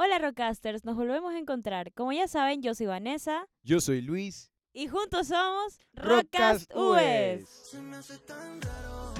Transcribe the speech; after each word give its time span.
Hola 0.00 0.20
Rockcasters, 0.20 0.84
nos 0.84 0.94
volvemos 0.94 1.34
a 1.34 1.38
encontrar. 1.38 1.92
Como 1.92 2.12
ya 2.12 2.28
saben, 2.28 2.62
yo 2.62 2.72
soy 2.72 2.86
Vanessa 2.86 3.48
Yo 3.64 3.80
soy 3.80 4.00
Luis. 4.00 4.52
y 4.72 4.86
juntos 4.86 5.26
somos 5.26 5.80
Rockcast 5.92 6.72
Rockcast 6.72 6.76
US. 6.76 7.48
Se 7.48 7.82
me 7.82 7.96
hace 7.96 8.16
tan 8.18 8.62
raro 8.62 9.12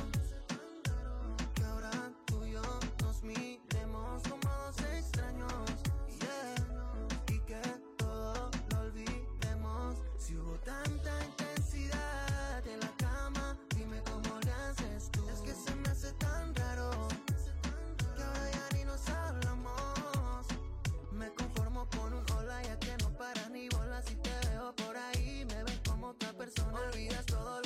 olvidas 26.98 27.26
todo 27.26 27.62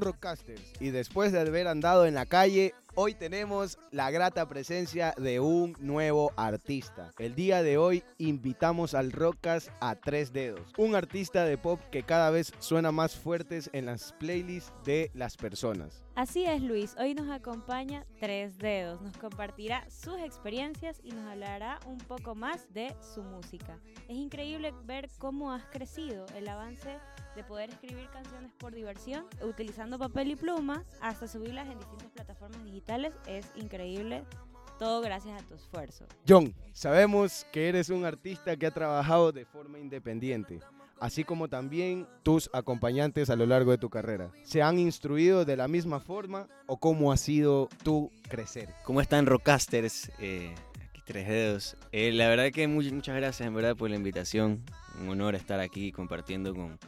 Rockcasters, 0.00 0.62
y 0.80 0.90
después 0.90 1.32
de 1.32 1.40
haber 1.40 1.68
andado 1.68 2.06
en 2.06 2.14
la 2.14 2.24
calle, 2.24 2.74
hoy 2.96 3.14
tenemos 3.14 3.78
la 3.92 4.10
grata 4.10 4.48
presencia 4.48 5.14
de 5.18 5.38
un 5.38 5.76
nuevo 5.78 6.32
artista. 6.36 7.12
El 7.18 7.34
día 7.34 7.62
de 7.62 7.76
hoy 7.76 8.02
invitamos 8.18 8.94
al 8.94 9.12
Rockcast 9.12 9.68
a 9.80 9.94
tres 9.96 10.32
dedos, 10.32 10.72
un 10.78 10.94
artista 10.94 11.44
de 11.44 11.58
pop 11.58 11.80
que 11.92 12.02
cada 12.02 12.30
vez 12.30 12.52
suena 12.58 12.92
más 12.92 13.14
fuertes 13.14 13.70
en 13.72 13.86
las 13.86 14.14
playlists 14.14 14.72
de 14.84 15.10
las 15.14 15.36
personas. 15.36 16.02
Así 16.16 16.46
es, 16.46 16.62
Luis. 16.62 16.96
Hoy 16.98 17.12
nos 17.12 17.28
acompaña 17.28 18.06
Tres 18.18 18.56
Dedos. 18.56 19.02
Nos 19.02 19.18
compartirá 19.18 19.84
sus 19.90 20.18
experiencias 20.18 20.98
y 21.04 21.10
nos 21.10 21.26
hablará 21.30 21.78
un 21.84 21.98
poco 21.98 22.34
más 22.34 22.72
de 22.72 22.96
su 23.14 23.22
música. 23.22 23.78
Es 24.08 24.16
increíble 24.16 24.72
ver 24.86 25.10
cómo 25.18 25.52
has 25.52 25.66
crecido, 25.66 26.24
el 26.34 26.48
avance 26.48 26.98
de 27.34 27.44
poder 27.44 27.68
escribir 27.68 28.08
canciones 28.08 28.50
por 28.54 28.74
diversión, 28.74 29.26
utilizando 29.42 29.98
papel 29.98 30.30
y 30.30 30.36
pluma, 30.36 30.86
hasta 31.02 31.28
subirlas 31.28 31.68
en 31.68 31.78
distintas 31.78 32.10
plataformas 32.12 32.64
digitales. 32.64 32.85
Es 33.26 33.46
increíble. 33.56 34.22
Todo 34.78 35.00
gracias 35.00 35.40
a 35.42 35.46
tu 35.46 35.54
esfuerzo. 35.54 36.04
John, 36.28 36.54
sabemos 36.72 37.46
que 37.52 37.68
eres 37.68 37.88
un 37.88 38.04
artista 38.04 38.56
que 38.56 38.66
ha 38.66 38.70
trabajado 38.70 39.32
de 39.32 39.46
forma 39.46 39.78
independiente, 39.78 40.60
así 41.00 41.24
como 41.24 41.48
también 41.48 42.06
tus 42.22 42.50
acompañantes 42.52 43.30
a 43.30 43.36
lo 43.36 43.46
largo 43.46 43.70
de 43.70 43.78
tu 43.78 43.88
carrera. 43.88 44.30
¿Se 44.44 44.62
han 44.62 44.78
instruido 44.78 45.44
de 45.46 45.56
la 45.56 45.66
misma 45.66 45.98
forma 45.98 46.46
o 46.66 46.78
cómo 46.78 47.10
ha 47.10 47.16
sido 47.16 47.68
tu 47.82 48.10
crecer? 48.28 48.68
¿Cómo 48.84 49.00
están 49.00 49.24
Rockcasters? 49.24 50.12
Eh, 50.18 50.54
aquí 50.84 51.00
tres 51.06 51.26
dedos. 51.26 51.76
Eh, 51.92 52.12
la 52.12 52.28
verdad 52.28 52.50
que 52.52 52.68
much- 52.68 52.92
muchas 52.92 53.16
gracias 53.16 53.46
en 53.48 53.54
verdad 53.54 53.76
por 53.76 53.88
la 53.88 53.96
invitación. 53.96 54.62
Un 55.00 55.08
honor 55.08 55.34
estar 55.36 55.58
aquí 55.58 55.90
compartiendo 55.90 56.54
con, 56.54 56.78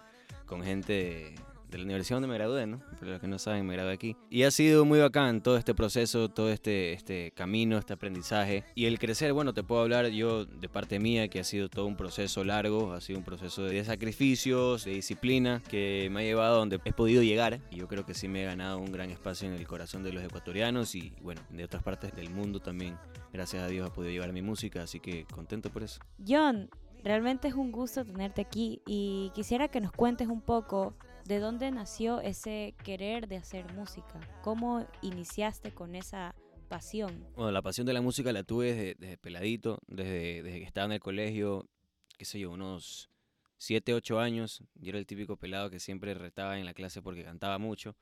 con 0.44 0.62
gente 0.62 1.34
de, 1.70 1.78
la 1.78 1.84
universidad 1.84 2.16
donde 2.16 2.28
me 2.28 2.34
gradué, 2.34 2.66
¿no? 2.66 2.80
Para 2.98 3.12
los 3.12 3.20
que 3.20 3.28
no 3.28 3.38
saben, 3.38 3.66
me 3.66 3.74
gradué 3.74 3.92
aquí. 3.92 4.16
Y 4.30 4.42
ha 4.42 4.50
sido 4.50 4.84
muy 4.84 4.98
bacán 4.98 5.42
todo 5.42 5.56
este 5.56 5.74
proceso, 5.74 6.28
todo 6.28 6.50
este, 6.50 6.92
este 6.92 7.32
camino, 7.32 7.78
este 7.78 7.92
aprendizaje. 7.92 8.64
Y 8.74 8.86
el 8.86 8.98
crecer, 8.98 9.32
bueno, 9.32 9.54
te 9.54 9.62
puedo 9.62 9.82
hablar 9.82 10.08
yo 10.08 10.44
de 10.44 10.68
parte 10.68 10.98
mía, 10.98 11.28
que 11.28 11.40
ha 11.40 11.44
sido 11.44 11.68
todo 11.68 11.86
un 11.86 11.96
proceso 11.96 12.44
largo, 12.44 12.92
ha 12.92 13.00
sido 13.00 13.18
un 13.18 13.24
proceso 13.24 13.62
de 13.64 13.84
sacrificios, 13.84 14.84
de 14.84 14.92
disciplina, 14.92 15.62
que 15.68 16.08
me 16.10 16.20
ha 16.20 16.24
llevado 16.24 16.56
a 16.56 16.58
donde 16.58 16.80
he 16.84 16.92
podido 16.92 17.22
llegar. 17.22 17.60
Y 17.70 17.76
yo 17.76 17.88
creo 17.88 18.04
que 18.04 18.14
sí 18.14 18.28
me 18.28 18.42
he 18.42 18.46
ganado 18.46 18.78
un 18.78 18.92
gran 18.92 19.10
espacio 19.10 19.48
en 19.48 19.54
el 19.54 19.66
corazón 19.66 20.02
de 20.02 20.12
los 20.12 20.24
ecuatorianos 20.24 20.94
y, 20.94 21.12
bueno, 21.22 21.40
de 21.50 21.64
otras 21.64 21.82
partes 21.82 22.14
del 22.14 22.30
mundo 22.30 22.60
también. 22.60 22.96
Gracias 23.32 23.62
a 23.62 23.68
Dios 23.68 23.88
he 23.88 23.90
podido 23.90 24.12
llevar 24.12 24.32
mi 24.32 24.42
música, 24.42 24.82
así 24.82 25.00
que 25.00 25.26
contento 25.26 25.70
por 25.70 25.82
eso. 25.82 26.00
John, 26.26 26.70
realmente 27.04 27.48
es 27.48 27.54
un 27.54 27.72
gusto 27.72 28.04
tenerte 28.04 28.40
aquí 28.40 28.82
y 28.86 29.30
quisiera 29.34 29.68
que 29.68 29.80
nos 29.80 29.92
cuentes 29.92 30.28
un 30.28 30.40
poco 30.40 30.94
de 31.28 31.40
dónde 31.40 31.70
nació 31.70 32.22
ese 32.22 32.74
querer 32.82 33.28
de 33.28 33.36
hacer 33.36 33.70
música. 33.74 34.18
¿Cómo 34.42 34.86
iniciaste 35.02 35.72
con 35.72 35.94
esa 35.94 36.34
pasión? 36.68 37.22
Bueno, 37.36 37.52
la 37.52 37.60
pasión 37.60 37.86
de 37.86 37.92
la 37.92 38.00
música 38.00 38.32
la 38.32 38.44
tuve 38.44 38.96
desde, 38.96 39.18
peladito, 39.18 39.78
desde, 39.86 40.42
que 40.42 40.62
estaba 40.62 40.86
en 40.86 40.92
el 40.92 41.00
colegio, 41.00 41.68
qué 42.16 42.24
sé 42.24 42.40
yo, 42.40 42.50
unos 42.50 43.10
7, 43.58 43.92
8 43.92 44.18
años. 44.18 44.62
Yo 44.76 44.88
era 44.88 44.98
el 44.98 45.06
típico 45.06 45.36
pelado 45.36 45.68
que 45.68 45.80
siempre 45.80 46.14
retaba 46.14 46.58
en 46.58 46.64
la 46.64 46.72
clase 46.72 47.02
porque 47.02 47.22
cantaba 47.22 47.58
mucho. 47.58 47.94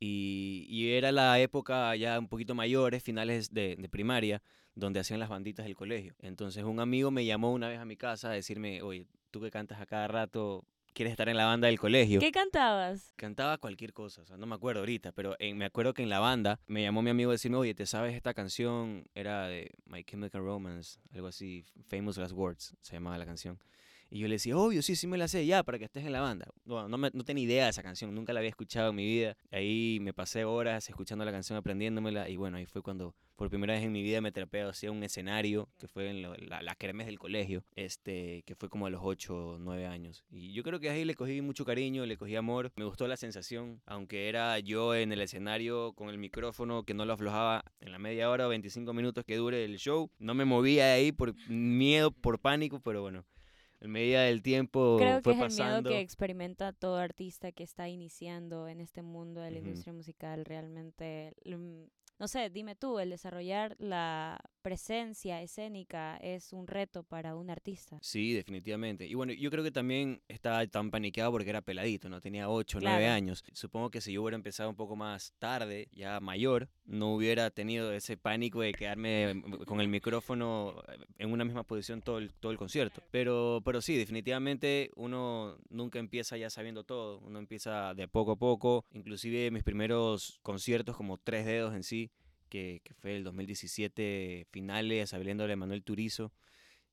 Y, 0.00 0.64
y 0.70 0.92
era 0.92 1.12
la 1.12 1.38
época 1.40 1.94
ya 1.96 2.18
un 2.18 2.28
poquito 2.28 2.54
mayores, 2.54 3.02
finales 3.02 3.52
de, 3.52 3.76
de 3.76 3.88
primaria, 3.90 4.42
donde 4.74 4.98
hacían 4.98 5.20
las 5.20 5.28
banditas 5.28 5.66
del 5.66 5.76
colegio. 5.76 6.14
Entonces 6.20 6.64
un 6.64 6.80
amigo 6.80 7.10
me 7.10 7.26
llamó 7.26 7.52
una 7.52 7.68
vez 7.68 7.80
a 7.80 7.84
mi 7.84 7.98
casa 7.98 8.30
a 8.30 8.32
decirme, 8.32 8.80
oye, 8.80 9.06
tú 9.30 9.42
que 9.42 9.50
cantas 9.50 9.78
a 9.78 9.84
cada 9.84 10.08
rato, 10.08 10.64
¿quieres 10.92 11.10
estar 11.12 11.28
en 11.28 11.36
la 11.36 11.46
banda 11.46 11.66
del 11.68 11.78
colegio? 11.78 12.20
¿Qué 12.20 12.30
cantabas? 12.32 13.12
Cantaba 13.16 13.58
cualquier 13.58 13.92
cosa, 13.92 14.22
o 14.22 14.26
sea, 14.26 14.36
no 14.36 14.46
me 14.46 14.54
acuerdo 14.54 14.80
ahorita, 14.80 15.12
pero 15.12 15.36
en- 15.38 15.56
me 15.58 15.64
acuerdo 15.64 15.94
que 15.94 16.02
en 16.02 16.08
la 16.08 16.18
banda 16.20 16.60
me 16.66 16.82
llamó 16.82 17.02
mi 17.02 17.10
amigo 17.10 17.30
a 17.30 17.34
decirme, 17.34 17.56
oye, 17.56 17.74
¿te 17.74 17.86
sabes 17.86 18.14
esta 18.14 18.34
canción? 18.34 19.04
Era 19.14 19.46
de 19.48 19.70
My 19.86 20.04
Chemical 20.04 20.42
Romance, 20.42 20.98
algo 21.12 21.28
así, 21.28 21.64
Famous 21.88 22.16
Last 22.18 22.32
Words, 22.34 22.76
se 22.80 22.92
llamaba 22.94 23.18
la 23.18 23.26
canción. 23.26 23.58
Y 24.14 24.18
yo 24.18 24.28
le 24.28 24.34
decía, 24.34 24.58
obvio, 24.58 24.82
sí, 24.82 24.94
sí 24.94 25.06
me 25.06 25.16
la 25.16 25.26
sé, 25.26 25.46
ya, 25.46 25.62
para 25.62 25.78
que 25.78 25.86
estés 25.86 26.04
en 26.04 26.12
la 26.12 26.20
banda. 26.20 26.46
No, 26.66 26.86
no, 26.86 26.98
me- 26.98 27.08
no 27.14 27.24
tenía 27.24 27.44
idea 27.44 27.64
de 27.64 27.70
esa 27.70 27.82
canción, 27.82 28.14
nunca 28.14 28.34
la 28.34 28.40
había 28.40 28.50
escuchado 28.50 28.90
en 28.90 28.96
mi 28.96 29.06
vida. 29.06 29.34
Ahí 29.50 29.98
me 30.02 30.12
pasé 30.12 30.44
horas 30.44 30.86
escuchando 30.90 31.24
la 31.24 31.32
canción, 31.32 31.56
aprendiéndomela, 31.56 32.28
y 32.28 32.36
bueno, 32.36 32.58
ahí 32.58 32.66
fue 32.66 32.82
cuando 32.82 33.14
por 33.36 33.48
primera 33.48 33.72
vez 33.72 33.82
en 33.82 33.90
mi 33.90 34.02
vida 34.02 34.20
me 34.20 34.30
trapé 34.30 34.60
hacia 34.60 34.92
un 34.92 35.02
escenario, 35.02 35.66
que 35.78 35.88
fue 35.88 36.10
en 36.10 36.20
lo- 36.20 36.34
la, 36.36 36.60
la 36.60 36.74
kermés 36.74 37.06
del 37.06 37.18
colegio, 37.18 37.64
este, 37.74 38.42
que 38.44 38.54
fue 38.54 38.68
como 38.68 38.84
a 38.84 38.90
los 38.90 39.00
8 39.02 39.34
o 39.54 39.58
9 39.58 39.86
años. 39.86 40.22
Y 40.30 40.52
yo 40.52 40.62
creo 40.62 40.78
que 40.78 40.90
ahí 40.90 41.06
le 41.06 41.14
cogí 41.14 41.40
mucho 41.40 41.64
cariño, 41.64 42.04
le 42.04 42.18
cogí 42.18 42.36
amor, 42.36 42.70
me 42.76 42.84
gustó 42.84 43.08
la 43.08 43.16
sensación, 43.16 43.80
aunque 43.86 44.28
era 44.28 44.58
yo 44.58 44.94
en 44.94 45.12
el 45.12 45.22
escenario 45.22 45.94
con 45.94 46.10
el 46.10 46.18
micrófono 46.18 46.82
que 46.84 46.92
no 46.92 47.06
lo 47.06 47.14
aflojaba 47.14 47.64
en 47.80 47.90
la 47.90 47.98
media 47.98 48.28
hora 48.28 48.46
o 48.46 48.50
25 48.50 48.92
minutos 48.92 49.24
que 49.24 49.36
dure 49.36 49.64
el 49.64 49.78
show, 49.78 50.10
no 50.18 50.34
me 50.34 50.44
movía 50.44 50.84
de 50.84 50.92
ahí 50.92 51.12
por 51.12 51.34
miedo, 51.48 52.10
por 52.10 52.38
pánico, 52.38 52.78
pero 52.78 53.00
bueno. 53.00 53.24
En 53.82 53.90
medida 53.90 54.22
del 54.22 54.42
tiempo 54.42 54.96
Creo 54.96 55.16
que 55.18 55.22
fue 55.22 55.32
es 55.32 55.38
el 55.40 55.44
pasando. 55.46 55.90
miedo 55.90 55.98
que 55.98 56.00
experimenta 56.00 56.72
todo 56.72 56.96
artista 56.98 57.50
que 57.50 57.64
está 57.64 57.88
iniciando 57.88 58.68
en 58.68 58.80
este 58.80 59.02
mundo 59.02 59.40
de 59.40 59.50
la 59.50 59.58
industria 59.58 59.92
musical. 59.92 60.44
Realmente, 60.44 61.34
mm, 61.44 61.82
no 62.22 62.28
sé, 62.28 62.50
dime 62.50 62.76
tú, 62.76 63.00
el 63.00 63.10
desarrollar 63.10 63.74
la 63.80 64.38
presencia 64.62 65.42
escénica 65.42 66.16
es 66.18 66.52
un 66.52 66.68
reto 66.68 67.02
para 67.02 67.34
un 67.34 67.50
artista. 67.50 67.98
Sí, 68.00 68.32
definitivamente. 68.32 69.04
Y 69.08 69.14
bueno, 69.14 69.32
yo 69.32 69.50
creo 69.50 69.64
que 69.64 69.72
también 69.72 70.22
estaba 70.28 70.64
tan 70.68 70.92
paniqueado 70.92 71.32
porque 71.32 71.50
era 71.50 71.62
peladito, 71.62 72.08
no 72.08 72.20
tenía 72.20 72.48
8 72.48 72.78
o 72.78 72.80
9 72.80 72.96
Claro. 72.98 73.12
años. 73.12 73.42
Supongo 73.54 73.90
que 73.90 74.00
si 74.00 74.12
yo 74.12 74.22
hubiera 74.22 74.36
empezado 74.36 74.70
un 74.70 74.76
poco 74.76 74.94
más 74.94 75.34
tarde, 75.40 75.88
ya 75.90 76.20
mayor, 76.20 76.68
no 76.84 77.12
hubiera 77.12 77.50
tenido 77.50 77.92
ese 77.92 78.16
pánico 78.16 78.60
de 78.60 78.72
quedarme 78.72 79.34
mm, 79.34 79.64
con 79.64 79.80
el 79.80 79.88
micrófono 79.88 80.80
eh, 80.86 80.98
en 81.18 81.32
una 81.32 81.44
misma 81.44 81.64
posición 81.64 82.02
todo 82.02 82.18
el, 82.18 82.32
todo 82.34 82.52
el 82.52 82.58
concierto. 82.58 83.02
Pero, 83.10 83.62
pero 83.64 83.80
sí, 83.82 83.96
definitivamente 83.96 84.92
uno 84.94 85.56
nunca 85.70 85.98
empieza 85.98 86.36
ya 86.36 86.50
sabiendo 86.50 86.84
todo, 86.84 87.18
uno 87.18 87.40
empieza 87.40 87.94
de 87.94 88.06
poco 88.06 88.30
a 88.30 88.36
poco. 88.36 88.84
Inclusive 88.92 89.50
mis 89.50 89.64
primeros 89.64 90.38
conciertos 90.44 90.96
como 90.96 91.18
tres 91.18 91.46
dedos 91.46 91.74
en 91.74 91.82
sí, 91.82 92.11
que, 92.52 92.80
que 92.84 92.94
fue 92.94 93.16
el 93.16 93.24
2017 93.24 94.46
finales, 94.50 95.14
habiéndole 95.14 95.54
a 95.54 95.56
Manuel 95.56 95.82
Turizo 95.84 96.32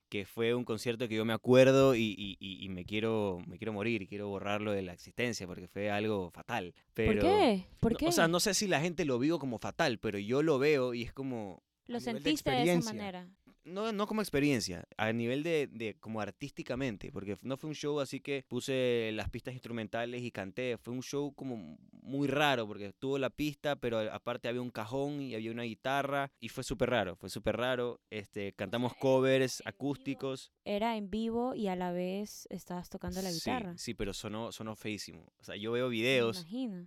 que 0.10 0.26
fue 0.26 0.56
un 0.56 0.66
concierto 0.66 1.08
que 1.08 1.16
yo 1.16 1.26
me 1.26 1.34
acuerdo 1.34 1.96
y, 1.96 2.16
y- 2.18 2.38
y- 2.40 2.66
y 2.66 2.70
me 2.70 2.84
quiero 2.86 3.40
me 3.48 3.58
quiero 3.60 3.74
morir, 3.74 4.08
quiero 4.08 4.28
borrarlo 4.28 4.72
de 4.72 4.82
la 4.82 4.94
existencia 4.94 5.46
porque 5.48 5.68
fue 5.68 5.92
algo 5.92 6.32
fatal. 6.32 6.74
Pero, 6.96 7.22
¿Por 7.22 7.30
qué? 7.32 7.66
¿Por 7.80 7.92
no, 7.94 7.98
qué? 8.00 8.08
O 8.08 8.12
sea, 8.12 8.28
no 8.28 8.40
sé 8.40 8.54
si 8.56 8.68
la 8.68 8.82
gente 8.82 9.06
lo 9.06 9.20
vio 9.20 9.38
como 9.40 9.60
fatal, 9.60 10.00
pero 10.00 10.18
yo 10.18 10.42
lo 10.42 10.58
veo 10.60 10.94
y 10.96 11.04
es 11.04 11.14
como, 11.14 11.62
Lo 11.88 12.00
de 12.00 12.02
sentiste 12.02 12.50
de, 12.52 12.64
esa 12.64 12.94
manera. 12.94 13.28
No, 13.64 13.92
no 13.92 14.08
como 14.08 14.22
experiencia, 14.22 14.86
a 14.98 15.12
nivel 15.14 15.44
de, 15.44 15.68
de 15.68 15.96
como 16.00 16.22
artísticamente, 16.22 17.12
porque 17.12 17.38
no 17.44 17.58
fue 17.58 17.70
un 17.70 17.76
show 17.76 18.00
así 18.00 18.20
que 18.20 18.46
puse 18.48 19.12
las 19.14 19.30
pistas 19.30 19.54
instrumentales 19.54 20.22
y 20.24 20.32
canté, 20.32 20.78
fue 20.78 20.94
un 20.94 21.02
show 21.04 21.34
como 21.34 21.78
muy 22.02 22.28
raro, 22.28 22.68
porque 22.68 22.92
tuvo 22.94 23.18
la 23.18 23.30
pista, 23.30 23.76
pero 23.76 24.00
aparte 24.12 24.48
había 24.48 24.62
un 24.62 24.72
cajón 24.72 25.22
y 25.22 25.36
había 25.36 25.52
una 25.52 25.64
guitarra, 25.64 26.32
y 26.40 26.50
fue 26.50 26.64
súper 26.64 26.90
raro, 26.90 27.16
fue 27.16 27.30
súper 27.30 27.58
raro, 27.58 28.00
este, 28.10 28.54
cantamos 28.54 28.96
covers 28.96 29.62
acústicos. 29.66 30.52
Era 30.66 30.98
en 30.98 31.10
vivo 31.10 31.56
y 31.56 31.68
a 31.68 31.76
la 31.76 31.92
vez 31.92 32.48
estabas 32.50 32.90
tocando 32.90 33.22
la 33.22 33.30
Sí, 33.30 33.36
guitarra. 33.36 33.78
Sí, 33.78 33.94
pero 33.94 34.14
sonó, 34.14 34.52
sonó 34.52 34.76
feísimo. 34.76 35.32
O 35.40 35.44
sea, 35.44 35.56
yo 35.56 35.72
veo 35.72 35.90
videos, 35.90 36.46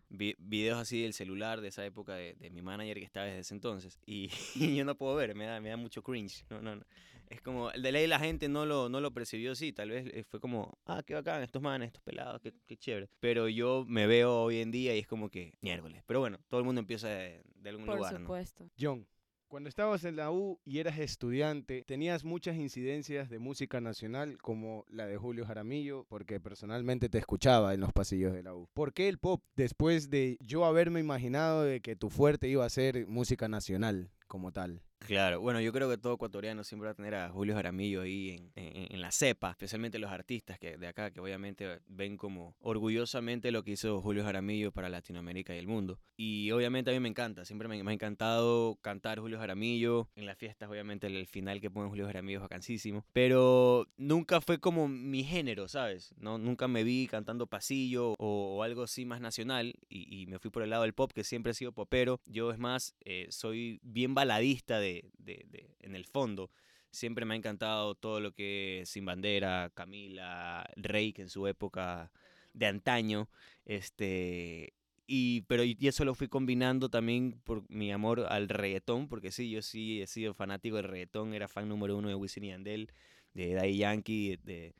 vi- 0.08 0.36
videos 0.38 0.78
así 0.78 1.02
del 1.02 1.12
celular 1.14 1.60
de 1.60 1.69
esa 1.69 1.84
época 1.84 2.14
de, 2.14 2.34
de 2.34 2.50
mi 2.50 2.62
manager 2.62 2.98
que 2.98 3.04
estaba 3.04 3.26
desde 3.26 3.40
ese 3.40 3.54
entonces, 3.54 3.98
y, 4.06 4.30
y 4.54 4.76
yo 4.76 4.84
no 4.84 4.96
puedo 4.96 5.14
ver, 5.16 5.34
me 5.34 5.46
da, 5.46 5.60
me 5.60 5.69
da 5.69 5.76
mucho 5.76 6.02
cringe. 6.02 6.44
No, 6.50 6.61
no, 6.62 6.76
no. 6.76 6.82
Es 7.28 7.40
como, 7.40 7.70
de 7.70 7.92
ley 7.92 8.06
la 8.06 8.18
gente 8.18 8.46
no 8.48 8.66
lo, 8.66 8.90
no 8.90 9.00
lo 9.00 9.10
percibió 9.12 9.52
así, 9.52 9.72
tal 9.72 9.88
vez 9.88 10.06
eh, 10.12 10.22
fue 10.22 10.38
como, 10.38 10.78
ah, 10.84 11.02
qué 11.06 11.14
bacán, 11.14 11.42
estos 11.42 11.62
manes, 11.62 11.86
estos 11.86 12.02
pelados, 12.02 12.40
qué, 12.42 12.52
qué 12.66 12.76
chévere. 12.76 13.08
Pero 13.20 13.48
yo 13.48 13.84
me 13.88 14.06
veo 14.06 14.42
hoy 14.42 14.58
en 14.60 14.70
día 14.70 14.94
y 14.94 14.98
es 14.98 15.06
como 15.06 15.30
que, 15.30 15.54
miércoles. 15.62 16.02
Pero 16.06 16.20
bueno, 16.20 16.38
todo 16.48 16.60
el 16.60 16.66
mundo 16.66 16.80
empieza 16.80 17.08
de, 17.08 17.42
de 17.56 17.70
algún 17.70 17.86
Por 17.86 17.96
lugar, 17.96 18.12
¿no? 18.12 18.20
supuesto. 18.20 18.68
John, 18.78 19.06
Cuando 19.48 19.68
estabas 19.70 20.04
en 20.04 20.16
la 20.16 20.30
U 20.30 20.60
y 20.64 20.78
eras 20.78 20.98
estudiante, 20.98 21.84
tenías 21.86 22.24
muchas 22.24 22.56
incidencias 22.56 23.28
de 23.30 23.38
música 23.38 23.80
nacional 23.80 24.36
como 24.38 24.84
la 24.88 25.06
de 25.06 25.16
Julio 25.16 25.44
Jaramillo, 25.46 26.04
porque 26.08 26.38
personalmente 26.40 27.08
te 27.08 27.18
escuchaba 27.18 27.72
en 27.74 27.80
los 27.80 27.92
pasillos 27.92 28.32
de 28.32 28.42
la 28.42 28.54
U. 28.54 28.68
¿Por 28.74 28.92
qué 28.92 29.08
el 29.08 29.18
pop? 29.18 29.42
Después 29.56 30.10
de 30.10 30.36
yo 30.40 30.64
haberme 30.64 31.00
imaginado 31.00 31.64
de 31.64 31.80
que 31.80 31.96
tu 31.96 32.08
fuerte 32.10 32.48
iba 32.48 32.64
a 32.64 32.70
ser 32.70 33.06
música 33.06 33.48
nacional 33.48 34.10
como 34.26 34.52
tal. 34.52 34.82
Claro, 35.06 35.40
bueno, 35.40 35.60
yo 35.60 35.72
creo 35.72 35.90
que 35.90 35.99
todo 35.99 36.14
ecuatoriano 36.14 36.62
siempre 36.64 36.87
va 36.87 36.93
a 36.93 36.94
tener 36.94 37.14
a 37.14 37.28
Julio 37.28 37.54
Jaramillo 37.54 38.02
ahí 38.02 38.31
en, 38.31 38.52
en- 38.54 38.93
en 38.94 39.00
la 39.00 39.10
cepa, 39.10 39.50
especialmente 39.50 39.99
los 39.99 40.10
artistas 40.12 40.58
que 40.58 40.76
de 40.78 40.87
acá, 40.87 41.10
que 41.10 41.20
obviamente 41.20 41.81
ven 41.88 42.16
como 42.16 42.54
orgullosamente 42.60 43.50
lo 43.50 43.64
que 43.64 43.72
hizo 43.72 44.00
Julio 44.00 44.22
Jaramillo 44.25 44.70
para 44.70 44.88
Latinoamérica 44.88 45.54
y 45.54 45.58
el 45.58 45.66
mundo. 45.66 45.99
Y 46.16 46.50
obviamente 46.52 46.90
a 46.90 46.94
mí 46.94 47.00
me 47.00 47.08
encanta, 47.08 47.44
siempre 47.44 47.66
me, 47.69 47.82
me 47.82 47.90
ha 47.90 47.94
encantado 47.94 48.76
cantar 48.81 49.19
Julio 49.19 49.38
Jaramillo, 49.38 50.08
en 50.14 50.26
las 50.26 50.38
fiestas 50.38 50.70
obviamente 50.70 51.08
el, 51.08 51.16
el 51.16 51.26
final 51.26 51.60
que 51.60 51.70
pone 51.70 51.88
Julio 51.88 52.06
Jaramillo 52.06 52.38
es 52.38 52.43
vacancísimo, 52.43 53.05
pero 53.12 53.88
nunca 53.96 54.40
fue 54.40 54.58
como 54.60 54.87
mi 54.88 55.25
género, 55.25 55.66
¿sabes? 55.69 56.14
No, 56.16 56.38
nunca 56.38 56.69
me 56.69 56.84
vi 56.84 57.08
cantando 57.08 57.46
pasillo 57.48 58.12
o, 58.19 58.56
o 58.56 58.62
algo 58.62 58.84
así 58.84 59.05
más 59.05 59.20
nacional 59.20 59.75
y, 59.88 60.22
y 60.22 60.26
me 60.26 60.38
fui 60.38 60.50
por 60.50 60.62
el 60.62 60.70
lado 60.70 60.82
del 60.84 60.94
pop, 60.94 61.10
que 61.12 61.25
siempre 61.25 61.50
he 61.52 61.55
sido 61.55 61.72
popero. 61.72 62.20
Yo 62.26 62.52
es 62.52 62.58
más, 62.58 62.94
eh, 63.05 63.26
soy 63.31 63.81
bien 63.82 64.14
baladista 64.14 64.78
de, 64.78 64.91
de- 65.18 65.44
de- 65.50 65.76
en 65.80 65.94
el 65.94 66.04
fondo. 66.04 66.50
Siempre 66.90 67.24
me 67.24 67.34
ha 67.34 67.36
encantado 67.38 67.94
todo 67.94 68.20
lo 68.20 68.32
que 68.32 68.80
es 68.82 68.90
Sin 68.90 69.04
Bandera, 69.06 69.70
Camila, 69.74 70.68
Rey, 70.76 71.12
que 71.12 71.22
en 71.22 71.30
su 71.30 71.46
época 71.46 72.10
de 72.52 72.66
antaño, 72.66 73.28
este... 73.64 74.74
Y, 75.06 75.42
pero 75.42 75.64
y 75.64 75.76
eso 75.82 76.04
lo 76.04 76.14
fui 76.14 76.28
combinando 76.28 76.88
también 76.88 77.40
por 77.44 77.68
mi 77.68 77.92
amor 77.92 78.20
al 78.28 78.48
reggaetón, 78.48 79.08
porque 79.08 79.30
sí, 79.30 79.50
yo 79.50 79.60
sí 79.60 80.00
he 80.00 80.06
sido 80.06 80.32
fanático 80.32 80.76
del 80.76 80.86
reggaetón, 80.86 81.34
era 81.34 81.48
fan 81.48 81.68
número 81.68 81.96
uno 81.98 82.08
de 82.08 82.14
Wisin 82.14 82.44
y 82.44 82.48
Yandel, 82.48 82.90
de 83.34 83.52
Daddy 83.54 83.76
Yankee, 83.78 84.38
de, 84.42 84.74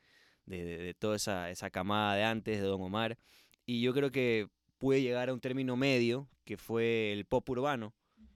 de, 0.45 0.63
de- 0.63 0.77
de 0.77 0.93
toda 0.93 1.17
esa, 1.17 1.51
esa 1.51 1.69
camada 1.69 2.15
de 2.15 2.23
antes, 2.23 2.61
de 2.61 2.65
Don 2.67 2.81
Omar. 2.81 3.17
Y 3.65 3.81
yo 3.81 3.93
creo 3.93 4.11
que 4.11 4.47
pude 4.77 5.01
llegar 5.01 5.29
a 5.29 5.33
un 5.33 5.39
término 5.41 5.75
medio, 5.75 6.27
que 6.45 6.57
fue 6.57 7.11
el 7.13 7.25
pop 7.25 7.47
urbano, 7.49 7.93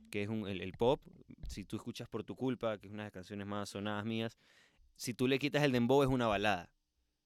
que 0.09 0.24
es 0.24 0.30
un- 0.30 0.48
el, 0.48 0.62
el 0.62 0.74
pop. 0.74 1.01
Si 1.48 1.63
tú 1.65 1.77
escuchas 1.77 2.07
Por 2.09 2.24
tu 2.24 2.36
culpa, 2.36 2.77
que 2.77 2.88
es 2.88 2.94
una 2.94 3.04
de 3.04 3.07
las 3.07 3.13
canciones 3.13 3.45
más 3.48 3.69
sonadas 3.69 4.06
mías, 4.06 4.38
si 4.95 5.13
tú 5.13 5.27
le 5.27 5.39
quitas 5.39 5.63
el 5.63 5.71
dembow 5.71 6.04
es 6.04 6.09
una 6.09 6.27
balada. 6.27 6.69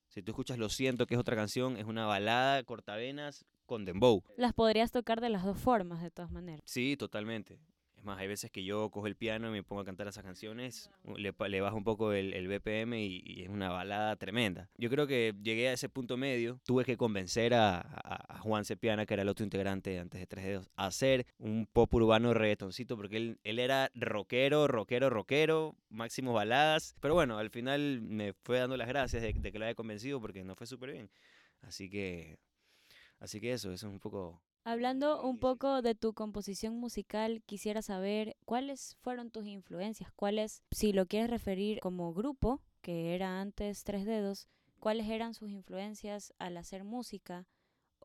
Si 0.07 0.21
tú 0.21 0.31
escuchas 0.31 0.57
Lo 0.57 0.69
siento, 0.69 1.07
que 1.07 1.13
es 1.15 1.19
otra 1.19 1.35
canción, 1.35 1.77
es 1.77 1.85
una 1.85 2.05
balada 2.05 2.63
cortavenas 2.63 3.45
con 3.65 3.85
dembow. 3.85 4.23
Las 4.35 4.53
podrías 4.53 4.91
tocar 4.91 5.21
de 5.21 5.29
las 5.29 5.45
dos 5.45 5.57
formas, 5.57 6.01
de 6.01 6.11
todas 6.11 6.31
maneras. 6.31 6.61
Sí, 6.65 6.97
totalmente. 6.97 7.59
Es 8.01 8.05
más, 8.05 8.17
hay 8.17 8.27
veces 8.27 8.49
que 8.49 8.63
yo 8.63 8.89
cojo 8.89 9.05
el 9.05 9.15
piano 9.15 9.47
y 9.47 9.51
me 9.51 9.61
pongo 9.61 9.83
a 9.83 9.85
cantar 9.85 10.07
esas 10.07 10.23
canciones, 10.23 10.89
le, 11.17 11.35
le 11.49 11.61
bajo 11.61 11.77
un 11.77 11.83
poco 11.83 12.13
el, 12.13 12.33
el 12.33 12.47
BPM 12.47 12.99
y, 12.99 13.21
y 13.23 13.43
es 13.43 13.49
una 13.49 13.69
balada 13.69 14.15
tremenda. 14.15 14.71
Yo 14.75 14.89
creo 14.89 15.05
que 15.05 15.35
llegué 15.43 15.69
a 15.69 15.73
ese 15.73 15.87
punto 15.87 16.17
medio, 16.17 16.59
tuve 16.65 16.83
que 16.83 16.97
convencer 16.97 17.53
a, 17.53 17.75
a- 17.79 18.37
a 18.37 18.39
Juan 18.39 18.65
Cepiana, 18.65 19.05
que 19.05 19.13
era 19.13 19.21
el 19.21 19.29
otro 19.29 19.43
integrante 19.43 19.99
antes 19.99 20.19
de 20.19 20.25
Tres 20.25 20.45
Dedos, 20.45 20.71
a 20.77 20.87
hacer 20.87 21.27
un 21.37 21.67
pop 21.71 21.93
urbano 21.93 22.33
reggaetoncito, 22.33 22.97
porque 22.97 23.17
él, 23.17 23.39
él 23.43 23.59
era 23.59 23.91
rockero, 23.93 24.67
rockero, 24.67 25.11
rockero, 25.11 25.75
máximo 25.89 26.33
baladas. 26.33 26.95
Pero 27.01 27.13
bueno, 27.13 27.37
al 27.37 27.51
final 27.51 28.01
me 28.01 28.33
fue 28.33 28.57
dando 28.57 28.77
las 28.77 28.87
gracias 28.87 29.21
de, 29.21 29.31
de 29.31 29.51
que 29.51 29.59
lo 29.59 29.65
haya 29.65 29.75
convencido 29.75 30.19
porque 30.19 30.43
no 30.43 30.55
fue 30.55 30.65
súper 30.65 30.91
bien. 30.93 31.11
Así 31.61 31.87
que, 31.87 32.39
así 33.19 33.39
que 33.39 33.53
eso, 33.53 33.71
eso 33.71 33.85
es 33.87 33.93
un 33.93 33.99
poco 33.99 34.41
Hablando 34.63 35.23
un 35.23 35.39
poco 35.39 35.81
de 35.81 35.95
tu 35.95 36.13
composición 36.13 36.75
musical, 36.77 37.41
quisiera 37.47 37.81
saber 37.81 38.37
cuáles 38.45 38.95
fueron 39.01 39.31
tus 39.31 39.47
influencias, 39.47 40.11
cuáles, 40.11 40.61
si 40.69 40.93
lo 40.93 41.07
quieres 41.07 41.31
referir 41.31 41.79
como 41.79 42.13
grupo, 42.13 42.61
que 42.81 43.15
era 43.15 43.41
antes 43.41 43.83
Tres 43.83 44.05
Dedos, 44.05 44.47
cuáles 44.79 45.09
eran 45.09 45.33
sus 45.33 45.49
influencias 45.49 46.31
al 46.37 46.57
hacer 46.57 46.83
música, 46.83 47.47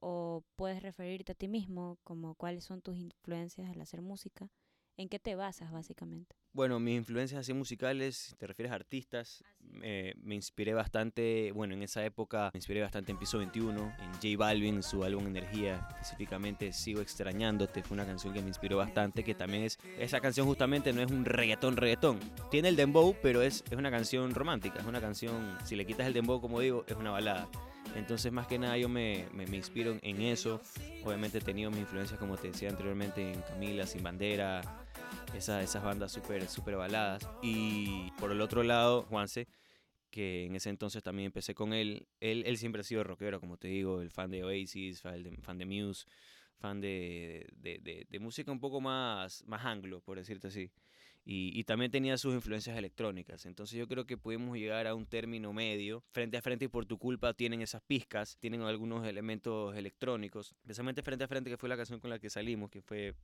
o 0.00 0.44
puedes 0.56 0.82
referirte 0.82 1.32
a 1.32 1.34
ti 1.34 1.46
mismo 1.46 1.98
como 2.04 2.34
cuáles 2.34 2.64
son 2.64 2.80
tus 2.80 2.96
influencias 2.96 3.68
al 3.68 3.82
hacer 3.82 4.00
música, 4.00 4.50
en 4.96 5.08
qué 5.08 5.18
te 5.18 5.34
basas 5.34 5.70
básicamente. 5.70 6.36
Bueno, 6.52 6.80
mis 6.80 6.96
influencias 6.96 7.40
así 7.40 7.52
musicales, 7.52 8.16
si 8.16 8.36
te 8.36 8.46
refieres 8.46 8.72
a 8.72 8.76
artistas, 8.76 9.44
eh, 9.82 10.14
me 10.22 10.34
inspiré 10.34 10.72
bastante, 10.72 11.52
bueno, 11.52 11.74
en 11.74 11.82
esa 11.82 12.02
época 12.02 12.50
me 12.54 12.58
inspiré 12.58 12.80
bastante 12.80 13.12
en 13.12 13.18
Piso 13.18 13.36
21, 13.36 13.94
en 13.98 14.12
J 14.14 14.26
Balvin, 14.38 14.82
su 14.82 15.04
álbum 15.04 15.26
Energía, 15.26 15.86
específicamente 15.90 16.72
Sigo 16.72 17.02
Extrañándote, 17.02 17.82
fue 17.82 17.94
una 17.94 18.06
canción 18.06 18.32
que 18.32 18.40
me 18.40 18.48
inspiró 18.48 18.78
bastante, 18.78 19.22
que 19.22 19.34
también 19.34 19.64
es, 19.64 19.78
esa 19.98 20.20
canción 20.20 20.46
justamente 20.46 20.94
no 20.94 21.02
es 21.02 21.10
un 21.10 21.26
reggaetón, 21.26 21.76
reggaetón, 21.76 22.18
tiene 22.50 22.68
el 22.68 22.76
dembow, 22.76 23.14
pero 23.20 23.42
es, 23.42 23.62
es 23.70 23.76
una 23.76 23.90
canción 23.90 24.34
romántica, 24.34 24.78
es 24.80 24.86
una 24.86 25.02
canción, 25.02 25.58
si 25.64 25.76
le 25.76 25.84
quitas 25.84 26.06
el 26.06 26.14
dembow, 26.14 26.40
como 26.40 26.60
digo, 26.60 26.84
es 26.86 26.96
una 26.96 27.10
balada. 27.10 27.50
Entonces, 27.94 28.32
más 28.32 28.46
que 28.46 28.58
nada, 28.58 28.76
yo 28.76 28.88
me, 28.88 29.26
me, 29.32 29.46
me 29.46 29.56
inspiro 29.56 29.96
en 30.02 30.20
eso. 30.20 30.60
Obviamente 31.04 31.38
he 31.38 31.40
tenido 31.40 31.70
mis 31.70 31.80
influencias, 31.80 32.18
como 32.18 32.36
te 32.36 32.48
decía 32.48 32.68
anteriormente, 32.68 33.32
en 33.32 33.40
Camila, 33.42 33.86
Sin 33.86 34.02
Bandera, 34.02 34.85
esa- 35.34 35.62
esas 35.62 35.82
bandas 35.82 36.12
súper 36.12 36.46
super 36.48 36.76
baladas. 36.76 37.28
Y 37.42 38.10
por 38.18 38.32
el 38.32 38.40
otro 38.40 38.62
lado, 38.62 39.02
Juanse, 39.04 39.48
que 40.10 40.44
en 40.46 40.56
ese 40.56 40.70
entonces 40.70 41.02
también 41.02 41.26
empecé 41.26 41.54
con 41.54 41.72
él. 41.72 42.06
Él, 42.20 42.44
él 42.46 42.58
siempre 42.58 42.80
ha 42.80 42.84
sido 42.84 43.04
rockero, 43.04 43.40
como 43.40 43.56
te 43.56 43.68
digo, 43.68 44.00
el 44.00 44.10
fan 44.10 44.30
de 44.30 44.44
Oasis, 44.44 45.02
fan 45.02 45.22
de, 45.22 45.36
fan 45.42 45.58
de 45.58 45.66
Muse, 45.66 46.06
fan 46.58 46.80
de, 46.80 47.46
de, 47.56 48.06
de- 48.08 48.18
música 48.18 48.50
un 48.50 48.60
poco 48.60 48.80
más, 48.80 49.44
más 49.46 49.64
anglo, 49.66 50.00
por 50.00 50.16
decirte 50.18 50.48
así. 50.48 50.70
Y, 51.28 51.50
y 51.58 51.64
también 51.64 51.90
tenía 51.90 52.16
sus 52.18 52.34
influencias 52.34 52.78
electrónicas. 52.78 53.46
Entonces 53.46 53.76
yo 53.76 53.88
creo 53.88 54.06
que 54.06 54.16
pudimos 54.16 54.56
llegar 54.56 54.86
a 54.86 54.94
un 54.94 55.06
término 55.06 55.52
medio. 55.52 56.04
Frente 56.12 56.36
a 56.36 56.40
frente 56.40 56.66
y 56.66 56.68
por 56.68 56.86
tu 56.86 56.98
culpa 56.98 57.34
tienen 57.34 57.62
esas 57.62 57.82
pizcas, 57.82 58.38
tienen 58.38 58.62
algunos 58.62 59.04
elementos 59.04 59.76
electrónicos. 59.76 60.54
Especialmente 60.60 61.02
frente 61.02 61.24
a 61.24 61.28
frente, 61.28 61.50
que 61.50 61.56
fue 61.56 61.68
la 61.68 61.76
canción 61.76 61.98
con 61.98 62.10
la 62.10 62.20
que 62.20 62.30
salimos, 62.30 62.70
que 62.70 62.80
fue 62.80 63.16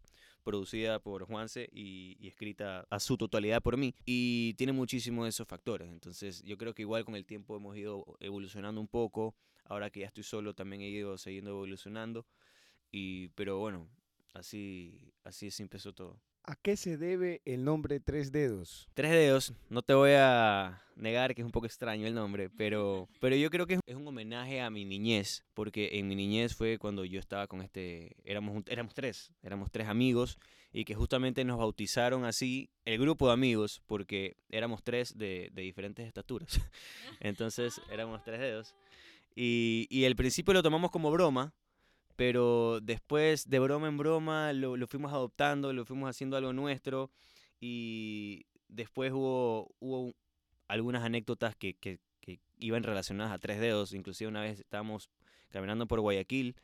producida 0.43 0.99
por 0.99 1.25
Juanse 1.27 1.69
y, 1.73 2.17
y 2.19 2.27
escrita 2.27 2.85
a 2.91 2.99
su 2.99 3.17
totalidad 3.17 3.63
por 3.63 3.77
mí. 3.77 3.95
Y 4.05 4.55
tiene 4.55 4.73
muchísimos 4.73 5.27
de 5.27 5.29
esos 5.29 5.47
factores. 5.47 5.89
Entonces 5.89 6.43
yo 6.43 6.59
creo 6.59 6.75
que 6.75 6.83
igual 6.83 7.05
con 7.05 7.15
el 7.15 7.25
tiempo 7.25 7.57
hemos 7.57 7.77
ido 7.77 8.05
evolucionando 8.19 8.81
un 8.81 8.89
poco. 8.89 9.37
Ahora 9.65 9.91
que 9.91 10.01
ya 10.01 10.07
estoy 10.07 10.25
solo 10.25 10.55
también 10.55 10.83
he 10.83 10.89
ido 10.89 11.17
siguiendo 11.19 11.53
evolucionando. 11.53 12.27
Y, 12.91 13.29
pero 13.29 13.59
bueno, 13.59 13.89
así, 14.35 15.13
así 15.23 15.47
es 15.47 15.61
empezó 15.61 15.93
todo. 15.93 16.21
¿A 16.45 16.57
qué 16.57 16.77
se 16.77 16.97
debe 16.97 17.41
el 17.45 17.63
nombre 17.65 18.01
Tres 18.01 18.33
Dedos? 18.33 18.89
Tres 18.95 19.13
dedos, 19.13 19.53
no 19.71 19.83
te 19.83 19.95
voy 19.95 20.11
a 20.17 20.83
negar 20.97 21.37
que 21.37 21.43
es 21.43 21.47
un 21.47 21.53
poco 21.53 21.67
extraño 21.67 22.05
el 22.05 22.15
nombre, 22.15 22.51
pero, 22.51 23.09
pero 23.21 23.37
yo 23.37 23.49
creo 23.49 23.69
que 23.69 23.79
es 23.87 23.95
un 23.95 24.09
homenaje 24.09 24.61
a 24.61 24.69
mi 24.69 24.85
niñez, 24.85 25.45
porque 25.55 25.91
en 25.93 26.09
mi 26.09 26.17
niñez 26.17 26.57
fue 26.57 26.79
cuando 26.79 27.05
yo 27.05 27.21
estaba 27.21 27.47
con 27.47 27.63
este, 27.63 28.17
éramos, 28.25 28.65
éramos 28.67 28.93
tres, 28.93 29.31
éramos 29.45 29.71
tres 29.71 29.87
amigos, 29.87 30.37
y 30.73 30.85
que 30.85 30.97
justamente 30.97 31.45
nos 31.45 31.59
bautizaron 31.59 32.25
así 32.25 32.71
el 32.85 32.99
grupo 32.99 33.29
de 33.29 33.35
amigos, 33.35 33.81
porque 33.87 34.37
éramos 34.49 34.83
tres 34.83 35.17
de, 35.17 35.49
de 35.53 35.63
diferentes 35.63 36.09
estaturas. 36.09 36.61
Entonces 37.21 37.81
éramos 37.89 38.25
tres 38.25 38.41
dedos. 38.41 38.75
Y, 39.37 39.87
y 39.91 40.07
al 40.07 40.17
principio 40.17 40.55
lo 40.55 40.63
tomamos 40.63 40.91
como 40.91 41.13
broma, 41.13 41.55
pero 42.17 42.81
después 42.83 43.49
de 43.49 43.59
broma 43.59 43.89
en 43.89 43.97
broma 43.99 44.53
lo, 44.53 44.77
lo 44.77 44.87
fuimos 44.87 45.13
adoptando, 45.13 45.73
lo 45.73 45.85
fuimos 45.85 46.09
haciendo 46.11 46.37
algo 46.37 46.53
nuestro 46.53 47.11
y 47.61 48.47
después 48.69 49.13
hubo, 49.13 49.75
hubo 49.81 50.01
un- 50.03 50.17
algunas 50.69 51.03
anécdotas 51.05 51.57
que, 51.57 51.75
que- 51.75 52.01
que 52.21 52.41
iban 52.59 52.83
relacionadas 52.85 53.33
a 53.33 53.39
tres 53.39 53.61
dedos, 53.61 53.93
inclusive 53.95 54.29
una 54.29 54.43
vez 54.43 54.61
estábamos 54.61 55.11
caminando 55.51 55.87
por 55.87 56.01
Guayaquil, 56.01 56.57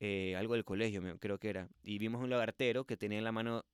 eh, 0.00 0.36
algo 0.36 0.54
del 0.54 0.64
colegio 0.64 1.02
creo 1.18 1.38
que 1.38 1.48
era, 1.50 1.68
y 1.82 1.98
vimos 1.98 2.22
un 2.22 2.30
lagartero 2.30 2.84
que 2.84 2.96
tenía 2.96 3.18
en 3.18 3.24
la 3.24 3.32
mano 3.32 3.64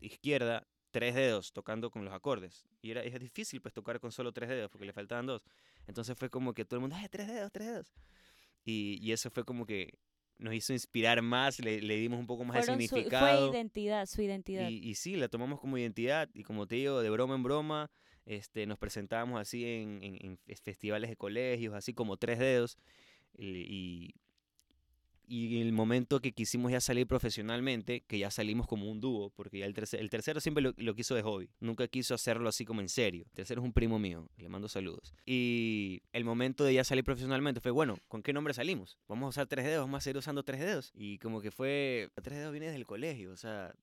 izquierda 0.00 0.66
tres 0.90 1.14
dedos 1.14 1.52
tocando 1.52 1.90
con 1.90 2.04
los 2.04 2.14
acordes. 2.14 2.64
Y 2.82 2.90
era, 2.92 3.02
es 3.02 3.18
difícil 3.18 3.60
pues 3.60 3.74
tocar 3.74 3.98
con 4.00 4.12
solo 4.12 4.32
tres 4.32 4.48
dedos 4.48 4.70
porque 4.70 4.86
le 4.86 4.92
faltaban 4.92 5.26
dos. 5.26 5.44
Entonces 5.86 6.16
fue 6.16 6.30
como 6.30 6.54
que 6.54 6.64
todo 6.64 6.76
el 6.78 6.82
mundo, 6.82 6.96
¡ay, 6.96 7.08
tres 7.10 7.26
dedos, 7.28 7.50
tres 7.52 7.66
dedos! 7.68 7.94
Y, 8.64 8.98
y 9.02 9.12
eso 9.12 9.30
fue 9.30 9.44
como 9.44 9.66
que 9.66 9.98
nos 10.38 10.54
hizo 10.54 10.72
inspirar 10.72 11.22
más, 11.22 11.58
le, 11.60 11.80
le 11.80 11.96
dimos 11.96 12.18
un 12.18 12.26
poco 12.26 12.44
más 12.44 12.56
de 12.56 12.62
Fueron 12.62 12.80
su- 12.82 12.88
significado. 12.88 13.48
fue 13.48 13.56
identidad, 13.58 14.06
su 14.06 14.22
identidad. 14.22 14.68
Y, 14.68 14.88
y 14.90 14.94
sí, 14.94 15.16
la 15.16 15.28
tomamos 15.28 15.60
como 15.60 15.78
identidad 15.78 16.28
y 16.34 16.42
como 16.42 16.66
te 16.66 16.76
digo, 16.76 17.00
de 17.02 17.10
broma 17.10 17.34
en 17.34 17.42
broma, 17.42 17.90
este, 18.26 18.66
nos 18.66 18.78
presentábamos 18.78 19.40
así 19.40 19.64
en, 19.64 20.02
en- 20.02 20.18
en 20.26 20.38
fes- 20.38 20.60
festivales 20.62 21.10
de 21.10 21.16
colegios, 21.16 21.74
así 21.74 21.92
como 21.94 22.16
tres 22.16 22.38
dedos. 22.38 22.78
Y, 23.36 24.14
y, 25.26 25.60
el 25.60 25.72
momento 25.72 26.20
que 26.20 26.32
quisimos 26.32 26.72
ya 26.72 26.80
salir 26.80 27.06
profesionalmente, 27.06 28.02
que 28.02 28.18
ya 28.18 28.30
salimos 28.30 28.66
como 28.66 28.90
un 28.90 29.00
dúo, 29.00 29.30
porque 29.30 29.58
ya 29.58 29.66
el, 29.66 29.74
terce- 29.74 29.98
el 29.98 30.10
tercero 30.10 30.40
siempre 30.40 30.62
lo, 30.62 30.72
lo 30.76 30.94
quiso 30.94 31.14
de 31.14 31.22
hobby, 31.22 31.50
nunca 31.60 31.88
quiso 31.88 32.14
hacerlo 32.14 32.48
así 32.48 32.64
como 32.64 32.80
en 32.80 32.88
serio. 32.88 33.24
El 33.30 33.32
tercero 33.36 33.60
es 33.60 33.64
un 33.66 33.72
primo 33.72 33.98
mío, 33.98 34.28
le 34.36 34.48
mando 34.48 34.68
saludos. 34.68 35.14
Y 35.26 36.02
el 36.12 36.24
momento 36.24 36.64
de 36.64 36.74
ya 36.74 36.84
salir 36.84 37.04
profesionalmente 37.04 37.60
fue, 37.60 37.70
bueno, 37.70 37.98
¿con 38.08 38.22
qué 38.22 38.32
nombre 38.32 38.54
salimos? 38.54 38.98
Vamos 39.08 39.26
a 39.26 39.28
usar 39.30 39.46
tres 39.46 39.64
dedos, 39.64 39.84
vamos 39.84 39.98
a 39.98 40.00
seguir 40.02 40.18
usando 40.18 40.42
tres 40.42 40.60
dedos. 40.60 40.90
Y 40.94 41.18
como 41.18 41.40
que 41.40 41.50
fue, 41.50 42.10
tres 42.22 42.38
dedos 42.38 42.52
viene 42.52 42.66
desde 42.66 42.78
el 42.78 42.86
colegio, 42.86 43.32
o 43.32 43.36
sea, 43.36 43.74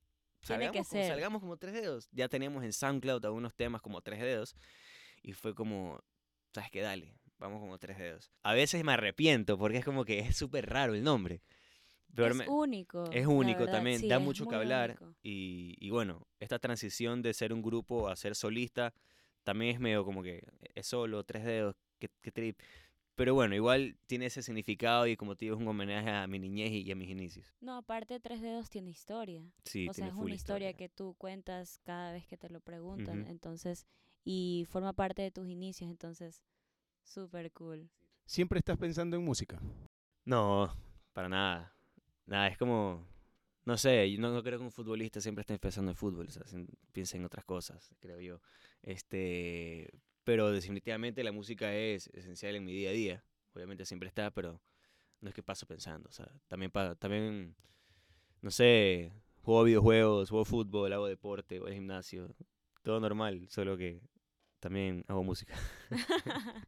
Tiene 0.45 0.71
que 0.71 0.83
salgamos, 0.83 0.87
como, 0.89 1.01
ser. 1.01 1.07
salgamos 1.11 1.41
como 1.41 1.57
tres 1.57 1.73
dedos. 1.73 2.09
Ya 2.11 2.27
teníamos 2.29 2.63
en 2.63 2.73
SoundCloud 2.73 3.23
algunos 3.25 3.53
temas 3.55 3.81
como 3.81 4.01
tres 4.01 4.19
dedos. 4.19 4.55
Y 5.23 5.33
fue 5.33 5.53
como, 5.53 5.99
¿sabes 6.53 6.71
qué? 6.71 6.81
Dale, 6.81 7.13
vamos 7.41 7.59
como 7.59 7.77
tres 7.77 7.97
dedos. 7.97 8.31
A 8.43 8.53
veces 8.53 8.83
me 8.85 8.93
arrepiento 8.93 9.57
porque 9.57 9.79
es 9.79 9.85
como 9.85 10.05
que 10.05 10.19
es 10.19 10.37
súper 10.37 10.69
raro 10.69 10.93
el 10.93 11.03
nombre. 11.03 11.41
Pero 12.15 12.27
es 12.29 12.35
me- 12.35 12.47
único. 12.47 13.09
es 13.11 13.25
único 13.25 13.59
verdad, 13.61 13.71
también, 13.73 13.99
sí, 13.99 14.07
da 14.07 14.17
es 14.17 14.21
mucho 14.21 14.45
que 14.47 14.55
hablar. 14.55 14.97
Y, 15.23 15.75
y 15.79 15.89
bueno, 15.89 16.27
esta 16.39 16.59
transición 16.59 17.21
de 17.21 17.33
ser 17.33 17.51
un 17.53 17.61
grupo 17.61 18.07
a 18.09 18.15
ser 18.15 18.35
solista 18.35 18.93
también 19.43 19.75
es 19.75 19.79
medio 19.79 20.05
como 20.05 20.21
que 20.23 20.43
es 20.75 20.87
solo, 20.87 21.23
tres 21.23 21.43
dedos, 21.43 21.75
qué, 21.99 22.09
qué 22.21 22.31
trip. 22.31 22.59
Pero 23.15 23.33
bueno, 23.33 23.55
igual 23.55 23.97
tiene 24.07 24.27
ese 24.27 24.41
significado 24.41 25.05
y 25.07 25.15
como 25.17 25.35
te 25.35 25.45
digo, 25.45 25.55
es 25.55 25.61
un 25.61 25.67
homenaje 25.67 26.09
a 26.09 26.27
mi 26.27 26.39
niñez 26.39 26.71
y, 26.71 26.81
y 26.81 26.91
a 26.91 26.95
mis 26.95 27.09
inicios. 27.09 27.53
No, 27.59 27.75
aparte 27.77 28.19
Tres 28.19 28.41
Dedos 28.41 28.69
tiene 28.69 28.89
historia. 28.89 29.43
Sí, 29.65 29.87
o 29.87 29.93
sea, 29.93 30.05
tiene 30.05 30.09
es 30.09 30.15
full 30.15 30.25
una 30.25 30.35
historia, 30.35 30.73
que 30.73 30.89
tú 30.89 31.15
cuentas 31.17 31.79
cada 31.83 32.13
vez 32.13 32.25
que 32.25 32.37
te 32.37 32.49
lo 32.49 32.61
preguntan. 32.61 33.21
Ujú. 33.21 33.29
Entonces, 33.31 33.85
y 34.23 34.65
forma 34.69 34.93
parte 34.93 35.21
de 35.21 35.31
tus 35.31 35.47
inicios. 35.47 35.89
Entonces, 35.91 36.41
súper 37.03 37.51
cool. 37.51 37.89
¿Siempre 38.25 38.59
estás 38.59 38.77
pensando 38.77 39.17
en 39.17 39.23
música? 39.25 39.59
No, 40.25 40.73
para 41.13 41.29
nada. 41.29 41.75
Nada, 42.25 42.47
es 42.47 42.57
como, 42.57 43.05
no 43.65 43.77
sé, 43.77 44.11
yo 44.11 44.19
no, 44.21 44.31
no 44.31 44.43
creo 44.43 44.59
que 44.59 44.65
un 44.65 44.71
futbolista 44.71 45.19
siempre 45.21 45.41
esté 45.41 45.57
pensando 45.59 45.91
en 45.91 45.97
fútbol, 45.97 46.27
o 46.27 46.31
sea, 46.31 46.43
piensa 46.93 47.17
en 47.17 47.25
otras 47.25 47.45
cosas, 47.45 47.93
creo 47.99 48.19
yo. 48.21 48.41
Este, 48.83 49.89
pero 50.23 50.51
definitivamente 50.51 51.23
la 51.23 51.31
música 51.31 51.73
es 51.75 52.07
esencial 52.07 52.55
en 52.55 52.65
mi 52.65 52.73
día 52.73 52.89
a 52.91 52.93
día. 52.93 53.25
Obviamente 53.53 53.85
siempre 53.85 54.07
está, 54.07 54.31
pero 54.31 54.61
no 55.21 55.29
es 55.29 55.35
que 55.35 55.43
paso 55.43 55.65
pensando, 55.67 56.09
o 56.09 56.13
sea, 56.13 56.31
también 56.47 56.71
pa- 56.71 56.95
también 56.95 57.55
no 58.41 58.51
sé, 58.51 59.11
juego 59.43 59.63
videojuegos, 59.63 60.29
juego 60.29 60.45
fútbol, 60.45 60.93
hago 60.93 61.07
deporte, 61.07 61.59
voy 61.59 61.69
al 61.69 61.75
gimnasio, 61.75 62.35
todo 62.83 62.99
normal, 62.99 63.47
solo 63.49 63.77
que 63.77 64.01
también 64.61 65.03
hago 65.09 65.23
música. 65.23 65.53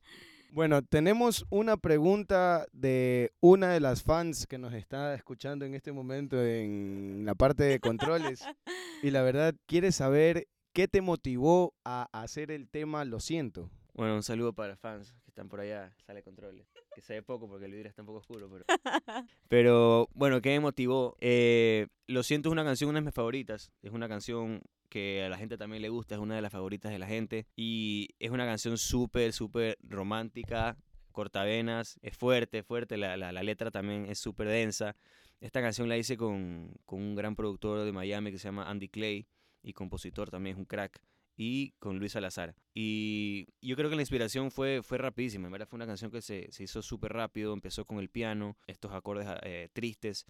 Bueno, 0.53 0.83
tenemos 0.83 1.47
una 1.49 1.77
pregunta 1.77 2.67
de 2.71 3.33
una 3.39 3.69
de 3.69 3.79
las 3.79 4.03
fans 4.03 4.45
que 4.45 4.59
nos 4.59 4.71
está 4.75 5.15
escuchando 5.15 5.65
en 5.65 5.73
este 5.73 5.91
momento 5.91 6.39
en 6.39 7.23
la 7.25 7.33
parte 7.33 7.63
de 7.63 7.79
controles. 7.79 8.45
Y 9.01 9.09
la 9.09 9.23
verdad, 9.23 9.55
quiere 9.65 9.91
saber 9.91 10.47
qué 10.71 10.87
te 10.87 11.01
motivó 11.01 11.73
a 11.83 12.07
hacer 12.13 12.51
el 12.51 12.69
tema 12.69 13.03
Lo 13.03 13.19
siento. 13.19 13.69
Bueno, 13.95 14.15
un 14.15 14.23
saludo 14.23 14.53
para 14.53 14.77
fans 14.77 15.13
están 15.33 15.49
por 15.49 15.59
allá, 15.61 15.91
sale 16.05 16.21
controles. 16.21 16.67
Que 16.93 17.01
se 17.01 17.13
ve 17.15 17.23
poco 17.23 17.47
porque 17.47 17.65
el 17.65 17.71
vidrio 17.71 17.89
está 17.89 18.03
un 18.03 18.05
poco 18.05 18.19
oscuro, 18.19 18.47
pero... 18.51 18.65
Pero 19.49 20.07
bueno, 20.13 20.41
¿qué 20.41 20.49
me 20.49 20.59
motivó? 20.59 21.17
Eh, 21.21 21.87
Lo 22.07 22.21
siento, 22.23 22.49
es 22.49 22.51
una 22.51 22.63
canción, 22.63 22.89
una 22.91 22.99
de 22.99 23.05
mis 23.05 23.13
favoritas. 23.13 23.71
Es 23.81 23.91
una 23.91 24.07
canción 24.07 24.61
que 24.89 25.23
a 25.23 25.29
la 25.29 25.37
gente 25.37 25.57
también 25.57 25.81
le 25.81 25.89
gusta, 25.89 26.13
es 26.15 26.21
una 26.21 26.35
de 26.35 26.41
las 26.43 26.51
favoritas 26.51 26.91
de 26.91 26.99
la 26.99 27.07
gente. 27.07 27.47
Y 27.55 28.09
es 28.19 28.29
una 28.29 28.45
canción 28.45 28.77
súper, 28.77 29.33
súper 29.33 29.77
romántica, 29.81 30.77
cortavenas, 31.11 31.97
es 32.03 32.15
fuerte, 32.15 32.61
fuerte, 32.63 32.97
la, 32.97 33.17
la- 33.17 33.31
la 33.31 33.43
letra 33.43 33.71
también 33.71 34.05
es 34.05 34.19
súper 34.19 34.47
densa. 34.47 34.95
Esta 35.41 35.61
canción 35.61 35.89
la 35.89 35.97
hice 35.97 36.15
con, 36.15 36.73
con 36.85 37.01
un 37.01 37.15
gran 37.15 37.35
productor 37.35 37.83
de 37.83 37.91
Miami 37.91 38.31
que 38.31 38.37
se 38.39 38.47
llama 38.47 38.69
Andy 38.69 38.87
Clay 38.89 39.27
y 39.63 39.73
compositor 39.73 40.29
también, 40.29 40.55
es 40.55 40.59
un 40.59 40.65
crack 40.65 41.01
y 41.35 41.71
con 41.79 41.99
Luis 41.99 42.11
Salazar. 42.13 42.55
Y 42.73 43.47
yo 43.61 43.75
creo 43.75 43.89
que 43.89 43.95
la 43.95 44.01
inspiración 44.01 44.51
fue, 44.51 44.81
fue 44.83 44.97
rapidísima, 44.97 45.47
en 45.47 45.51
verdad 45.51 45.67
fue 45.67 45.77
una 45.77 45.87
canción 45.87 46.11
que 46.11 46.21
se, 46.21 46.51
se 46.51 46.63
hizo 46.63 46.81
súper 46.81 47.13
rápido, 47.13 47.53
empezó 47.53 47.85
con 47.85 47.99
el 47.99 48.09
piano, 48.09 48.57
estos 48.67 48.91
acordes 48.93 49.27
eh, 49.43 49.69
tristes, 49.73 50.25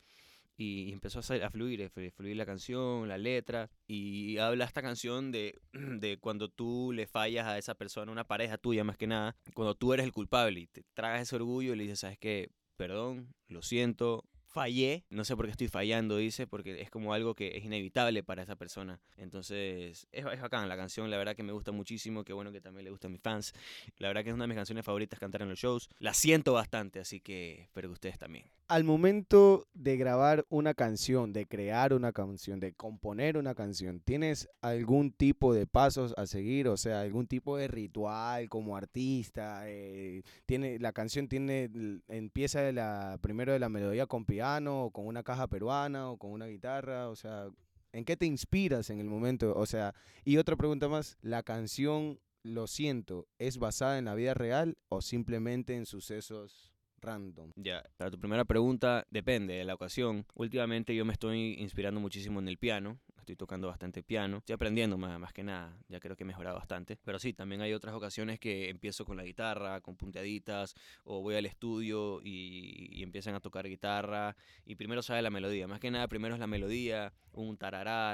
y 0.55 0.91
empezó 0.93 1.19
a, 1.19 1.23
sa- 1.23 1.35
a 1.45 1.49
fluir, 1.49 1.81
a 1.83 1.89
flu- 1.89 2.11
fluir 2.11 2.37
la 2.37 2.45
canción, 2.45 3.07
la 3.07 3.17
letra, 3.17 3.71
y 3.87 4.37
habla 4.37 4.65
esta 4.65 4.81
canción 4.81 5.31
de, 5.31 5.59
de 5.73 6.17
cuando 6.19 6.47
tú 6.49 6.91
le 6.93 7.07
fallas 7.07 7.47
a 7.47 7.57
esa 7.57 7.75
persona, 7.75 8.11
una 8.11 8.23
pareja 8.23 8.57
tuya 8.57 8.83
más 8.83 8.97
que 8.97 9.07
nada, 9.07 9.35
cuando 9.55 9.75
tú 9.75 9.93
eres 9.93 10.05
el 10.05 10.11
culpable 10.13 10.59
y 10.61 10.67
te 10.67 10.83
tragas 10.93 11.21
ese 11.23 11.35
orgullo 11.35 11.73
y 11.73 11.77
le 11.77 11.83
dices, 11.83 11.99
¿sabes 11.99 12.19
qué? 12.19 12.49
Perdón, 12.77 13.33
lo 13.47 13.61
siento, 13.61 14.25
fallé, 14.53 15.03
no 15.09 15.25
sé 15.25 15.35
por 15.35 15.45
qué 15.45 15.51
estoy 15.51 15.67
fallando, 15.67 16.17
dice, 16.17 16.47
porque 16.47 16.79
es 16.81 16.89
como 16.89 17.13
algo 17.13 17.33
que 17.33 17.57
es 17.57 17.65
inevitable 17.65 18.23
para 18.23 18.43
esa 18.43 18.55
persona. 18.55 19.01
Entonces, 19.17 20.07
es, 20.11 20.25
es 20.25 20.41
bacán 20.41 20.69
la 20.69 20.77
canción, 20.77 21.09
la 21.09 21.17
verdad 21.17 21.35
que 21.35 21.43
me 21.43 21.51
gusta 21.51 21.71
muchísimo, 21.71 22.23
qué 22.23 22.33
bueno 22.33 22.51
que 22.51 22.61
también 22.61 22.85
le 22.85 22.91
gusta 22.91 23.07
a 23.07 23.09
mis 23.09 23.21
fans. 23.21 23.53
La 23.97 24.07
verdad 24.07 24.23
que 24.23 24.29
es 24.29 24.35
una 24.35 24.43
de 24.43 24.49
mis 24.49 24.57
canciones 24.57 24.85
favoritas 24.85 25.19
cantar 25.19 25.41
en 25.41 25.49
los 25.49 25.59
shows. 25.59 25.89
La 25.99 26.13
siento 26.13 26.53
bastante, 26.53 26.99
así 26.99 27.19
que 27.19 27.63
espero 27.63 27.89
que 27.89 27.93
ustedes 27.93 28.17
también. 28.17 28.45
Al 28.67 28.83
momento 28.83 29.67
de 29.73 29.97
grabar 29.97 30.45
una 30.49 30.73
canción, 30.73 31.33
de 31.33 31.45
crear 31.45 31.93
una 31.93 32.11
canción, 32.11 32.59
de 32.59 32.73
componer 32.73 33.37
una 33.37 33.55
canción, 33.55 33.99
¿tienes 33.99 34.49
algún 34.61 35.11
tipo 35.11 35.53
de 35.53 35.67
pasos 35.67 36.13
a 36.17 36.25
seguir? 36.27 36.67
O 36.67 36.77
sea, 36.77 37.01
algún 37.01 37.27
tipo 37.27 37.57
de 37.57 37.67
ritual 37.67 38.49
como 38.49 38.77
artista. 38.77 39.63
eh, 39.67 40.23
tiene, 40.45 40.79
la 40.79 40.93
canción 40.93 41.27
tiene, 41.27 41.69
empieza 42.07 42.61
de 42.61 42.73
la, 42.73 43.19
primero 43.21 43.51
de 43.51 43.59
la 43.59 43.69
melodía 43.69 44.05
con 44.05 44.25
piano, 44.25 44.42
o 44.83 44.91
con 44.91 45.07
una 45.07 45.23
caja 45.23 45.47
peruana, 45.47 46.09
o 46.09 46.17
con 46.17 46.31
una 46.31 46.47
guitarra. 46.47 47.09
O 47.09 47.15
sea, 47.15 47.47
¿en 47.91 48.05
qué 48.05 48.17
te 48.17 48.25
inspiras 48.25 48.89
en 48.89 48.99
el 48.99 49.07
momento? 49.07 49.53
O 49.55 49.65
sea, 49.65 49.93
y 50.25 50.37
otra 50.37 50.55
pregunta 50.55 50.87
más, 50.87 51.17
¿la 51.21 51.43
canción 51.43 52.19
Lo 52.43 52.67
siento 52.67 53.25
es 53.39 53.57
basada 53.57 53.97
en 53.97 54.05
la 54.05 54.15
vida 54.15 54.33
real 54.33 54.77
o 54.89 55.01
simplemente 55.01 55.75
en 55.75 55.85
sucesos 55.85 56.73
random? 56.99 57.51
Ya, 57.55 57.83
para 57.95 58.11
tu 58.11 58.19
primera 58.19 58.43
pregunta, 58.43 59.07
depende 59.09 59.53
de 59.53 59.63
la 59.63 59.75
ocasión. 59.75 60.25
Últimamente 60.35 60.93
yo 60.93 61.05
me 61.05 61.13
estoy 61.13 61.55
inspirando 61.59 62.01
muchísimo 62.01 62.39
en 62.39 62.49
el 62.49 62.57
piano. 62.57 62.99
Estoy 63.23 63.37
tocando 63.37 63.69
bastante 63.69 64.03
piano. 64.03 64.37
Estoy 64.39 64.53
aprendiendo 64.53 64.97
más, 64.97 65.17
más 65.17 65.31
que 65.31 65.43
nada. 65.43 65.77
Ya 65.87 66.01
creo 66.01 66.17
que 66.17 66.23
he 66.23 66.27
mejorado 66.27 66.57
bastante. 66.57 66.97
Pero 67.05 67.19
sí, 67.19 67.33
también 67.33 67.61
hay 67.61 67.73
otras 67.73 67.95
ocasiones 67.95 68.37
que 68.37 68.69
empiezo 68.69 69.05
con 69.05 69.15
la 69.15 69.23
guitarra, 69.23 69.79
con 69.79 69.95
punteaditas, 69.95 70.75
o 71.05 71.21
voy 71.21 71.35
al 71.35 71.45
estudio 71.45 72.19
y, 72.21 73.01
empiezan 73.01 73.33
a 73.33 73.39
tocar 73.39 73.67
guitarra. 73.67 74.35
Y 74.65 74.75
primero 74.75 75.01
sale 75.01 75.21
la 75.21 75.29
melodía. 75.29 75.67
Más 75.67 75.79
que 75.79 75.89
nada, 75.89 76.07
primero 76.09 76.33
es 76.33 76.39
la 76.39 76.47
melodía. 76.47 77.13
Un 77.31 77.57
tarará, 77.57 78.13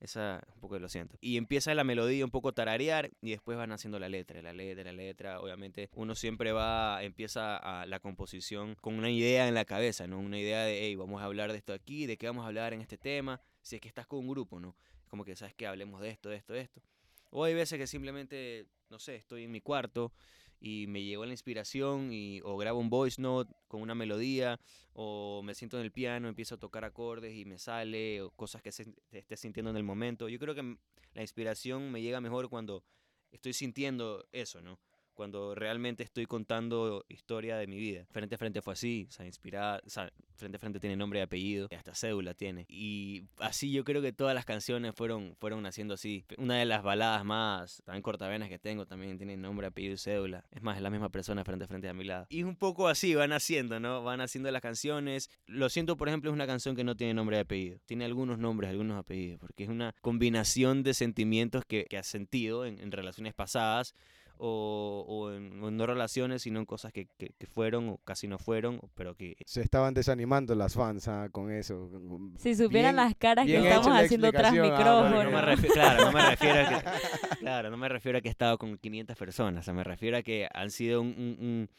esa, 0.00 0.42
un 0.54 0.60
poco 0.60 0.78
lo 0.78 0.88
siento. 0.88 1.18
Y 1.20 1.36
empieza 1.36 1.74
la 1.74 1.84
melodía 1.84 2.24
un 2.24 2.30
poco 2.30 2.52
tararear 2.54 3.10
y 3.20 3.30
después 3.30 3.58
van 3.58 3.70
haciendo 3.70 3.98
la 3.98 4.08
letra, 4.08 4.40
la 4.40 4.54
letra, 4.54 4.84
la 4.84 4.92
letra. 4.92 5.40
Obviamente 5.40 5.90
uno 5.92 6.14
siempre 6.14 6.52
va, 6.52 7.02
empieza 7.02 7.58
a 7.58 7.84
la 7.84 8.00
composición 8.00 8.76
con 8.76 8.94
una 8.94 9.10
idea 9.10 9.46
en 9.46 9.54
la 9.54 9.66
cabeza, 9.66 10.06
¿no? 10.06 10.18
Una 10.18 10.38
idea 10.38 10.64
de, 10.64 10.80
hey, 10.80 10.94
vamos 10.96 11.20
a 11.20 11.26
hablar 11.26 11.52
de 11.52 11.58
esto 11.58 11.74
aquí, 11.74 12.06
de 12.06 12.16
qué 12.16 12.26
vamos 12.26 12.44
a 12.44 12.48
hablar 12.48 12.72
en 12.72 12.80
este 12.80 12.96
tema. 12.96 13.42
Si 13.60 13.76
es 13.76 13.82
que 13.82 13.88
estás 13.88 14.06
con 14.06 14.20
un 14.20 14.28
grupo, 14.28 14.58
¿no? 14.58 14.74
Como 15.06 15.22
que 15.22 15.36
sabes 15.36 15.54
que 15.54 15.66
hablemos 15.66 16.00
de 16.00 16.08
esto, 16.08 16.30
de 16.30 16.36
esto, 16.36 16.54
de 16.54 16.62
esto. 16.62 16.80
O 17.28 17.44
hay 17.44 17.52
veces 17.52 17.78
que 17.78 17.86
simplemente, 17.86 18.66
no 18.88 18.98
sé, 18.98 19.16
estoy 19.16 19.44
en 19.44 19.50
mi 19.50 19.60
cuarto 19.60 20.14
y 20.60 20.86
me 20.86 21.02
llegó 21.02 21.24
la 21.24 21.32
inspiración 21.32 22.12
y 22.12 22.40
o 22.42 22.56
grabo 22.56 22.78
un 22.78 22.90
voice 22.90 23.20
note 23.20 23.52
con 23.68 23.80
una 23.80 23.94
melodía 23.94 24.60
o 24.92 25.40
me 25.42 25.54
siento 25.54 25.78
en 25.78 25.84
el 25.84 25.92
piano, 25.92 26.28
empiezo 26.28 26.56
a 26.56 26.58
tocar 26.58 26.84
acordes 26.84 27.34
y 27.34 27.44
me 27.44 27.58
sale 27.58 28.20
o 28.22 28.30
cosas 28.30 28.62
que 28.62 28.70
se, 28.72 28.86
esté 29.12 29.36
sintiendo 29.36 29.70
en 29.70 29.76
el 29.76 29.84
momento. 29.84 30.28
Yo 30.28 30.38
creo 30.38 30.54
que 30.54 30.60
m- 30.60 30.76
la 31.14 31.22
inspiración 31.22 31.90
me 31.90 32.02
llega 32.02 32.20
mejor 32.20 32.48
cuando 32.50 32.84
estoy 33.32 33.52
sintiendo 33.52 34.26
eso, 34.32 34.60
¿no? 34.60 34.78
Cuando 35.20 35.54
realmente 35.54 36.02
estoy 36.02 36.24
contando 36.24 37.04
historia 37.10 37.58
de 37.58 37.66
mi 37.66 37.76
vida. 37.76 38.06
Frente 38.10 38.36
a 38.36 38.38
frente 38.38 38.62
fue 38.62 38.72
así, 38.72 39.06
o 39.06 39.12
sea, 39.12 39.26
inspirada, 39.26 39.82
o 39.84 39.90
sea, 39.90 40.10
frente 40.36 40.56
a 40.56 40.58
frente 40.58 40.80
tiene 40.80 40.96
nombre 40.96 41.18
y 41.18 41.22
apellido, 41.22 41.68
y 41.70 41.74
hasta 41.74 41.94
cédula 41.94 42.32
tiene. 42.32 42.64
Y 42.70 43.24
así 43.36 43.70
yo 43.70 43.84
creo 43.84 44.00
que 44.00 44.14
todas 44.14 44.34
las 44.34 44.46
canciones 44.46 44.94
fueron, 44.94 45.36
fueron 45.38 45.62
naciendo 45.62 45.92
así. 45.92 46.24
Una 46.38 46.56
de 46.56 46.64
las 46.64 46.82
baladas 46.82 47.22
más 47.26 47.82
tan 47.84 48.00
cortavenas 48.00 48.48
que 48.48 48.58
tengo 48.58 48.86
también 48.86 49.18
tiene 49.18 49.36
nombre, 49.36 49.66
apellido 49.66 49.92
y 49.92 49.98
cédula. 49.98 50.42
Es 50.52 50.62
más, 50.62 50.78
es 50.78 50.82
la 50.82 50.88
misma 50.88 51.10
persona 51.10 51.44
frente 51.44 51.66
a 51.66 51.68
frente 51.68 51.90
a 51.90 51.92
mi 51.92 52.04
lado. 52.04 52.26
Y 52.30 52.38
es 52.38 52.46
un 52.46 52.56
poco 52.56 52.88
así, 52.88 53.14
van 53.14 53.34
haciendo, 53.34 53.78
¿no? 53.78 54.02
Van 54.02 54.22
haciendo 54.22 54.50
las 54.50 54.62
canciones. 54.62 55.28
Lo 55.44 55.68
siento, 55.68 55.98
por 55.98 56.08
ejemplo, 56.08 56.30
es 56.30 56.34
una 56.34 56.46
canción 56.46 56.74
que 56.74 56.82
no 56.82 56.96
tiene 56.96 57.12
nombre 57.12 57.36
y 57.36 57.40
apellido. 57.40 57.78
Tiene 57.84 58.06
algunos 58.06 58.38
nombres, 58.38 58.70
algunos 58.70 58.98
apellidos, 58.98 59.38
porque 59.38 59.64
es 59.64 59.68
una 59.68 59.94
combinación 60.00 60.82
de 60.82 60.94
sentimientos 60.94 61.66
que, 61.66 61.84
que 61.84 61.98
has 61.98 62.06
sentido 62.06 62.64
en, 62.64 62.80
en 62.80 62.90
relaciones 62.90 63.34
pasadas 63.34 63.94
o, 64.42 65.04
o 65.06 65.32
en, 65.32 65.62
o 65.62 65.68
en 65.68 65.76
no 65.76 65.86
relaciones, 65.86 66.42
sino 66.42 66.58
en 66.60 66.64
cosas 66.66 66.92
que, 66.92 67.06
que- 67.18 67.32
que 67.38 67.46
fueron 67.46 67.88
o 67.90 67.98
casi 67.98 68.26
no 68.26 68.38
fueron, 68.38 68.80
pero 68.94 69.14
que 69.14 69.36
Se 69.44 69.60
estaban 69.60 69.92
desanimando 69.94 70.54
las 70.54 70.74
fans 70.74 71.06
ah, 71.08 71.28
con 71.30 71.50
eso. 71.50 71.90
Si 72.38 72.54
supieran 72.54 72.94
Bien- 72.94 73.04
las 73.04 73.14
caras 73.14 73.46
que 73.46 73.56
estamos 73.58 73.88
haciendo 73.88 74.32
tras 74.32 74.52
ah, 74.52 74.62
micrófono. 74.62 75.24
no 75.24 75.30
me 75.30 75.68
claro, 75.68 76.04
no 76.06 76.12
me 76.12 76.30
refiero 76.30 76.60
a 76.60 76.68
que, 76.68 77.36
claro, 77.40 77.70
no 77.70 77.76
me 77.76 77.88
refiero 77.88 78.18
a 78.18 78.20
que 78.20 78.28
he 78.28 78.30
estado 78.30 78.56
con 78.58 78.78
500 78.78 79.16
personas, 79.16 79.60
o 79.60 79.64
sea, 79.64 79.74
me 79.74 79.84
refiero 79.84 80.16
a 80.16 80.22
que 80.22 80.48
han 80.54 80.70
sido 80.70 81.02
un- 81.02 81.08
un- 81.18 81.36
un- 81.46 81.70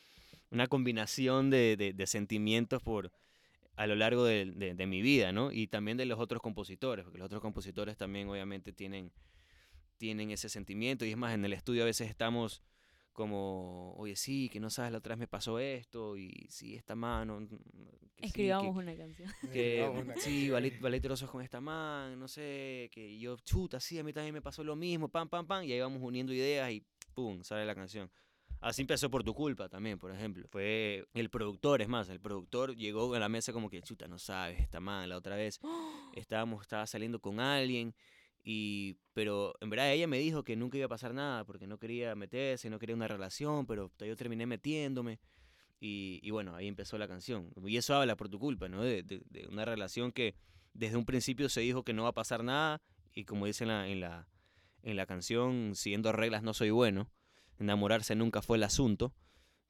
una 0.52 0.68
combinación 0.68 1.50
de, 1.50 1.76
de- 1.78 1.94
de 1.94 2.08
sentimientos 2.08 2.82
por 2.84 3.12
a 3.78 3.88
lo 3.88 3.96
largo 3.96 4.24
de, 4.26 4.46
de- 4.52 4.76
de 4.76 4.86
mi 4.86 5.02
vida, 5.02 5.32
¿no? 5.32 5.52
Y 5.52 5.66
también 5.68 5.98
de 5.98 6.06
los 6.06 6.20
otros 6.20 6.42
compositores, 6.42 7.04
porque 7.06 7.18
los 7.18 7.26
otros 7.26 7.42
compositores 7.42 7.98
también 7.98 8.30
obviamente 8.30 8.74
tienen, 8.74 9.12
tienen 10.02 10.32
ese 10.32 10.50
sentimiento, 10.50 11.06
y 11.06 11.12
es 11.12 11.18
más, 11.18 11.36
en 11.36 11.46
el 11.46 11.54
estudio 11.54 11.84
a 11.84 11.86
veces 11.86 12.10
estamos 12.10 12.64
como, 13.14 13.94
oye, 13.98 14.16
sí, 14.16 14.50
que 14.50 14.60
no 14.60 14.72
sabes, 14.72 14.92
la 14.92 14.98
otra 14.98 15.14
vez 15.14 15.20
me 15.20 15.28
pasó 15.28 15.60
esto, 15.60 16.18
y 16.18 16.48
sí, 16.50 16.74
esta 16.76 16.96
mano. 16.96 17.40
mm, 17.42 17.46
que 17.46 17.58
sí, 17.60 17.60
que- 18.16 18.26
Escribamos 18.26 18.76
una 18.78 18.98
canción. 18.98 19.30
que 19.54 19.92
una 19.94 20.18
sí, 20.18 20.50
valí 20.50 21.00
trozos 21.00 21.30
con 21.30 21.44
esta 21.44 21.62
man, 21.62 22.20
no 22.20 22.28
sé, 22.28 22.90
que 22.92 23.20
yo, 23.20 23.38
chuta, 23.38 23.80
sí, 23.80 24.00
a 24.00 24.04
mí 24.04 24.12
también 24.12 24.34
me 24.34 24.42
pasó 24.42 24.64
lo 24.64 24.76
mismo, 24.76 25.08
pam, 25.08 25.30
pam, 25.30 25.46
pam, 25.46 25.64
y 25.66 25.72
ahí 25.72 25.80
vamos 25.80 26.02
uniendo 26.02 26.34
ideas 26.34 26.72
y 26.72 26.84
pum, 27.14 27.44
sale 27.44 27.64
la 27.64 27.76
canción. 27.76 28.10
Así 28.60 28.82
empezó 28.82 29.10
por 29.10 29.24
tu 29.24 29.34
culpa 29.36 29.70
también, 29.70 29.98
por 30.00 30.12
ejemplo. 30.12 30.48
Fue 30.50 31.06
el 31.14 31.30
productor, 31.30 31.82
es 31.84 31.88
más, 31.88 32.10
el 32.10 32.20
productor 32.20 32.76
llegó 32.76 33.14
a 33.14 33.20
la 33.20 33.30
mesa 33.30 33.54
como 33.54 33.70
que, 33.70 33.82
chuta, 33.84 34.08
no 34.08 34.18
sabes, 34.18 34.60
esta 34.60 34.80
man, 34.80 35.08
la 35.10 35.18
otra 35.18 35.36
vez 35.36 35.60
estábamos, 36.16 36.62
estaba 36.62 36.88
saliendo 36.88 37.20
con 37.20 37.40
alguien, 37.40 37.94
y, 38.44 38.98
pero 39.14 39.54
en 39.62 39.70
verdad 39.70 39.92
ella 39.94 40.08
me 40.08 40.18
dijo 40.20 40.44
que 40.44 40.56
nunca 40.56 40.78
iba 40.78 40.86
a 40.86 40.90
pasar 40.90 41.14
nada 41.14 41.46
porque 41.46 41.68
no 41.68 41.78
quería 41.78 42.16
meterse, 42.16 42.70
no 42.70 42.80
quería 42.80 42.96
una 42.96 43.08
relación, 43.08 43.66
pero 43.66 43.92
yo 44.00 44.16
terminé 44.16 44.46
metiéndome. 44.46 45.20
Y, 45.80 46.20
y 46.22 46.30
bueno, 46.32 46.56
ahí 46.56 46.68
empezó 46.68 46.98
la 46.98 47.08
canción. 47.08 47.52
Y 47.66 47.78
eso 47.78 47.96
habla 47.96 48.16
por 48.16 48.30
tu 48.30 48.38
culpa, 48.40 48.70
¿no? 48.70 48.84
De, 48.84 49.04
de- 49.04 49.22
de 49.30 49.48
una 49.48 49.66
relación 49.66 50.12
que 50.12 50.36
desde 50.74 50.98
un 50.98 51.06
principio 51.06 51.50
se 51.50 51.62
dijo 51.62 51.84
que 51.84 51.94
no 51.94 52.04
va 52.04 52.10
a 52.10 52.14
pasar 52.14 52.44
nada 52.44 52.82
y 53.14 53.26
como 53.26 53.46
dice 53.48 53.64
en 53.64 53.70
la, 53.70 53.88
en 53.90 54.00
la, 54.00 54.28
en 54.84 54.96
la 54.96 55.06
canción, 55.06 55.74
siguiendo 55.76 56.12
reglas 56.12 56.44
no 56.44 56.54
soy 56.54 56.70
bueno. 56.70 57.10
Enamorarse 57.60 58.16
nunca 58.16 58.42
fue 58.42 58.58
el 58.58 58.64
asunto, 58.64 59.14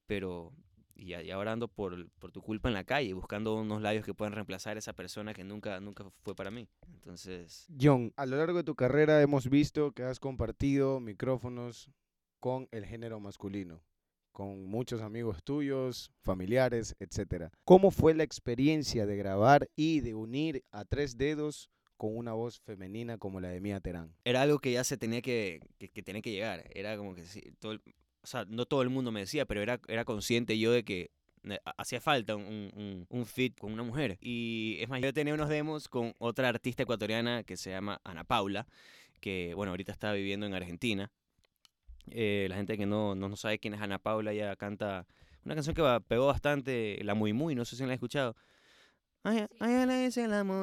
pero 0.06 0.54
y, 1.02 1.16
y 1.16 1.32
ahora 1.32 1.52
ando 1.54 1.68
por, 1.68 2.10
por 2.20 2.32
tu 2.32 2.42
culpa 2.42 2.70
en 2.70 2.74
la 2.76 2.84
calle, 2.84 3.14
buscando 3.14 3.56
unos 3.56 3.82
labios 3.82 4.06
que 4.06 4.14
puedan 4.14 4.34
reemplazar 4.34 4.76
a 4.78 4.80
esa 4.80 4.94
persona 4.94 5.34
que 5.34 5.44
nunca, 5.44 5.80
nunca 5.80 6.06
fue 6.24 6.36
para 6.36 6.52
mí. 6.52 6.68
Entonces, 6.94 7.68
John, 7.82 8.14
a 8.16 8.26
lo 8.26 8.38
largo 8.38 8.58
de 8.60 8.64
tu 8.64 8.76
carrera 8.76 9.22
hemos 9.22 9.50
visto 9.50 9.92
que 9.94 10.04
has 10.04 10.20
compartido 10.20 11.00
micrófonos 11.00 11.90
con 12.40 12.68
el 12.72 12.86
género 12.86 13.20
masculino, 13.20 13.84
con 14.32 14.66
muchos 14.66 15.02
amigos 15.02 15.44
tuyos, 15.44 16.12
familiares, 16.22 16.96
etc. 17.00 17.50
¿Cómo 17.66 17.92
fue 17.92 18.14
la 18.14 18.24
experiencia 18.24 19.06
de 19.06 19.18
grabar 19.18 19.70
y 19.76 20.02
de 20.02 20.14
unir 20.16 20.64
a 20.72 20.86
tres 20.86 21.18
dedos 21.18 21.70
con 21.98 22.16
una 22.18 22.34
voz 22.34 22.60
femenina 22.62 23.18
como 23.18 23.40
la 23.40 23.50
de 23.50 23.62
Mía 23.62 23.80
Terán? 23.80 24.16
era 24.24 24.42
algo 24.42 24.60
que 24.60 24.72
ya 24.72 24.84
se 24.84 24.98
tenía 24.98 25.22
que, 25.22 25.60
que, 25.78 25.90
que 25.90 26.02
tenía 26.04 26.22
que 26.22 26.32
llegar. 26.32 26.64
Era 26.74 26.98
como 26.98 27.14
que 27.16 27.26
sí, 27.26 27.42
todo 27.60 27.74
el- 27.74 27.82
o 28.24 28.28
sea, 28.28 28.46
no 28.48 28.66
todo 28.66 28.82
el 28.82 28.90
mundo 28.90 29.12
me 29.12 29.22
decía, 29.22 29.46
pero 29.46 29.62
era, 29.62 29.80
era 29.88 30.06
consciente 30.06 30.58
yo 30.58 30.72
de 30.72 30.84
que 30.84 31.12
ha- 31.66 31.74
hacía 31.78 32.00
falta 32.02 32.36
un, 32.36 33.06
un, 33.10 33.26
fit 33.26 33.58
con 33.58 33.74
una 33.74 33.84
mujer. 33.84 34.18
Y 34.22 34.78
es 34.80 34.90
más, 34.90 35.02
yo 35.02 35.14
tenía 35.14 35.34
unos 35.34 35.50
demos 35.50 35.88
con 35.88 36.14
otra 36.20 36.50
artista 36.50 36.84
ecuatoriana 36.84 37.44
que 37.44 37.58
se 37.58 37.72
llama 37.72 38.00
Ana 38.04 38.24
Paula, 38.24 38.68
que 39.20 39.54
bueno, 39.56 39.72
ahorita 39.72 39.92
está 39.92 40.14
viviendo 40.14 40.46
en 40.46 40.54
Argentina. 40.54 41.12
Eh, 42.10 42.48
la 42.50 42.56
gente 42.56 42.78
que 42.78 42.86
no, 42.86 43.16
no, 43.16 43.30
no 43.30 43.36
sabe 43.36 43.60
quién 43.60 43.74
es 43.74 43.82
Ana 43.82 44.00
Paula, 44.00 44.34
ella 44.34 44.56
canta 44.56 45.08
una 45.46 45.56
canción 45.56 45.76
que 45.76 46.02
pegó 46.08 46.28
bastante, 46.28 47.00
La 47.04 47.16
Muy 47.16 47.34
Muy, 47.34 47.56
no 47.56 47.66
sé 47.66 47.76
si 47.76 47.82
la 47.82 47.88
han 47.88 47.94
escuchado. 47.94 48.36
Ay, 49.24 49.46
ay, 49.60 50.10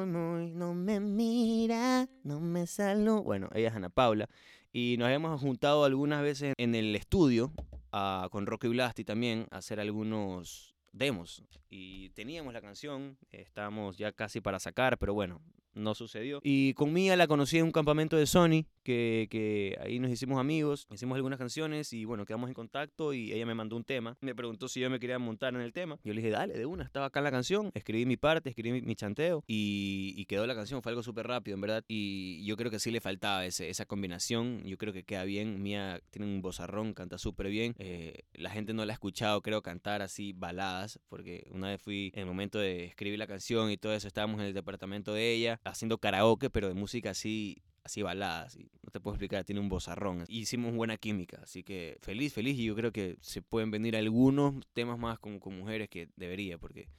muy, 0.05 0.51
no 0.51 0.73
me 0.73 0.99
mira, 0.99 2.09
no 2.23 2.41
me 2.41 2.67
saluda. 2.67 3.21
Bueno, 3.21 3.49
ella 3.53 3.69
es 3.69 3.73
Ana 3.75 3.89
Paula. 3.89 4.27
Y 4.73 4.97
nos 4.99 5.09
hemos 5.11 5.39
juntado 5.39 5.85
algunas 5.85 6.21
veces 6.21 6.53
en 6.57 6.75
el 6.75 6.93
estudio 6.95 7.53
a- 7.93 8.27
con 8.31 8.45
Rocky 8.45 8.67
Blasti 8.67 9.05
también 9.05 9.47
a 9.51 9.57
hacer 9.57 9.79
algunos 9.79 10.75
demos. 10.91 11.41
Y 11.69 12.09
teníamos 12.09 12.53
la 12.53 12.59
canción, 12.61 13.17
estábamos 13.31 13.97
ya 13.97 14.11
casi 14.11 14.41
para 14.41 14.59
sacar, 14.59 14.97
pero 14.97 15.13
bueno, 15.13 15.41
no 15.79 15.95
sucedió. 15.95 16.39
Y 16.43 16.73
con 16.73 16.93
Mía 16.93 17.15
la 17.15 17.27
conocí 17.27 17.57
en 17.57 17.65
un 17.65 17.71
campamento 17.71 18.17
de 18.17 18.25
Sony, 18.25 18.65
que, 18.83 19.27
que 19.29 19.77
ahí 19.81 19.99
nos 19.99 20.11
hicimos 20.11 20.39
amigos, 20.39 20.87
hicimos 20.91 21.15
algunas 21.15 21.39
canciones 21.39 21.93
y 21.93 22.05
bueno, 22.05 22.25
quedamos 22.25 22.49
en 22.49 22.53
contacto 22.53 23.13
y 23.13 23.31
ella 23.31 23.45
me 23.45 23.55
mandó 23.55 23.75
un 23.75 23.83
tema. 23.83 24.17
Me 24.21 24.35
preguntó 24.35 24.67
si 24.67 24.79
yo 24.79 24.89
me 24.89 24.99
quería 24.99 25.19
montar 25.19 25.53
en 25.53 25.61
el 25.61 25.73
tema. 25.73 25.97
Yo 26.03 26.13
le 26.13 26.21
dije, 26.21 26.31
dale, 26.31 26.57
de 26.57 26.65
una, 26.65 26.83
estaba 26.83 27.07
acá 27.07 27.19
en 27.19 27.25
la 27.25 27.31
canción. 27.31 27.71
Escribí 27.73 28.05
mi 28.05 28.17
parte, 28.17 28.49
escribí 28.49 28.81
mi, 28.81 28.95
chanteo 28.95 29.43
y, 29.47 30.13
y 30.17 30.25
quedó 30.25 30.45
la 30.45 30.55
canción. 30.55 30.81
Fue 30.81 30.91
algo 30.91 31.03
súper 31.03 31.27
rápido, 31.27 31.55
en 31.55 31.61
verdad. 31.61 31.83
Y 31.87 32.43
yo 32.45 32.57
creo 32.57 32.71
que 32.71 32.79
sí 32.79 32.91
le 32.91 33.01
faltaba 33.01 33.45
ese, 33.45 33.69
esa 33.69 33.85
combinación. 33.85 34.63
Yo 34.65 34.77
creo 34.77 34.93
que 34.93 35.03
queda 35.03 35.23
bien. 35.23 35.61
Mía 35.61 36.01
tiene 36.09 36.27
un 36.27 36.41
vozarrón, 36.41 36.93
canta 36.93 37.17
súper 37.17 37.49
bien. 37.49 37.75
Eh, 37.77 38.23
la 38.33 38.49
gente 38.49 38.73
no 38.73 38.85
la 38.85 38.93
ha 38.93 38.95
escuchado, 38.95 39.41
creo, 39.41 39.61
cantar 39.61 40.01
así 40.01 40.33
baladas, 40.33 40.99
porque 41.09 41.47
una 41.51 41.69
vez 41.69 41.81
fui 41.81 42.11
en 42.13 42.21
el 42.21 42.25
momento 42.25 42.59
de 42.59 42.85
escribir 42.85 43.19
la 43.19 43.27
canción 43.27 43.71
y 43.71 43.77
todo 43.77 43.93
eso, 43.93 44.07
estábamos 44.07 44.39
en 44.41 44.47
el 44.47 44.53
departamento 44.53 45.13
de 45.13 45.33
ella 45.33 45.59
haciendo 45.71 45.97
karaoke, 45.97 46.49
pero 46.49 46.67
de 46.67 46.73
música 46.73 47.11
así 47.11 47.61
así 47.83 48.01
baladas, 48.01 48.55
y 48.55 48.69
no 48.83 48.91
te 48.91 48.99
puedo 48.99 49.15
explicar, 49.15 49.43
tiene 49.43 49.61
un 49.61 49.69
vozarrón. 49.69 50.23
Y 50.27 50.41
hicimos 50.41 50.73
buena 50.73 50.97
química, 50.97 51.39
así 51.43 51.63
que 51.63 51.97
feliz, 52.01 52.33
feliz, 52.33 52.57
y 52.57 52.65
yo 52.65 52.75
creo 52.75 52.91
que 52.91 53.17
se 53.21 53.41
pueden 53.41 53.71
venir 53.71 53.95
algunos 53.95 54.55
temas 54.73 54.99
más 54.99 55.19
con, 55.19 55.39
con 55.39 55.57
mujeres 55.57 55.89
que 55.89 56.09
debería, 56.15 56.57
porque, 56.57 56.89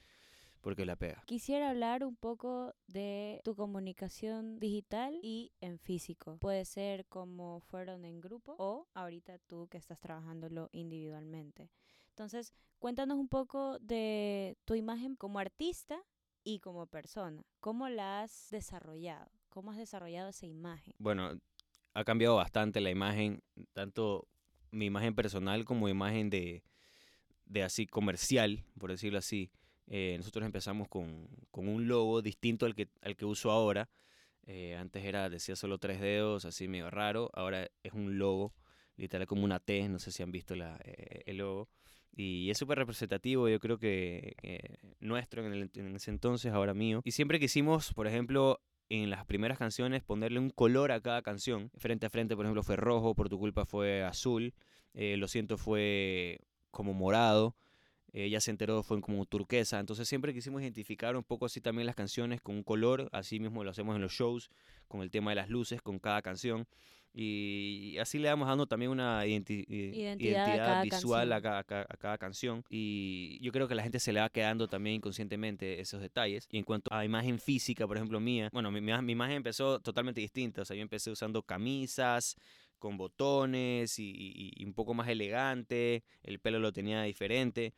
porque 0.61 0.85
la 0.85 0.97
pega. 0.97 1.23
Quisiera 1.27 1.71
hablar 1.71 2.05
un 2.05 2.17
poco 2.17 2.75
de 2.87 3.41
tu 3.45 3.55
comunicación 3.55 4.59
digital 4.59 5.19
y 5.23 5.53
en 5.61 5.79
físico. 5.79 6.39
Puede 6.41 6.65
ser 6.65 7.07
como 7.07 7.61
fueron 7.61 8.05
en 8.05 8.21
grupo 8.21 8.57
o 8.59 8.89
ahorita 8.95 9.39
tú 9.39 9.69
que 9.69 9.79
estás 9.79 10.01
trabajándolo 10.01 10.69
individualmente. 10.73 11.71
Entonces, 12.11 12.53
cuéntanos 12.79 13.19
un 13.19 13.29
poco 13.29 13.79
de 13.79 14.59
tu 14.65 14.75
imagen 14.75 15.15
como 15.15 15.39
artista 15.39 16.03
y 16.45 16.61
como 16.61 16.87
persona. 16.87 17.43
¿Cómo 17.61 17.89
la 17.89 18.23
has 18.23 18.49
desarrollado? 18.51 19.31
¿Cómo 19.49 19.73
has 19.73 19.79
desarrollado 19.79 20.31
esa 20.31 20.47
imagen? 20.47 20.95
Bueno, 20.99 21.41
ha 21.95 22.05
cambiado 22.05 22.37
bastante 22.37 22.81
la 22.81 22.91
imagen, 22.91 23.43
tanto 23.73 24.29
mi 24.71 24.87
imagen 24.87 25.15
personal 25.15 25.65
como 25.65 25.89
imagen 25.89 26.31
de, 26.31 26.63
de 27.47 27.63
así 27.63 27.87
comercial, 27.87 28.65
por 28.79 28.91
decirlo 28.91 29.19
así. 29.19 29.51
Eh, 29.87 30.15
nosotros 30.17 30.47
empezamos 30.47 30.89
con, 30.89 31.29
con 31.51 31.69
un 31.69 31.89
logo 31.89 32.23
distinto 32.23 32.65
al 32.65 32.75
que, 32.75 32.89
al 33.03 33.17
que 33.17 33.25
uso 33.25 33.51
ahora. 33.51 33.91
Eh, 34.47 34.77
antes 34.77 35.05
era, 35.05 35.29
decía 35.29 35.57
solo 35.57 35.79
tres 35.79 36.01
dedos, 36.01 36.45
así 36.45 36.69
medio 36.69 36.91
raro. 36.91 37.31
Ahora 37.35 37.69
es 37.83 37.93
un 37.93 38.19
logo, 38.19 38.55
literal 38.97 39.27
como 39.27 39.45
una 39.45 39.59
T, 39.59 39.89
no 39.89 39.99
sé 39.99 40.13
si 40.13 40.23
han 40.23 40.31
visto 40.31 40.55
la, 40.55 40.81
eh, 40.85 41.23
el 41.27 41.39
logo. 41.39 41.69
Y 42.13 42.51
es 42.51 42.59
súper 42.59 42.79
representativo, 42.79 43.49
yo 43.49 43.61
creo 43.61 43.79
que 43.79 44.35
eh, 44.43 44.77
nuestro 45.01 45.45
en, 45.47 45.53
el- 45.55 45.95
ese 45.97 46.11
entonces, 46.11 46.53
ahora 46.53 46.75
mío. 46.75 47.01
Y 47.05 47.13
siempre 47.13 47.39
quisimos, 47.41 47.93
por 47.95 48.07
ejemplo, 48.07 48.61
en 48.89 49.11
las 49.11 49.25
primeras 49.25 49.59
canciones 49.59 50.03
ponerle 50.03 50.41
un 50.41 50.51
color 50.51 50.93
a 50.93 51.01
cada 51.01 51.23
canción. 51.23 51.71
Frente 51.79 52.07
a 52.07 52.11
frente, 52.11 52.35
por 52.37 52.45
ejemplo, 52.45 52.63
fue 52.63 52.77
rojo, 52.77 53.15
por 53.15 53.29
tu 53.29 53.39
culpa 53.39 53.65
fue 53.65 54.03
azul. 54.03 54.55
eh, 54.95 55.17
Lo 55.17 55.29
siento 55.29 55.57
fue 55.57 56.41
como 56.71 56.93
morado. 56.95 57.55
Ella 58.13 58.41
se 58.41 58.51
enteró 58.51 58.83
fue 58.83 59.01
como 59.01 59.25
turquesa. 59.27 59.79
Entonces 59.79 60.09
siempre 60.09 60.35
quisimos 60.35 60.63
identificar 60.63 61.15
un 61.17 61.23
poco 61.23 61.47
así 61.47 61.61
también 61.61 61.87
las 61.87 61.95
canciones 61.95 62.41
con 62.41 62.57
un 62.57 62.65
color. 62.65 63.09
Así 63.13 63.39
mismo 63.39 63.63
lo 63.63 63.71
hacemos 63.71 63.95
en 63.95 64.03
los 64.03 64.13
shows, 64.13 64.51
con 64.89 65.03
el 65.03 65.11
tema 65.13 65.31
de 65.31 65.37
las 65.37 65.49
luces, 65.49 65.81
con 65.81 66.01
cada 66.01 66.21
canción. 66.23 66.67
Y 67.13 67.97
así 67.99 68.19
le 68.19 68.29
vamos 68.29 68.47
dando 68.49 68.67
también 68.67 68.91
una 68.91 69.27
identi- 69.27 69.65
i- 69.69 70.01
Identidad 70.29 70.79
a 70.79 70.83
visual 70.83 71.33
a 71.33 71.41
canción. 71.41 71.43
cada, 71.43 71.59
a 71.59 71.65
cada- 71.65 71.87
a 71.89 71.97
cada 71.97 72.19
canción. 72.19 72.65
Y 72.71 73.39
yo 73.43 73.51
creo 73.53 73.67
que 73.67 73.75
a 73.75 73.77
la 73.77 73.83
gente 73.83 73.99
se 74.01 74.13
le 74.13 74.21
va 74.21 74.29
quedando 74.31 74.69
también 74.69 74.97
inconscientemente 74.97 75.81
esos 75.81 76.01
detalles. 76.01 76.47
Y 76.51 76.59
en 76.59 76.65
cuanto 76.65 76.93
a 76.95 77.05
imagen 77.05 77.39
física, 77.39 77.87
por 77.87 77.97
ejemplo, 77.97 78.21
mía, 78.21 78.49
bueno, 78.53 78.71
mi, 78.71 78.81
mi- 78.81 78.93
mi 79.03 79.13
imagen 79.13 79.37
empezó 79.37 79.81
totalmente 79.81 80.21
distinta. 80.21 80.63
O 80.63 80.65
sea, 80.65 80.77
yo 80.77 80.83
empecé 80.83 81.11
usando 81.11 81.43
camisas 81.43 82.37
con 82.79 82.97
botones 82.97 83.99
y, 83.99 84.11
y- 84.11 84.53
y 84.57 84.65
un 84.65 84.73
poco 84.73 84.95
más 84.95 85.09
elegante. 85.09 86.05
El 86.23 86.39
pelo 86.39 86.59
lo 86.61 86.73
tenía 86.73 87.03
diferente. 87.03 87.75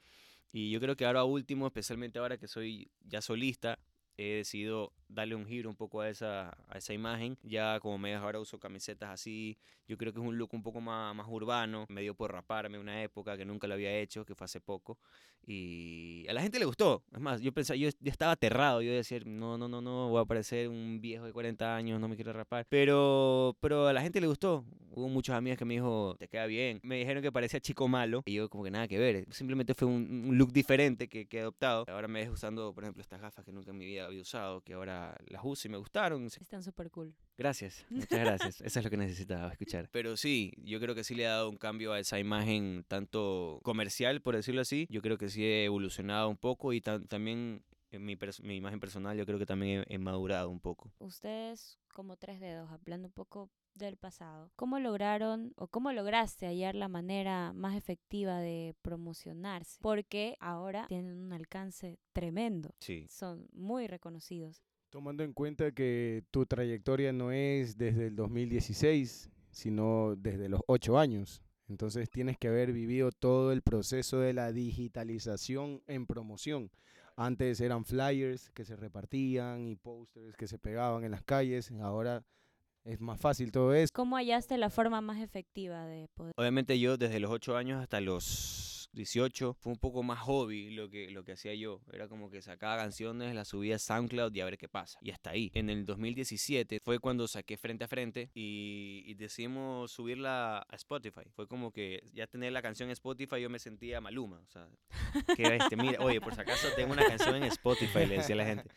Y 0.53 0.71
yo 0.71 0.81
creo 0.81 0.97
que 0.97 1.07
ahora 1.07 1.25
último, 1.25 1.66
especialmente 1.66 2.18
ahora 2.18 2.37
que 2.37 2.47
soy 2.47 2.90
ya 3.01 3.23
solista, 3.23 3.79
he 4.18 4.35
decidido 4.37 4.92
darle 5.12 5.35
un 5.35 5.46
giro 5.46 5.68
un 5.68 5.77
poco 5.77 6.01
a 6.01 6.09
esa, 6.09 6.57
a 6.68 6.79
esa 6.79 6.92
imagen. 6.92 7.38
Ya 7.42 7.79
como 7.81 7.98
me 7.98 8.14
ahora 8.14 8.40
uso 8.40 8.59
camisetas 8.59 9.11
así. 9.11 9.59
Yo 9.87 9.96
creo 9.96 10.12
que 10.12 10.20
es 10.20 10.27
un 10.27 10.38
look 10.38 10.51
un 10.53 10.62
poco 10.62 10.81
más, 10.81 11.14
más 11.14 11.27
urbano. 11.29 11.87
Me 11.88 12.03
dio 12.03 12.14
por 12.14 12.33
raparme 12.33 12.79
una 12.79 13.03
época 13.03 13.37
que 13.37 13.44
nunca 13.44 13.66
lo 13.66 13.75
había 13.75 13.96
hecho, 13.98 14.25
que 14.25 14.35
fue 14.35 14.44
hace 14.44 14.61
poco. 14.61 14.98
Y 15.44 16.25
a 16.29 16.33
la 16.35 16.40
gente 16.40 16.59
le 16.59 16.64
gustó. 16.64 17.03
Es 17.12 17.20
más, 17.20 17.40
yo 17.40 17.53
pensaba, 17.53 17.77
yo, 17.77 17.88
yo 18.01 18.11
estaba 18.11 18.33
aterrado. 18.33 18.81
Yo 18.81 18.92
decía, 18.92 19.18
no, 19.25 19.59
no, 19.59 19.68
no, 19.68 19.81
no, 19.81 20.09
voy 20.09 20.22
a 20.22 20.25
parecer 20.25 20.68
un 20.68 21.01
viejo 21.01 21.25
de 21.25 21.33
40 21.33 21.75
años, 21.75 22.01
no 22.01 22.09
me 22.09 22.14
quiero 22.14 22.33
rapar. 22.33 22.66
Pero, 22.68 23.57
pero 23.61 23.88
a 23.88 23.92
la 23.92 24.03
gente 24.03 24.20
le 24.20 24.29
gustó. 24.29 24.64
Hubo 24.94 25.09
muchos 25.09 25.35
amigos 25.35 25.59
que 25.59 25.64
me 25.64 25.75
dijo, 25.75 26.14
te 26.18 26.29
queda 26.29 26.46
bien. 26.46 26.79
Me 26.83 26.96
dijeron 26.96 27.22
que 27.22 27.33
parecía 27.33 27.61
chico 27.61 27.88
malo. 27.88 28.22
Y 28.25 28.35
yo 28.35 28.48
como 28.48 28.62
que 28.62 28.70
nada 28.70 28.87
que 28.87 28.98
ver. 28.98 29.27
Simplemente 29.31 29.75
fue 29.75 29.88
un, 29.88 30.27
un 30.29 30.38
look 30.38 30.53
diferente 30.53 31.09
que, 31.09 31.27
que 31.27 31.38
he 31.38 31.40
adoptado. 31.40 31.87
Ahora 31.88 32.07
me 32.07 32.20
ves 32.20 32.31
usando, 32.31 32.72
por 32.72 32.85
ejemplo, 32.85 33.01
estas 33.01 33.20
gafas 33.20 33.44
que 33.44 33.53
nunca 33.53 33.70
en 33.70 33.79
mi 33.79 33.87
vida 33.87 34.07
había 34.07 34.20
usado, 34.20 34.61
que 34.61 34.75
ahora 34.75 35.02
las 35.27 35.43
uso 35.45 35.69
y 35.69 35.71
me 35.71 35.77
gustaron. 35.79 36.25
Están 36.27 36.62
súper 36.62 36.91
cool. 36.91 37.15
Gracias, 37.38 37.85
muchas 37.91 38.21
gracias. 38.21 38.61
Eso 38.61 38.79
es 38.79 38.85
lo 38.85 38.91
que 38.91 38.97
necesitaba 38.97 39.51
escuchar. 39.53 39.88
Pero 39.91 40.17
sí, 40.17 40.53
yo 40.59 40.79
creo 40.81 40.95
que 40.95 41.05
sí 41.05 41.15
le 41.15 41.27
ha 41.27 41.31
dado 41.33 41.49
un 41.51 41.57
cambio 41.57 41.93
a 41.93 41.99
esa 41.99 42.19
imagen 42.19 42.85
tanto 42.88 43.61
comercial, 43.62 44.21
por 44.23 44.37
decirlo 44.37 44.61
así. 44.61 44.87
Yo 44.91 45.03
creo 45.03 45.19
que 45.19 45.29
sí 45.29 45.45
he 45.45 45.65
evolucionado 45.65 46.29
un 46.29 46.37
poco 46.37 46.73
y 46.73 46.81
tam- 46.81 47.07
también 47.09 47.65
en 47.91 48.05
mi, 48.07 48.17
mi 48.43 48.57
imagen 48.57 48.81
personal 48.81 49.17
yo 49.19 49.27
creo 49.27 49.38
que 49.38 49.45
también 49.47 49.85
he, 49.88 49.95
he 49.95 49.99
madurado 49.99 50.49
un 50.49 50.61
poco. 50.61 50.91
Ustedes, 50.99 51.79
como 51.93 52.17
tres 52.17 52.41
dedos, 52.41 52.71
hablando 52.71 53.09
un 53.09 53.12
poco 53.12 53.51
del 53.75 53.97
pasado, 53.97 54.51
¿cómo 54.57 54.79
lograron 54.79 55.53
o 55.57 55.67
cómo 55.69 55.93
lograste 55.93 56.47
hallar 56.47 56.75
la 56.75 56.88
manera 56.88 57.53
más 57.55 57.75
efectiva 57.77 58.38
de 58.41 58.75
promocionarse? 58.83 59.79
Porque 59.83 60.37
ahora 60.41 60.87
tienen 60.88 61.17
un 61.19 61.33
alcance 61.33 61.99
tremendo, 62.12 62.75
Sí. 62.81 63.07
son 63.09 63.47
muy 63.53 63.87
reconocidos. 63.87 64.62
Tomando 64.93 65.25
en 65.25 65.33
cuenta 65.33 65.73
que 65.73 66.23
tu 66.31 66.45
trayectoria 66.45 67.15
no 67.15 67.33
es 67.33 67.79
desde 67.79 68.09
el 68.09 68.15
2016, 68.15 69.31
sino 69.51 70.17
desde 70.17 70.51
los 70.51 70.61
ocho 70.67 70.99
años. 70.99 71.41
Entonces 71.67 72.11
tienes 72.11 72.37
que 72.37 72.49
haber 72.49 72.75
vivido 72.75 73.11
todo 73.11 73.53
el 73.53 73.63
proceso 73.63 74.21
de 74.21 74.35
la 74.35 74.53
digitalización 74.53 75.81
en 75.87 76.05
promoción. 76.07 76.71
Antes 77.17 77.63
eran 77.63 77.87
flyers 77.87 78.51
que 78.51 78.67
se 78.67 78.77
repartían 78.77 79.67
y 79.67 79.77
posters 79.77 80.37
que 80.37 80.47
se 80.47 80.59
pegaban 80.59 81.05
en 81.05 81.13
las 81.13 81.23
calles. 81.23 81.71
Ahora 81.81 82.23
es 82.85 83.01
más 83.01 83.19
fácil 83.19 83.51
todo 83.51 83.73
eso. 83.73 83.89
¿Cómo 83.95 84.17
hallaste 84.17 84.59
la 84.59 84.69
forma 84.69 85.01
más 85.01 85.23
efectiva 85.23 85.87
de 85.87 86.09
poder? 86.09 86.35
Obviamente 86.37 86.79
yo 86.79 86.99
desde 86.99 87.19
los 87.19 87.31
8 87.31 87.57
años 87.57 87.81
hasta 87.81 88.03
los 88.03 88.82
18 88.93 89.55
fue 89.55 89.73
un 89.73 89.79
poco 89.79 90.03
más 90.03 90.19
hobby 90.21 90.71
lo 90.71 90.89
que, 90.91 91.11
lo 91.11 91.25
que 91.25 91.33
hacía 91.33 91.55
yo. 91.55 91.81
Era 91.93 92.09
como 92.09 92.31
que 92.31 92.43
sacaba 92.43 92.77
canciones, 92.77 93.35
las 93.35 93.49
subía 93.49 93.77
a 93.77 93.79
SoundCloud 93.79 94.35
y 94.35 94.41
a 94.41 94.45
ver 94.45 94.59
qué 94.59 94.69
pasa. 94.69 94.99
Y 95.03 95.11
hasta 95.11 95.31
ahí. 95.31 95.51
En 95.55 95.71
el 95.71 95.87
2017 95.87 96.81
fue 96.81 96.99
cuando 96.99 97.27
saqué 97.27 97.57
Frente 97.57 97.85
a 97.85 97.89
Frente 97.89 98.31
y, 98.35 99.03
y 99.07 99.15
decidimos 99.15 99.93
subirla 99.93 100.59
a 100.69 100.77
Spotify. 100.77 101.23
Fue 101.35 101.49
como 101.49 101.73
que 101.73 102.03
ya 102.13 102.27
tener 102.27 102.53
la 102.53 102.63
canción 102.63 102.89
en 102.89 102.93
Spotify 102.93 103.41
yo 103.41 103.49
me 103.51 103.59
sentía 103.59 104.01
maluma. 104.01 104.41
O 104.41 104.51
sea, 104.51 104.69
que 105.37 105.57
este, 105.57 105.77
mira, 105.77 106.01
oye, 106.05 106.21
por 106.21 106.35
si 106.35 106.41
acaso 106.41 106.69
tengo 106.77 106.93
una 106.93 107.07
canción 107.07 107.35
en 107.37 107.45
Spotify, 107.45 108.07
le 108.07 108.17
decía 108.19 108.35
a 108.35 108.39
la 108.39 108.45
gente. 108.47 108.69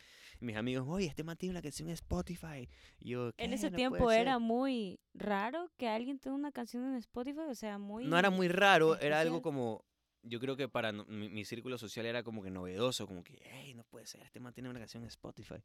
Mis 0.42 0.58
amigos, 0.58 0.86
oye, 0.90 1.08
este 1.08 1.24
man 1.24 1.38
tiene 1.38 1.52
una 1.52 1.62
canción 1.62 1.88
en 1.88 1.94
Spotify. 1.94 2.68
Y 3.00 3.12
yo, 3.12 3.32
En 3.38 3.50
"¿Qué? 3.50 3.56
ese 3.56 3.70
No 3.72 3.78
tiempo 3.78 3.98
puede 3.98 4.18
ser". 4.18 4.28
era 4.28 4.38
muy 4.40 5.00
raro 5.14 5.70
que 5.78 5.88
alguien 5.88 6.20
tenga 6.20 6.36
una 6.36 6.52
canción 6.52 6.86
en 6.86 6.96
Spotify, 6.96 7.40
o 7.50 7.56
sea, 7.56 7.78
muy... 7.78 8.06
no 8.06 8.18
era 8.20 8.30
muy 8.30 8.50
raro, 8.50 9.00
era 9.00 9.22
algo 9.22 9.42
como, 9.42 9.86
yo 10.26 10.40
creo 10.40 10.56
que 10.58 10.68
para 10.68 10.92
no- 10.92 11.06
mi, 11.06 11.30
mi 11.30 11.46
círculo 11.46 11.78
social 11.78 12.06
era 12.06 12.24
como 12.24 12.44
que 12.44 12.52
novedoso, 12.52 13.08
como 13.08 13.24
que, 13.24 13.40
hey, 13.46 13.74
no 13.74 13.84
puede 13.86 14.06
ser, 14.08 14.24
este 14.24 14.40
man 14.40 14.54
tiene 14.54 14.70
una 14.70 14.80
canción 14.80 15.04
en 15.04 15.08
Spotify. 15.10 15.56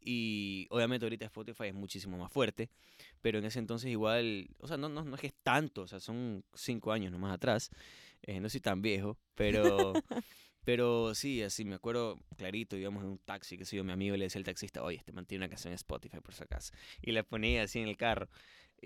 Y 0.00 0.66
obviamente 0.70 1.04
ahorita 1.06 1.24
Spotify 1.26 1.64
es 1.68 1.74
muchísimo 1.74 2.16
más 2.18 2.30
fuerte, 2.30 2.70
pero 3.22 3.38
en 3.38 3.44
ese 3.44 3.58
entonces 3.58 3.90
igual, 3.90 4.48
o 4.58 4.68
sea, 4.68 4.76
no, 4.76 4.88
no, 4.88 5.04
no 5.04 5.14
es 5.16 5.20
que 5.20 5.26
es 5.28 5.34
tanto, 5.42 5.82
o 5.82 5.86
sea, 5.88 6.00
son 6.00 6.44
cinco 6.54 6.92
años 6.92 7.10
nomás 7.10 7.32
atrás, 7.34 7.70
eh, 8.22 8.38
no 8.40 8.48
soy 8.48 8.60
tan 8.60 8.82
viejo, 8.82 9.18
pero... 9.34 9.92
Pero 10.64 11.14
sí, 11.14 11.42
así 11.44 11.64
me 11.64 11.76
acuerdo 11.76 12.18
clarito, 12.36 12.76
íbamos 12.76 13.04
en 13.04 13.10
un 13.10 13.18
taxi, 13.18 13.56
que 13.56 13.64
sé 13.64 13.76
yo, 13.76 13.84
mi 13.84 13.92
amigo 13.92 14.16
le 14.16 14.24
decía 14.24 14.40
al 14.40 14.44
taxista, 14.44 14.82
oye, 14.82 14.98
este 14.98 15.12
man 15.12 15.24
tiene 15.24 15.44
una 15.44 15.48
canción 15.48 15.70
en 15.70 15.76
Spotify 15.76 16.18
por 16.20 16.34
si 16.34 16.42
acaso. 16.42 16.72
Y 17.00 17.12
la 17.12 17.22
ponía 17.22 17.62
así 17.62 17.78
en 17.78 17.86
el 17.86 17.96
carro. 17.96 18.28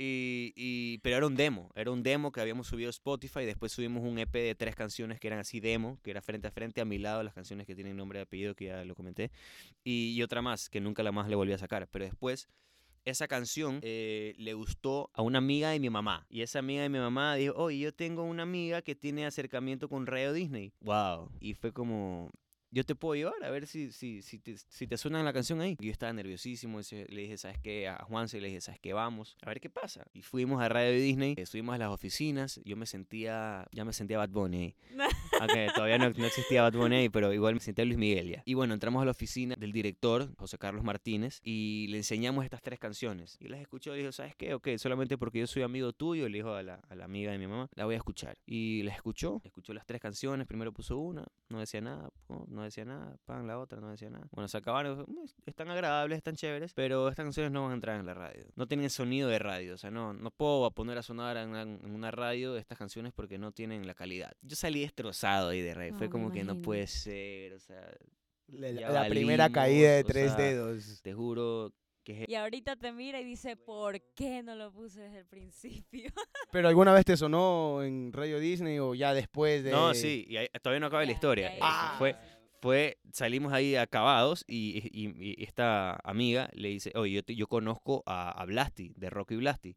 Y, 0.02 0.54
y- 0.56 0.96
pero 1.02 1.18
era 1.18 1.26
un 1.26 1.34
demo, 1.36 1.68
era 1.74 1.90
un 1.90 2.02
demo 2.02 2.32
que 2.32 2.40
habíamos 2.40 2.68
subido 2.68 2.88
a 2.88 2.90
Spotify, 2.90 3.44
después 3.44 3.70
subimos 3.70 4.02
un 4.02 4.18
EP 4.18 4.32
de 4.32 4.54
tres 4.54 4.74
canciones 4.74 5.20
que 5.20 5.26
eran 5.26 5.40
así 5.40 5.60
demo, 5.60 5.98
que 6.02 6.10
era 6.10 6.22
frente 6.22 6.48
a 6.48 6.50
frente 6.50 6.80
a 6.80 6.86
mi 6.86 6.96
lado, 6.96 7.22
las 7.22 7.34
canciones 7.34 7.66
que 7.66 7.74
tienen 7.74 7.98
nombre 7.98 8.18
y 8.18 8.22
apellido, 8.22 8.54
que 8.54 8.64
ya 8.66 8.82
lo 8.86 8.94
comenté, 8.94 9.30
y, 9.84 10.14
y 10.16 10.22
otra 10.22 10.40
más, 10.40 10.70
que 10.70 10.80
nunca 10.80 11.02
la 11.02 11.12
más 11.12 11.28
le 11.28 11.36
volví 11.36 11.52
a 11.52 11.58
sacar, 11.58 11.86
pero 11.90 12.06
después 12.06 12.48
esa 13.04 13.28
canción 13.28 13.80
eh, 13.82 14.34
le 14.38 14.54
gustó 14.54 15.10
a 15.12 15.20
una 15.20 15.36
amiga 15.36 15.68
de 15.68 15.80
mi 15.80 15.90
mamá, 15.90 16.24
y 16.30 16.40
esa 16.40 16.60
amiga 16.60 16.80
de 16.80 16.88
mi 16.88 16.98
mamá 16.98 17.34
dijo, 17.34 17.52
oye, 17.56 17.80
yo 17.80 17.92
tengo 17.92 18.22
una 18.24 18.44
amiga 18.44 18.80
que 18.80 18.94
tiene 18.94 19.26
acercamiento 19.26 19.90
con 19.90 20.06
Radio 20.06 20.32
Disney, 20.32 20.72
wow, 20.80 21.30
y 21.40 21.52
fue 21.52 21.72
como... 21.72 22.30
Yo 22.72 22.84
te 22.84 22.94
puedo 22.94 23.14
llevar 23.16 23.42
a 23.42 23.50
ver 23.50 23.66
si, 23.66 23.90
si, 23.90 24.22
si, 24.22 24.38
te, 24.38 24.56
si 24.56 24.86
te 24.86 24.96
suena 24.96 25.22
la 25.24 25.32
canción 25.32 25.60
ahí. 25.60 25.76
Yo 25.80 25.90
estaba 25.90 26.12
nerviosísimo. 26.12 26.80
Le 27.08 27.20
dije, 27.22 27.36
¿sabes 27.36 27.58
qué? 27.58 27.88
A 27.88 28.04
Juanse 28.04 28.40
le 28.40 28.46
dije, 28.48 28.60
¿sabes 28.60 28.78
qué? 28.80 28.92
Vamos. 28.92 29.36
A 29.42 29.48
ver 29.48 29.60
qué 29.60 29.68
pasa. 29.68 30.06
Y 30.12 30.22
fuimos 30.22 30.62
a 30.62 30.68
Radio 30.68 30.92
Disney. 30.92 31.34
eh, 31.36 31.46
Subimos 31.46 31.74
a 31.74 31.78
las 31.78 31.90
oficinas. 31.90 32.60
Yo 32.64 32.76
me 32.76 32.86
sentía, 32.86 33.66
ya 33.72 33.84
me 33.84 33.92
sentía 33.92 34.18
Bad 34.18 34.30
Bunny 34.30 34.56
ahí. 34.58 34.76
Ok, 35.42 35.74
todavía 35.74 35.96
no, 35.98 36.06
existía 36.06 36.62
Bad 36.62 36.74
Bunny 36.74 37.08
pero 37.08 37.32
igual 37.32 37.54
me 37.54 37.60
sentía 37.60 37.84
Luis 37.84 37.96
Miguel 37.96 38.28
ya. 38.28 38.42
Y 38.44 38.54
bueno, 38.54 38.74
entramos 38.74 39.00
a 39.00 39.04
la 39.04 39.10
oficina 39.12 39.54
del 39.58 39.72
director, 39.72 40.34
José 40.36 40.58
Carlos 40.58 40.84
Martínez, 40.84 41.40
y 41.42 41.86
le 41.88 41.96
enseñamos 41.96 42.44
estas 42.44 42.60
tres 42.62 42.78
canciones. 42.78 43.36
Y 43.40 43.48
las 43.48 43.60
escuchó 43.60 43.94
y 43.96 44.00
dijo, 44.00 44.12
¿sabes 44.12 44.34
qué? 44.36 44.54
Ok, 44.54 44.68
solamente 44.76 45.16
porque 45.16 45.38
yo 45.40 45.46
soy 45.46 45.62
amigo 45.62 45.92
tuyo, 45.92 46.28
le 46.28 46.38
dijo 46.38 46.52
a 46.52 46.62
la, 46.62 46.74
a 46.88 46.94
la 46.94 47.04
amiga 47.06 47.32
de 47.32 47.38
mi 47.38 47.46
mamá, 47.46 47.68
la 47.74 47.86
voy 47.86 47.94
a 47.94 47.98
escuchar. 47.98 48.36
Y 48.44 48.82
la 48.82 48.92
escuchó, 48.92 49.40
escuchó 49.44 49.72
las 49.72 49.86
tres 49.86 50.00
canciones, 50.00 50.46
primero 50.46 50.72
puso 50.72 50.98
una, 50.98 51.24
no 51.48 51.60
decía 51.60 51.80
nada, 51.80 52.10
no 52.48 52.62
decía 52.62 52.84
nada, 52.84 53.16
pan, 53.24 53.46
la 53.46 53.58
otra, 53.58 53.80
no 53.80 53.90
decía 53.90 54.10
nada. 54.10 54.28
Bueno, 54.32 54.48
se 54.48 54.58
acabaron, 54.58 54.98
dijo, 54.98 55.10
"Mm, 55.10 55.24
están 55.46 55.70
agradables, 55.70 56.18
están 56.18 56.36
chéveres, 56.36 56.74
pero 56.74 57.08
estas 57.08 57.24
canciones 57.24 57.50
no 57.50 57.62
van 57.62 57.72
a 57.72 57.74
entrar 57.74 57.98
en 57.98 58.04
la 58.06 58.14
radio. 58.14 58.44
No 58.56 58.66
tienen 58.66 58.90
sonido 58.90 59.28
de 59.28 59.38
radio, 59.38 59.74
o 59.74 59.78
sea, 59.78 59.90
no, 59.90 60.12
no 60.12 60.30
puedo 60.30 60.70
poner 60.72 60.98
a 60.98 61.02
sonar 61.02 61.36
en 61.36 61.50
una 61.94 62.10
radio 62.10 62.56
estas 62.56 62.76
canciones 62.78 63.12
porque 63.14 63.38
no 63.38 63.52
tienen 63.52 63.86
la 63.86 63.94
calidad. 63.94 64.32
Yo 64.42 64.56
salí 64.56 64.80
destrozado 64.80 65.29
ahí 65.38 65.60
de 65.60 65.90
No, 65.92 65.96
fue 65.98 66.08
como 66.10 66.30
que 66.30 66.44
no 66.44 66.60
puede 66.60 66.86
ser, 66.86 67.52
o 67.54 67.58
sea, 67.60 67.90
La, 68.48 69.08
primera 69.08 69.48
caída 69.50 69.92
de 69.96 70.02
o 70.02 70.06
tres 70.06 70.32
sea, 70.32 70.36
dedos. 70.36 71.00
te 71.02 71.14
juro 71.14 71.72
que 72.02 72.22
es 72.24 72.28
Y 72.28 72.34
ahorita 72.34 72.76
te 72.76 72.92
mira 72.92 73.20
y 73.20 73.24
dice, 73.24 73.56
¿por 73.56 74.00
qué 74.14 74.42
no 74.42 74.54
lo 74.54 74.72
puse 74.72 75.00
desde 75.02 75.18
el 75.18 75.26
principio? 75.26 76.10
¿Pero 76.52 76.68
alguna 76.68 76.92
vez 76.92 77.04
te 77.04 77.16
sonó 77.16 77.82
en 77.82 78.12
Radio 78.12 78.38
Disney 78.40 78.78
o 78.78 78.94
ya 78.94 79.14
después 79.14 79.62
de...? 79.62 79.70
No, 79.70 79.94
sí, 79.94 80.24
y 80.28 80.36
ahí- 80.36 80.48
todavía 80.62 80.80
no 80.80 80.86
acaba 80.86 81.04
la 81.04 81.12
historia. 81.12 81.52
ya, 81.54 81.58
ya. 81.60 81.94
Fue, 81.98 82.16
fue, 82.60 82.98
salimos 83.12 83.52
ahí 83.52 83.76
acabados 83.76 84.44
y, 84.48 84.82
y- 84.92 85.14
y 85.40 85.44
esta 85.44 85.96
amiga 86.04 86.50
le 86.54 86.68
dice, 86.68 86.90
oye, 86.96 87.12
yo, 87.14 87.22
te- 87.22 87.34
yo 87.36 87.46
conozco 87.46 88.02
a, 88.06 88.30
a 88.30 88.44
Blasti, 88.46 88.92
de 88.96 89.10
Rocky 89.10 89.36
Blasti, 89.36 89.76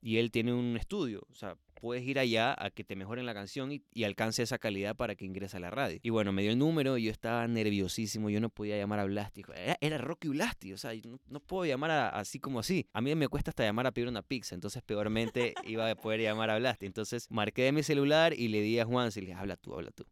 y 0.00 0.16
él 0.18 0.30
tiene 0.30 0.52
un 0.54 0.76
estudio, 0.76 1.26
o 1.30 1.34
sea, 1.34 1.56
puedes 1.84 2.02
ir 2.06 2.18
allá 2.18 2.56
a 2.58 2.70
que 2.70 2.82
te 2.82 2.96
mejoren 2.96 3.26
la 3.26 3.34
canción 3.34 3.70
y, 3.70 3.82
y 3.92 4.04
alcance 4.04 4.42
esa 4.42 4.56
calidad 4.58 4.96
para 4.96 5.16
que 5.16 5.26
ingrese 5.26 5.58
a 5.58 5.60
la 5.60 5.70
radio. 5.70 5.98
Y 6.02 6.08
bueno, 6.08 6.32
me 6.32 6.40
dio 6.40 6.50
el 6.52 6.58
número 6.58 6.96
y 6.96 7.04
yo 7.04 7.10
estaba 7.10 7.46
nerviosísimo, 7.46 8.30
yo 8.30 8.40
no 8.40 8.48
podía 8.48 8.78
llamar 8.78 9.00
a 9.00 9.04
Blasti, 9.04 9.42
era, 9.54 9.76
era 9.82 9.98
Rocky 9.98 10.28
Blasti, 10.28 10.72
o 10.72 10.78
sea, 10.78 10.92
no, 11.04 11.20
no 11.28 11.40
puedo 11.40 11.66
llamar 11.66 11.90
a- 11.90 12.08
así 12.08 12.40
como 12.40 12.58
así. 12.60 12.86
A 12.94 13.02
mí 13.02 13.14
me 13.14 13.28
cuesta 13.28 13.50
hasta 13.50 13.64
llamar 13.64 13.86
a 13.86 13.92
pedir 13.92 14.08
una 14.08 14.22
pizza, 14.22 14.54
entonces 14.54 14.82
peormente 14.82 15.52
iba 15.64 15.90
a 15.90 15.94
poder 15.94 16.20
llamar 16.22 16.48
a 16.48 16.58
Blasti. 16.58 16.86
Entonces 16.86 17.30
marqué 17.30 17.64
de 17.64 17.72
mi 17.72 17.82
celular 17.82 18.32
y 18.32 18.48
le 18.48 18.62
di 18.62 18.78
a 18.78 18.86
Juan, 18.86 19.10
y 19.14 19.20
le 19.20 19.26
dije, 19.26 19.34
habla 19.34 19.56
tú, 19.58 19.74
habla 19.74 19.90
tú. 19.90 20.06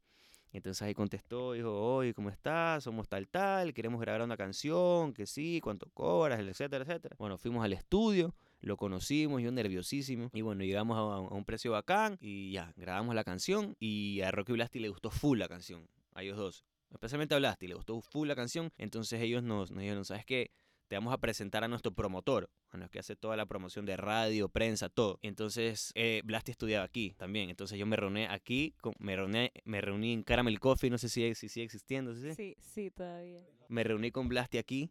Entonces 0.52 0.82
ahí 0.82 0.92
contestó, 0.92 1.54
dijo, 1.54 1.72
oye, 1.72 2.12
¿cómo 2.12 2.28
estás? 2.28 2.84
Somos 2.84 3.08
tal, 3.08 3.26
tal, 3.28 3.72
queremos 3.72 3.98
grabar 3.98 4.20
una 4.20 4.36
canción, 4.36 5.14
que 5.14 5.24
sí, 5.26 5.60
cuánto 5.62 5.88
cobras, 5.94 6.38
etcétera, 6.40 6.84
etcétera. 6.84 7.16
Bueno, 7.18 7.38
fuimos 7.38 7.64
al 7.64 7.72
estudio, 7.72 8.34
lo 8.62 8.76
conocimos, 8.76 9.42
yo 9.42 9.52
nerviosísimo. 9.52 10.30
Y 10.32 10.40
bueno, 10.42 10.64
llegamos 10.64 10.96
a, 10.96 11.00
a 11.00 11.34
un 11.34 11.44
precio 11.44 11.72
bacán 11.72 12.16
y 12.20 12.52
ya, 12.52 12.72
grabamos 12.76 13.14
la 13.14 13.24
canción 13.24 13.76
y 13.78 14.20
a 14.22 14.30
Rocky 14.30 14.52
Blasti 14.52 14.78
le 14.78 14.88
gustó 14.88 15.10
full 15.10 15.38
la 15.38 15.48
canción, 15.48 15.86
a 16.14 16.22
ellos 16.22 16.36
dos. 16.36 16.64
Especialmente 16.90 17.34
a 17.34 17.38
Blasti, 17.38 17.66
le 17.66 17.74
gustó 17.74 18.00
full 18.00 18.28
la 18.28 18.34
canción. 18.36 18.70
Entonces 18.78 19.20
ellos 19.20 19.42
nos, 19.42 19.70
nos 19.70 19.80
dijeron, 19.80 20.04
¿sabes 20.04 20.24
qué? 20.26 20.50
Te 20.88 20.96
vamos 20.96 21.14
a 21.14 21.18
presentar 21.18 21.64
a 21.64 21.68
nuestro 21.68 21.92
promotor, 21.94 22.50
a 22.68 22.76
los 22.76 22.90
que 22.90 22.98
hace 22.98 23.16
toda 23.16 23.34
la 23.34 23.46
promoción 23.46 23.86
de 23.86 23.96
radio, 23.96 24.50
prensa, 24.50 24.90
todo. 24.90 25.18
Entonces, 25.22 25.90
eh, 25.94 26.20
Blasti 26.22 26.50
estudiaba 26.50 26.84
aquí 26.84 27.14
también. 27.16 27.48
Entonces 27.48 27.78
yo 27.78 27.86
me 27.86 27.96
reuní 27.96 28.24
aquí, 28.24 28.74
con- 28.82 28.92
me 28.98 29.16
reuní, 29.16 29.50
me 29.64 29.80
reuní 29.80 30.12
en 30.12 30.22
Caramel 30.22 30.60
Coffee, 30.60 30.90
no 30.90 30.98
sé 30.98 31.08
si, 31.08 31.34
si 31.34 31.48
sigue 31.48 31.64
existiendo, 31.64 32.14
¿sí? 32.14 32.34
Sí, 32.34 32.56
sí, 32.60 32.90
todavía. 32.90 33.40
me 33.68 33.84
reuní 33.84 34.10
con 34.10 34.28
Blasti 34.28 34.58
aquí 34.58 34.90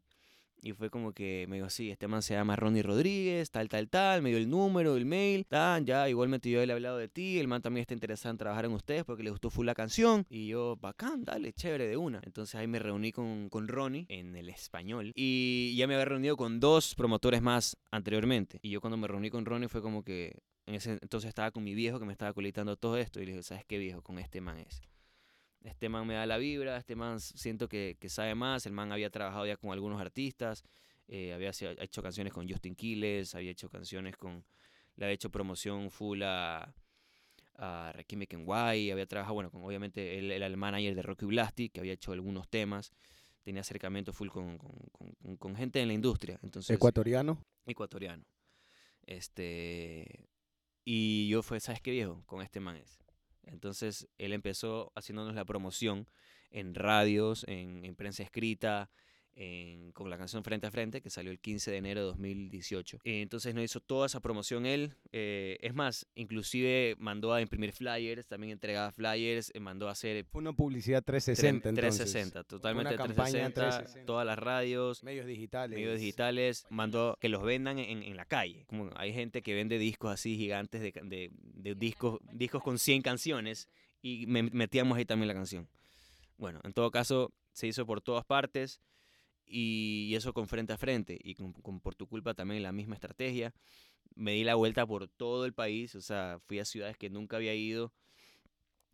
y 0.62 0.74
fue 0.74 0.90
como 0.90 1.14
que 1.14 1.46
me 1.50 1.58
dijo, 1.58 1.70
sí, 1.70 1.90
este 1.90 2.08
man 2.08 2.22
se 2.22 2.34
llama 2.34 2.56
Ronnie 2.56 2.84
Rodríguez, 2.84 3.52
tal, 3.52 3.70
tal, 3.70 3.90
tal, 3.90 4.22
me 4.22 4.30
dio 4.30 4.38
el 4.38 4.50
número, 4.50 4.96
el 4.96 5.06
mail, 5.06 5.46
tan, 5.46 5.86
ya, 5.86 6.08
igualmente 6.10 6.50
yo 6.50 6.66
le 6.66 6.72
he 6.72 6.76
hablado 6.76 6.98
de 6.98 7.08
ti, 7.08 7.40
el 7.40 7.48
man 7.48 7.62
también 7.62 7.82
está 7.82 7.94
interesado 7.94 8.32
en 8.32 8.38
trabajar 8.38 8.66
en 8.66 8.74
ustedes 8.74 9.04
porque 9.04 9.24
le 9.24 9.32
gustó 9.32 9.50
full 9.50 9.66
la 9.66 9.76
canción 9.76 10.26
y 10.30 10.48
yo, 10.48 10.78
bacán, 10.80 11.24
dale, 11.24 11.54
chévere 11.54 11.88
de 11.88 11.98
una. 11.98 12.22
Entonces 12.24 12.56
ahí 12.56 12.68
me 12.68 12.80
reuní 12.80 13.12
con, 13.12 13.50
con 13.50 13.68
Ronnie 13.68 14.06
en 14.10 14.36
el 14.36 14.50
español 14.50 15.12
y 15.16 15.76
ya 15.76 15.88
me 15.88 15.96
había 15.96 16.06
reunido 16.06 16.38
con 16.38 16.60
dos 16.60 16.96
promotores 16.96 17.42
más 17.42 17.78
anteriormente 17.92 18.60
y 18.62 18.70
yo 18.70 18.82
cuando 18.82 18.98
me 18.98 19.08
reuní 19.08 19.30
con 19.30 19.46
Ronnie 19.46 19.70
fue 19.70 19.82
como 19.82 20.04
que 20.04 20.40
en 20.66 20.76
ese 20.76 20.92
entonces 21.02 21.30
estaba 21.30 21.52
con 21.52 21.64
mi 21.64 21.74
viejo 21.74 22.00
que 22.00 22.06
me 22.06 22.12
estaba 22.12 22.34
colitando 22.34 22.78
todo 22.78 22.98
esto 22.98 23.20
y 23.20 23.26
le 23.26 23.32
dije, 23.32 23.44
¿sabes 23.44 23.66
qué 23.66 23.78
viejo? 23.78 24.02
Con 24.02 24.20
este 24.20 24.42
man 24.42 24.60
es 24.60 24.82
este 25.64 25.90
man 25.90 26.08
me 26.08 26.16
da 26.16 26.26
la 26.26 26.38
vibra, 26.38 26.78
este 26.78 26.96
man 26.96 27.20
siento 27.20 27.68
que, 27.68 27.98
que 28.00 28.10
sabe 28.10 28.36
más, 28.36 28.66
el 28.66 28.74
man 28.74 28.92
había 28.92 29.10
trabajado 29.10 29.46
ya 29.46 29.58
con 29.58 29.72
algunos 29.72 30.02
artistas, 30.02 30.64
eh, 31.08 31.34
había 31.34 31.52
hecho 31.80 32.02
canciones 32.02 32.34
con 32.34 32.50
Justin 32.50 32.76
Quiles, 32.76 33.36
había 33.36 33.52
hecho 33.52 33.70
canciones 33.70 34.18
con, 34.18 34.44
le 34.96 35.06
había 35.06 35.14
hecho 35.16 35.30
promoción 35.30 35.92
full 35.92 36.22
a, 36.24 36.74
a 37.56 37.92
Rakim 37.94 38.26
Kenway, 38.26 38.92
había 38.92 39.06
trabajado, 39.06 39.36
bueno, 39.36 39.52
con, 39.52 39.64
obviamente 39.64 40.18
él 40.18 40.32
era 40.32 40.48
el 40.48 40.58
manager 40.58 40.96
de 40.96 41.02
Rocky 41.02 41.26
Blasti, 41.26 41.70
que 41.70 41.80
había 41.80 41.94
hecho 41.94 42.12
algunos 42.12 42.48
temas, 42.50 42.92
tenía 43.44 43.62
acercamiento 43.62 44.14
full 44.14 44.30
con, 44.30 44.58
con- 44.58 44.72
con- 44.92 45.12
con- 45.16 45.38
con 45.38 45.56
gente 45.56 45.80
en 45.82 45.88
la 45.90 45.94
industria, 45.94 46.40
entonces 46.44 46.76
Ecuatoriano. 46.76 47.44
ecuatoriano. 47.66 48.24
Este. 49.06 50.28
Y 50.86 51.28
yo 51.28 51.44
fue, 51.44 51.60
¿sabes 51.60 51.82
qué 51.82 51.92
viejo? 51.92 52.24
Con 52.26 52.42
este 52.42 52.60
man 52.60 52.78
es. 52.78 53.00
Entonces 53.44 54.08
él 54.18 54.34
empezó 54.34 54.92
haciéndonos 54.96 55.36
la 55.36 55.46
promoción 55.46 56.08
en 56.52 56.76
radios, 56.76 57.46
en, 57.48 57.86
en 57.86 57.96
prensa 57.96 58.24
escrita, 58.24 58.90
en- 59.36 59.92
con 59.94 60.10
la 60.10 60.18
canción 60.18 60.44
Frente 60.44 60.68
a 60.68 60.72
Frente, 60.72 61.02
que 61.02 61.10
salió 61.10 61.32
el 61.32 61.40
15 61.40 61.72
de 61.72 61.78
enero 61.78 62.02
de 62.02 62.06
2018. 62.08 63.00
Eh, 63.04 63.22
Entonces 63.22 63.56
nos 63.56 63.64
hizo 63.64 63.80
toda 63.80 64.06
esa 64.08 64.20
promoción 64.20 64.66
él. 64.66 64.94
eh, 65.14 65.58
es 65.62 65.74
más, 65.74 66.06
inclusive 66.16 66.96
mandó 67.00 67.34
a 67.34 67.42
imprimir 67.42 67.72
flyers, 67.74 68.28
también 68.28 68.52
entregaba 68.52 68.92
flyers, 68.92 69.52
eh, 69.54 69.60
mandó 69.60 69.88
a 69.90 69.92
hacer 69.92 70.26
Fue 70.32 70.42
una 70.42 70.54
publicidad 70.54 71.00
trem- 71.04 71.06
360 71.22 71.70
entonces. 71.70 71.98
360, 71.98 72.44
totalmente 72.44 72.96
campaña 72.96 73.16
360, 73.50 73.62
360. 73.62 74.06
todas 74.06 74.26
las 74.26 74.38
radios, 74.40 75.04
Medios 75.04 75.26
digitales. 75.28 75.78
medios 75.80 76.00
digitales, 76.00 76.66
mandó 76.70 77.18
que 77.20 77.30
los 77.30 77.44
vendan 77.44 77.80
en, 77.80 78.04
en 78.04 78.16
la 78.18 78.26
calle. 78.26 78.66
Como 78.68 78.90
hay 78.96 79.14
gente 79.14 79.42
que 79.42 79.54
vende 79.54 79.78
discos 79.78 80.12
así 80.12 80.38
gigantes 80.38 80.82
de, 80.82 80.92
de- 81.04 81.32
de 81.34 81.76
discos, 81.76 82.20
discos 82.34 82.62
con 82.64 82.78
100 82.80 83.02
canciones 83.02 83.68
y 84.02 84.26
me- 84.28 84.44
metíamos 84.44 84.98
ahí 84.98 85.06
también 85.06 85.28
la 85.28 85.34
canción. 85.34 85.68
Bueno, 86.38 86.60
en 86.64 86.74
todo 86.74 86.90
caso, 86.92 87.32
se 87.54 87.68
hizo 87.68 87.86
por 87.86 88.02
todas 88.02 88.26
partes 88.26 88.80
y 89.52 90.16
eso 90.16 90.34
con 90.34 90.48
frente 90.48 90.74
a 90.74 90.78
frente 90.78 91.20
y 91.22 91.36
con, 91.36 91.54
por 91.82 91.96
tu 91.96 92.08
culpa 92.08 92.34
también 92.34 92.64
la 92.64 92.72
misma 92.72 92.96
estrategia. 92.96 93.54
Me 94.16 94.34
di 94.34 94.44
la 94.44 94.56
vuelta 94.56 94.86
por 94.86 95.08
todo 95.08 95.46
el 95.46 95.54
país, 95.54 95.96
o 95.96 96.02
sea, 96.02 96.40
fui 96.46 96.60
a 96.60 96.66
ciudades 96.66 96.98
que 96.98 97.10
nunca 97.10 97.38
había 97.38 97.54
ido. 97.54 97.92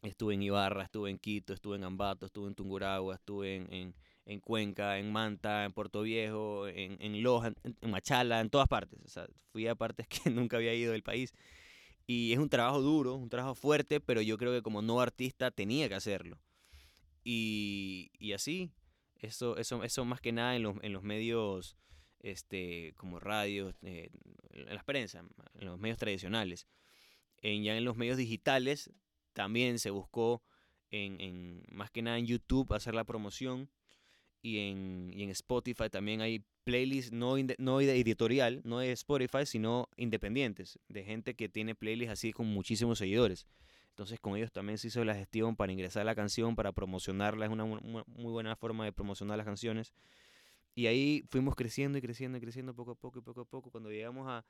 Estuve 0.02 0.36
en 0.36 0.44
Ibarra, 0.44 0.84
estuve 0.84 1.10
en 1.10 1.18
Quito, 1.18 1.54
estuve 1.54 1.76
en 1.76 1.84
Ambato, 1.84 2.28
estuve 2.28 2.48
en 2.48 2.56
Tungurahua, 2.56 3.16
estuve 3.16 3.56
en, 3.56 3.74
en, 3.74 3.96
en 4.26 4.40
Cuenca, 4.40 5.00
en 5.00 5.12
Manta, 5.12 5.66
en 5.66 5.74
Puerto 5.74 6.02
Viejo, 6.02 6.68
en, 6.68 6.98
en 7.02 7.22
Loja, 7.24 7.54
en 7.64 7.90
Machala, 7.90 8.40
en 8.40 8.50
todas 8.50 8.68
partes. 8.68 9.00
O 9.06 9.10
sea, 9.10 9.28
fui 9.52 9.68
a 9.68 9.76
partes 9.76 10.08
que 10.24 10.30
nunca 10.30 10.58
había 10.58 10.74
ido 10.74 10.92
del 10.92 11.04
país. 11.04 11.34
Y 12.06 12.32
es 12.32 12.40
un 12.40 12.50
trabajo 12.50 12.82
duro, 12.82 13.16
un 13.16 13.30
trabajo 13.30 13.56
fuerte, 13.56 14.00
pero 14.00 14.22
yo 14.22 14.38
creo 14.38 14.54
que 14.54 14.62
como 14.62 14.82
no 14.82 15.02
artista 15.02 15.52
tenía 15.52 15.90
que 15.90 15.96
hacerlo. 15.96 16.40
Y, 17.24 18.12
y 18.20 18.32
así, 18.32 18.72
eso, 19.22 19.58
eso, 19.58 19.84
eso 19.84 20.06
más 20.06 20.22
que 20.22 20.32
nada 20.32 20.56
en 20.56 20.64
los, 20.64 20.76
en 20.82 20.94
los 20.94 21.04
medios 21.04 21.76
este, 22.20 22.94
como 22.98 23.20
radios, 23.20 23.76
eh, 23.84 24.10
en 24.52 24.74
las 24.76 24.84
prensa, 24.84 25.24
en 25.60 25.66
los 25.68 25.80
medios 25.80 25.98
tradicionales. 25.98 26.68
En, 27.42 27.64
ya 27.64 27.78
en 27.78 27.86
los 27.86 27.98
medios 27.98 28.18
digitales 28.18 28.92
también 29.34 29.80
se 29.80 29.92
buscó 29.92 30.44
en, 30.92 31.20
en- 31.22 31.64
más 31.72 31.92
que 31.92 32.02
nada 32.02 32.18
en 32.18 32.26
YouTube 32.26 32.74
hacer 32.74 32.96
la 32.96 33.04
promoción 33.04 33.70
y 34.42 34.60
en, 34.60 35.12
y 35.14 35.24
en 35.24 35.30
Spotify 35.32 35.90
también 35.90 36.22
hay 36.22 36.44
playlists 36.64 37.12
no, 37.12 37.36
no 37.58 37.82
editorial, 37.82 38.62
no 38.64 38.80
de 38.80 38.92
Spotify, 38.92 39.46
sino 39.46 39.90
independientes, 39.98 40.80
de 40.88 41.04
gente 41.04 41.36
que 41.36 41.50
tiene 41.50 41.76
playlists 41.76 42.14
así 42.14 42.34
con 42.34 42.48
muchísimos 42.48 42.98
seguidores. 43.00 43.46
Entonces 43.98 44.20
con 44.20 44.38
ellos 44.38 44.52
también 44.52 44.78
se 44.78 44.90
hizo 44.90 45.04
la 45.04 45.16
gestión 45.16 45.56
para 45.56 45.72
ingresar 45.74 46.06
la 46.06 46.16
canción, 46.16 46.56
para 46.56 46.72
promocionarla, 46.72 47.48
es 47.48 47.52
una 47.52 47.66
mu- 47.66 47.82
mu- 47.82 48.04
muy 48.08 48.32
buena 48.32 48.56
forma 48.56 48.86
de 48.86 48.94
promocionar 48.94 49.38
las 49.38 49.46
canciones. 49.48 49.92
Y 50.76 50.88
ahí 50.88 51.24
fuimos 51.30 51.56
creciendo 51.56 51.98
y 51.98 52.02
creciendo 52.02 52.38
y 52.38 52.42
creciendo 52.42 52.76
poco 52.76 52.92
a 52.92 52.96
poco 52.96 53.20
y 53.20 53.22
poco 53.22 53.42
a 53.42 53.46
poco. 53.46 53.72
Cuando 53.72 53.90
llegamos 53.92 54.28
a, 54.30 54.46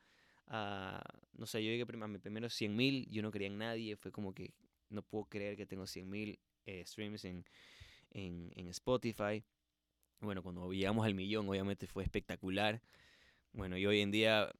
a 0.47 1.01
no 1.33 1.45
sé, 1.45 1.63
yo 1.63 1.71
llegué 1.71 1.83
a 2.03 2.07
mis 2.07 2.21
primeros 2.21 2.53
100 2.53 2.75
mil, 2.75 3.07
yo 3.09 3.21
no 3.21 3.31
creía 3.31 3.47
en 3.47 3.57
nadie, 3.57 3.95
fue 3.97 4.11
como 4.11 4.33
que 4.33 4.53
no 4.89 5.03
puedo 5.03 5.25
creer 5.25 5.57
que 5.57 5.65
tengo 5.65 5.87
100 5.87 6.09
mil 6.09 6.39
streams 6.85 7.25
en, 7.25 7.45
en, 8.11 8.51
en 8.55 8.67
Spotify. 8.69 9.43
Bueno, 10.21 10.43
cuando 10.43 10.71
llegamos 10.73 11.05
al 11.05 11.15
millón, 11.15 11.47
obviamente 11.49 11.87
fue 11.87 12.03
espectacular. 12.03 12.81
Bueno, 13.53 13.77
y 13.77 13.85
hoy 13.85 14.01
en 14.01 14.11
día, 14.11 14.51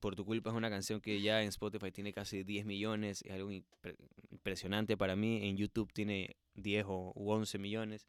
Por 0.00 0.14
tu 0.14 0.24
culpa 0.24 0.50
es 0.50 0.56
una 0.56 0.70
canción 0.70 1.00
que 1.00 1.20
ya 1.20 1.42
en 1.42 1.48
Spotify 1.48 1.90
tiene 1.90 2.12
casi 2.12 2.44
10 2.44 2.64
millones, 2.64 3.22
es 3.22 3.32
algo 3.32 3.50
impre- 3.50 3.96
impresionante 4.30 4.96
para 4.96 5.16
mí. 5.16 5.40
En 5.48 5.56
YouTube 5.56 5.92
tiene 5.92 6.36
10 6.54 6.84
o 6.86 7.12
u 7.16 7.30
11 7.32 7.58
millones. 7.58 8.06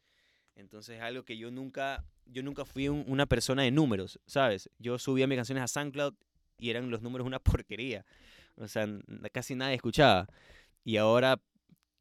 Entonces 0.54 0.96
es 0.96 1.02
algo 1.02 1.24
que 1.24 1.36
yo 1.36 1.50
nunca, 1.50 2.04
yo 2.26 2.42
nunca 2.42 2.64
fui 2.64 2.88
un- 2.88 3.04
una 3.08 3.26
persona 3.26 3.62
de 3.62 3.70
números, 3.70 4.20
¿sabes? 4.26 4.70
Yo 4.78 4.98
subía 4.98 5.26
mis 5.26 5.36
canciones 5.36 5.64
a 5.64 5.68
SoundCloud 5.68 6.14
y 6.58 6.70
eran 6.70 6.90
los 6.90 7.02
números 7.02 7.26
una 7.26 7.38
porquería. 7.64 8.04
O 8.56 8.68
sea, 8.68 8.86
casi 9.32 9.54
nadie 9.54 9.74
escuchaba. 9.76 10.28
Y 10.84 10.96
ahora 10.96 11.40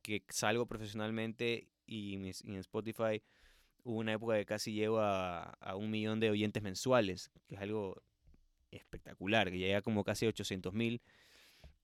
que 0.01 0.23
salgo 0.29 0.65
profesionalmente 0.67 1.67
y, 1.87 2.17
mis- 2.17 2.43
en 2.43 2.55
Spotify 2.55 3.23
hubo 3.83 3.97
una 3.99 4.13
época 4.13 4.35
que 4.37 4.45
casi 4.45 4.73
llego 4.73 4.99
a, 4.99 5.43
a 5.61 5.75
un 5.75 5.89
millón 5.89 6.19
de 6.19 6.29
oyentes 6.29 6.61
mensuales, 6.61 7.31
que 7.47 7.55
es 7.55 7.61
algo 7.61 8.01
espectacular, 8.71 9.51
que 9.51 9.57
llega 9.57 9.81
como 9.81 10.03
casi 10.03 10.25
800 10.27 10.73
mil. 10.73 11.01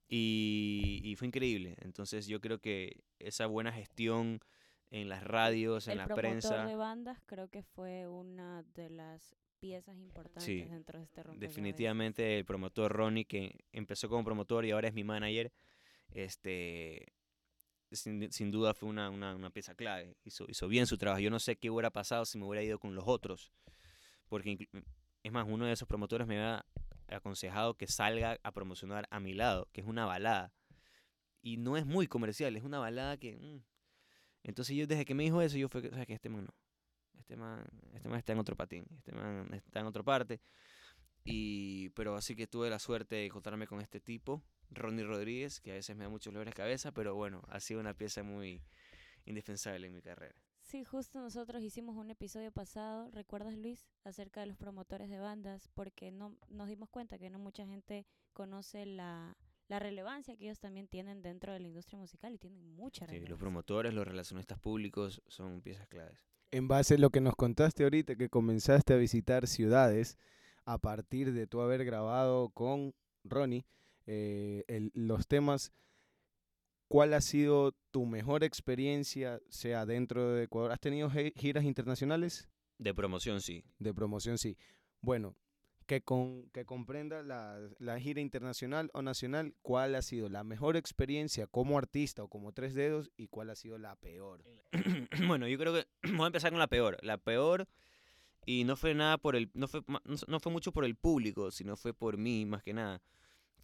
Y, 0.08 1.02
y 1.04 1.16
fue 1.16 1.28
increíble. 1.28 1.76
Entonces 1.82 2.28
yo 2.28 2.40
creo 2.40 2.60
que 2.60 3.04
esa 3.20 3.48
buena 3.48 3.72
gestión 3.72 4.40
en 4.92 5.10
las 5.10 5.24
radios, 5.24 5.88
en 5.88 5.94
el 5.94 5.98
la 5.98 6.08
prensa, 6.08 6.66
de 6.66 6.76
bandas 6.76 7.20
creo 7.26 7.50
que 7.50 7.64
fue 7.64 8.08
una 8.08 8.64
de 8.76 8.90
las 8.92 9.36
piezas 9.60 9.98
importantes 9.98 10.44
Sí, 10.44 10.62
dentro 10.64 11.00
de 11.00 11.06
este 11.06 11.24
rompecabezas. 11.24 11.56
definitivamente 11.56 12.38
el 12.38 12.46
promotor 12.46 12.92
Ronnie, 12.94 13.26
que 13.26 13.66
empezó 13.72 14.08
como 14.10 14.24
promotor 14.24 14.64
y 14.66 14.72
ahora 14.72 14.88
es 14.88 14.94
mi 14.94 15.04
manager, 15.04 15.52
este, 16.12 17.14
sin, 17.92 18.32
sin 18.32 18.52
duda 18.52 18.76
fue 18.76 18.90
una, 18.90 19.10
una, 19.10 19.36
una 19.36 19.50
pieza 19.50 19.74
clave. 19.74 20.18
Hizo, 20.24 20.46
hizo 20.48 20.68
bien 20.68 20.86
su 20.86 20.98
trabajo. 20.98 21.20
Yo 21.22 21.32
no 21.32 21.40
sé 21.40 21.56
qué 21.56 21.72
hubiera 21.72 21.90
pasado 21.90 22.26
si 22.26 22.38
me 22.38 22.46
hubiera 22.46 22.64
ido 22.64 22.78
con 22.80 22.94
los 22.94 23.06
otros. 23.08 23.52
Porque, 24.28 24.68
es 25.26 25.32
más, 25.32 25.48
uno 25.50 25.66
de 25.66 25.72
esos 25.72 25.88
promotores 25.88 26.28
me 26.28 26.36
había 26.38 26.64
aconsejado 27.08 27.76
que 27.76 27.88
salga 27.88 28.38
a 28.44 28.52
promocionar 28.52 29.08
a 29.10 29.20
mi 29.20 29.34
lado, 29.34 29.68
que 29.74 29.82
es 29.82 29.88
una 29.88 30.06
balada. 30.06 30.54
Y 31.42 31.58
no 31.58 31.78
es 31.78 31.86
muy 31.88 32.06
comercial, 32.06 32.56
es 32.56 32.64
una 32.64 32.78
balada 32.78 33.18
que... 33.18 33.36
mm. 33.36 33.64
Entonces 34.44 34.76
yo 34.76 34.86
desde 34.86 35.04
que 35.04 35.16
me 35.16 35.24
dijo 35.24 35.42
eso, 35.42 35.58
yo 35.58 35.68
fue 35.68 35.82
que, 35.82 35.90
"¿Sabes 35.90 36.06
qué? 36.06 36.14
este 36.14 36.30
man 36.30 36.46
no. 36.46 36.54
Este 37.18 37.36
man, 37.38 37.66
este 37.96 38.08
man 38.08 38.20
está 38.20 38.34
en 38.34 38.38
otro 38.40 38.56
patín, 38.56 38.86
este 39.00 39.14
man 39.14 39.52
está 39.52 39.80
en 39.80 39.88
otra 39.88 40.04
parte. 40.04 40.42
Y, 41.24 41.90
pero 41.90 42.16
así 42.16 42.36
que 42.36 42.46
tuve 42.46 42.70
la 42.70 42.78
suerte 42.78 43.16
de 43.16 43.26
encontrarme 43.26 43.66
con 43.66 43.82
este 43.82 44.00
tipo, 44.00 44.44
Ronnie 44.70 45.06
Rodríguez, 45.06 45.60
que 45.60 45.72
a 45.72 45.74
veces 45.74 45.96
me 45.96 46.04
da 46.04 46.10
muchos 46.12 46.32
dolores 46.32 46.52
de 46.54 46.56
cabeza, 46.56 46.92
pero 46.92 47.16
bueno, 47.16 47.42
ha 47.50 47.60
sido 47.60 47.80
una 47.80 47.96
pieza 47.96 48.22
muy 48.22 48.62
indispensable 49.26 49.88
en 49.88 49.94
mi 49.94 50.04
carrera. 50.04 50.36
Sí, 50.76 50.84
justo 50.84 51.22
nosotros 51.22 51.64
hicimos 51.64 51.96
un 51.96 52.10
episodio 52.12 52.52
pasado, 52.52 53.10
¿recuerdas 53.12 53.56
Luis? 53.56 53.88
Acerca 54.04 54.42
de 54.42 54.48
los 54.48 54.58
promotores 54.58 55.10
de 55.10 55.20
bandas, 55.20 55.70
porque 55.74 56.12
no 56.12 56.36
nos 56.50 56.68
dimos 56.68 56.90
cuenta 56.90 57.18
que 57.18 57.30
no 57.30 57.40
mucha 57.40 57.66
gente 57.66 58.06
conoce 58.34 58.86
la, 58.86 59.38
la 59.70 59.80
relevancia 59.80 60.36
que 60.36 60.44
ellos 60.44 60.60
también 60.60 60.90
tienen 60.90 61.22
dentro 61.22 61.54
de 61.54 61.62
la 61.62 61.68
industria 61.68 61.98
musical 61.98 62.34
y 62.34 62.40
tienen 62.40 62.76
mucha 62.76 63.06
Sí, 63.06 63.12
relevancia. 63.12 63.30
los 63.30 63.40
promotores, 63.40 63.94
los 63.94 64.06
relacionistas 64.06 64.60
públicos 64.60 65.22
son 65.28 65.62
piezas 65.62 65.88
claves. 65.88 66.28
En 66.52 66.68
base 66.68 66.96
a 66.96 66.98
lo 66.98 67.10
que 67.10 67.22
nos 67.22 67.38
contaste 67.38 67.84
ahorita, 67.86 68.18
que 68.18 68.28
comenzaste 68.28 68.94
a 68.94 68.98
visitar 68.98 69.48
ciudades 69.48 70.18
a 70.66 70.78
partir 70.78 71.32
de 71.32 71.48
tú 71.48 71.62
haber 71.62 71.86
grabado 71.86 72.50
con 72.50 72.94
Ronnie 73.24 73.66
eh, 74.08 74.66
el- 74.68 74.92
los 74.94 75.26
temas, 75.26 75.72
¿cuál 76.88 77.14
ha 77.14 77.22
sido 77.22 77.74
tu 77.92 78.06
mejor 78.06 78.44
experiencia, 78.44 79.40
sea 79.50 79.86
dentro 79.86 80.34
de 80.34 80.44
Ecuador? 80.44 80.72
¿Has 80.72 80.80
tenido 80.80 81.10
gi- 81.10 81.34
giras 81.36 81.64
internacionales? 81.66 82.50
De 82.78 82.94
promoción, 82.94 83.42
sí. 83.42 83.64
De 83.80 83.94
promoción, 83.94 84.38
sí. 84.38 84.58
Bueno, 85.02 85.36
que, 85.86 86.02
con, 86.02 86.50
que 86.52 86.66
comprenda 86.66 87.22
la, 87.24 87.60
la 87.80 88.00
gira 88.00 88.22
internacional 88.22 88.90
o 88.94 89.02
nacional, 89.02 89.54
¿cuál 89.62 89.96
ha 89.96 90.02
sido 90.02 90.30
la 90.30 90.44
mejor 90.44 90.76
experiencia 90.78 91.48
como 91.48 91.78
artista 91.78 92.24
o 92.24 92.28
como 92.28 92.52
tres 92.54 92.74
dedos 92.74 93.12
y 93.18 93.28
cuál 93.28 93.50
ha 93.50 93.56
sido 93.56 93.78
la 93.78 93.96
peor? 93.96 94.44
bueno, 95.28 95.48
yo 95.48 95.58
creo 95.58 95.74
que 95.74 95.86
voy 96.16 96.24
a 96.24 96.28
empezar 96.28 96.52
con 96.52 96.60
la 96.60 96.68
peor. 96.68 96.98
La 97.02 97.18
peor, 97.18 97.68
y 98.46 98.64
no 98.64 98.76
fue 98.76 98.94
nada 98.94 99.18
por 99.18 99.36
el, 99.36 99.50
no 99.54 99.68
fue, 99.68 99.82
no 100.28 100.40
fue 100.40 100.52
mucho 100.52 100.72
por 100.72 100.86
el 100.86 100.96
público, 100.96 101.52
sino 101.52 101.76
fue 101.78 101.94
por 101.94 102.18
mí 102.18 102.46
más 102.46 102.64
que 102.64 102.74
nada. 102.74 103.02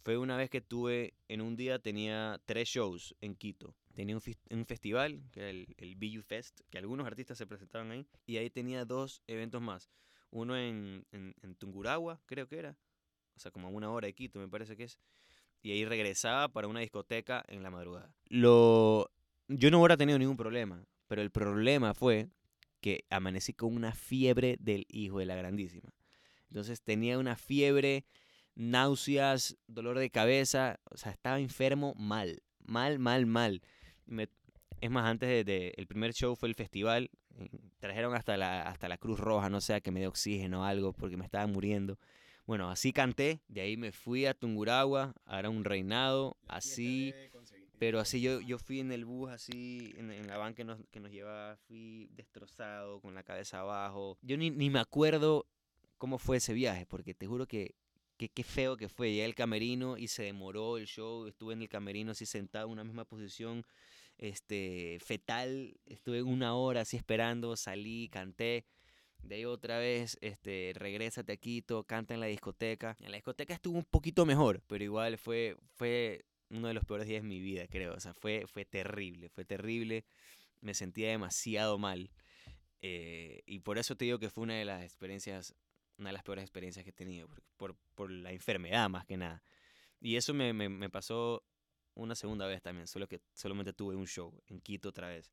Fue 0.02 0.18
una 0.18 0.36
vez 0.36 0.50
que 0.50 0.60
tuve, 0.60 1.14
en 1.28 1.40
un 1.40 1.56
día 1.56 1.78
tenía 1.78 2.40
tres 2.44 2.68
shows 2.68 3.14
en 3.20 3.36
Quito. 3.36 3.76
Tenía 3.94 4.16
un, 4.16 4.64
festival, 4.66 5.22
que 5.30 5.40
era 5.40 5.50
el, 5.50 5.74
el 5.76 5.96
BU 5.96 6.22
Fest, 6.22 6.60
que 6.70 6.78
algunos 6.78 7.06
artistas 7.06 7.38
se 7.38 7.46
presentaban 7.46 7.90
ahí, 7.90 8.06
y 8.26 8.38
ahí 8.38 8.50
tenía 8.50 8.84
dos 8.84 9.22
eventos 9.26 9.60
más. 9.60 9.90
Uno 10.30 10.56
en, 10.56 11.06
en, 11.12 11.54
Tungurahua, 11.56 12.20
creo 12.26 12.48
que 12.48 12.58
era, 12.58 12.76
o 13.36 13.38
sea, 13.38 13.50
como 13.50 13.68
a 13.68 13.70
una 13.70 13.90
hora 13.90 14.06
de 14.06 14.14
Quito, 14.14 14.40
me 14.40 14.48
parece 14.48 14.76
que 14.76 14.84
es. 14.84 14.98
Y 15.60 15.70
ahí 15.70 15.84
regresaba 15.84 16.48
para 16.48 16.66
una 16.66 16.80
discoteca 16.80 17.44
en 17.46 17.62
la 17.62 17.70
madrugada. 17.70 18.12
Lo, 18.28 19.10
yo 19.46 19.70
no 19.70 19.78
hubiera 19.78 19.96
tenido 19.96 20.18
ningún 20.18 20.36
problema, 20.36 20.84
pero 21.06 21.22
el 21.22 21.30
problema 21.30 21.94
fue 21.94 22.28
que 22.80 23.04
amanecí 23.10 23.52
con 23.52 23.74
una 23.74 23.92
fiebre 23.92 24.56
del 24.58 24.86
hijo 24.88 25.18
de 25.18 25.26
la 25.26 25.36
grandísima. 25.36 25.94
Entonces 26.48 26.82
tenía 26.82 27.18
una 27.18 27.36
fiebre, 27.36 28.04
náuseas, 28.54 29.56
dolor 29.66 29.98
de 29.98 30.10
cabeza, 30.10 30.78
o 30.90 30.96
sea, 30.96 31.12
estaba 31.12 31.40
enfermo 31.40 31.94
mal, 31.96 32.42
mal, 32.64 32.98
mal, 32.98 33.26
mal. 33.26 33.62
Me- 34.06 34.28
es 34.80 34.90
más, 34.90 35.04
antes 35.06 35.28
de, 35.28 35.44
de- 35.44 35.74
el 35.76 35.86
primer 35.86 36.12
show 36.12 36.34
fue 36.36 36.48
el 36.48 36.54
festival, 36.54 37.10
eh, 37.38 37.48
trajeron 37.78 38.14
hasta 38.14 38.36
la, 38.36 38.62
hasta 38.62 38.88
la 38.88 38.98
Cruz 38.98 39.18
Roja, 39.20 39.48
no 39.48 39.60
sé, 39.60 39.74
a 39.74 39.80
que 39.80 39.90
me 39.90 40.00
dé 40.00 40.06
oxígeno 40.06 40.62
o 40.62 40.64
algo, 40.64 40.92
porque 40.92 41.16
me 41.16 41.24
estaba 41.24 41.46
muriendo. 41.46 41.98
Bueno, 42.44 42.68
así 42.70 42.92
canté, 42.92 43.40
de 43.46 43.60
ahí 43.60 43.76
me 43.76 43.92
fui 43.92 44.26
a 44.26 44.34
Tungurahua, 44.34 45.14
a 45.24 45.36
dar 45.36 45.48
un 45.48 45.64
reinado, 45.64 46.36
así 46.48 47.12
Pero 47.78 48.00
así 48.00 48.20
yo, 48.20 48.40
yo 48.40 48.58
fui 48.58 48.80
en 48.80 48.90
el 48.92 49.04
bus, 49.04 49.30
así, 49.30 49.92
en, 49.96 50.10
en 50.10 50.26
la 50.26 50.36
van 50.38 50.54
que 50.54 50.64
nos, 50.64 50.78
que 50.90 50.98
nos 51.00 51.10
llevaba, 51.12 51.56
fui 51.56 52.08
destrozado, 52.12 53.00
con 53.00 53.14
la 53.14 53.22
cabeza 53.22 53.60
abajo. 53.60 54.18
Yo 54.22 54.36
ni, 54.36 54.50
ni 54.50 54.70
me 54.70 54.80
acuerdo 54.80 55.46
cómo 55.98 56.18
fue 56.18 56.38
ese 56.38 56.52
viaje, 56.52 56.84
porque 56.86 57.14
te 57.14 57.26
juro 57.26 57.46
que 57.46 57.74
qué 58.28 58.42
feo 58.44 58.76
que 58.76 58.88
fue. 58.88 59.10
Llegué 59.10 59.24
al 59.24 59.34
camerino 59.34 59.96
y 59.98 60.08
se 60.08 60.24
demoró 60.24 60.78
el 60.78 60.86
show. 60.86 61.26
Estuve 61.26 61.54
en 61.54 61.62
el 61.62 61.68
camerino 61.68 62.12
así 62.12 62.26
sentado 62.26 62.66
en 62.66 62.72
una 62.72 62.84
misma 62.84 63.04
posición, 63.04 63.64
este, 64.18 64.98
fetal. 65.04 65.74
Estuve 65.86 66.22
una 66.22 66.54
hora 66.54 66.82
así 66.82 66.96
esperando, 66.96 67.56
salí, 67.56 68.08
canté. 68.08 68.66
De 69.22 69.36
ahí 69.36 69.44
otra 69.44 69.78
vez, 69.78 70.18
este, 70.20 70.72
regrésate 70.74 71.32
a 71.32 71.36
Quito, 71.36 71.84
canta 71.84 72.14
en 72.14 72.20
la 72.20 72.26
discoteca. 72.26 72.96
En 73.00 73.10
la 73.10 73.16
discoteca 73.16 73.54
estuvo 73.54 73.78
un 73.78 73.84
poquito 73.84 74.26
mejor, 74.26 74.62
pero 74.66 74.82
igual 74.82 75.16
fue, 75.16 75.56
fue 75.74 76.24
uno 76.50 76.68
de 76.68 76.74
los 76.74 76.84
peores 76.84 77.06
días 77.06 77.22
de 77.22 77.28
mi 77.28 77.40
vida, 77.40 77.66
creo. 77.68 77.94
O 77.94 78.00
sea, 78.00 78.14
fue, 78.14 78.44
fue 78.46 78.64
terrible, 78.64 79.28
fue 79.28 79.44
terrible. 79.44 80.04
Me 80.60 80.74
sentía 80.74 81.10
demasiado 81.10 81.78
mal. 81.78 82.10
Eh, 82.80 83.42
y 83.46 83.60
por 83.60 83.78
eso 83.78 83.96
te 83.96 84.04
digo 84.04 84.18
que 84.18 84.28
fue 84.28 84.42
una 84.42 84.54
de 84.54 84.64
las 84.64 84.82
experiencias, 84.82 85.54
una 85.98 86.10
de 86.10 86.12
las 86.14 86.22
peores 86.22 86.42
experiencias 86.42 86.84
que 86.84 86.90
he 86.90 86.94
tenido, 86.94 87.28
por, 87.56 87.76
por, 87.94 88.10
la 88.10 88.32
enfermedad 88.32 88.88
más 88.88 89.04
que 89.06 89.16
nada. 89.16 89.42
Y 90.00 90.16
eso 90.16 90.34
me, 90.34 90.52
me, 90.52 90.90
pasó 90.90 91.44
una 91.94 92.14
segunda 92.14 92.46
vez 92.46 92.62
también, 92.62 92.86
solo 92.86 93.06
que 93.06 93.20
solamente 93.34 93.72
tuve 93.72 93.94
un 93.94 94.06
show 94.06 94.32
en 94.46 94.60
Quito 94.60 94.88
otra 94.88 95.08
vez. 95.08 95.30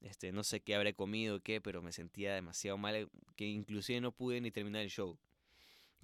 Este, 0.00 0.32
no 0.32 0.44
sé 0.44 0.60
qué 0.60 0.74
habré 0.74 0.94
comido, 0.94 1.40
qué, 1.40 1.60
pero 1.60 1.82
me 1.82 1.92
sentía 1.92 2.34
demasiado 2.34 2.76
mal, 2.76 3.08
que 3.36 3.46
inclusive 3.46 4.00
no 4.00 4.12
pude 4.12 4.40
ni 4.40 4.50
terminar 4.50 4.82
el 4.82 4.90
show. 4.90 5.18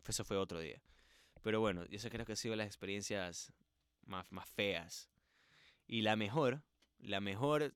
Eso 0.06 0.24
fue 0.24 0.36
otro 0.36 0.60
día. 0.60 0.82
Pero 1.42 1.60
bueno, 1.60 1.84
eso 1.90 2.08
creo 2.08 2.24
que 2.24 2.32
han 2.32 2.36
sido 2.36 2.56
las 2.56 2.66
experiencias 2.66 3.52
más, 4.04 4.30
más 4.32 4.48
feas. 4.48 5.10
Y 5.86 6.02
la 6.02 6.16
mejor, 6.16 6.62
la 6.98 7.20
mejor, 7.20 7.74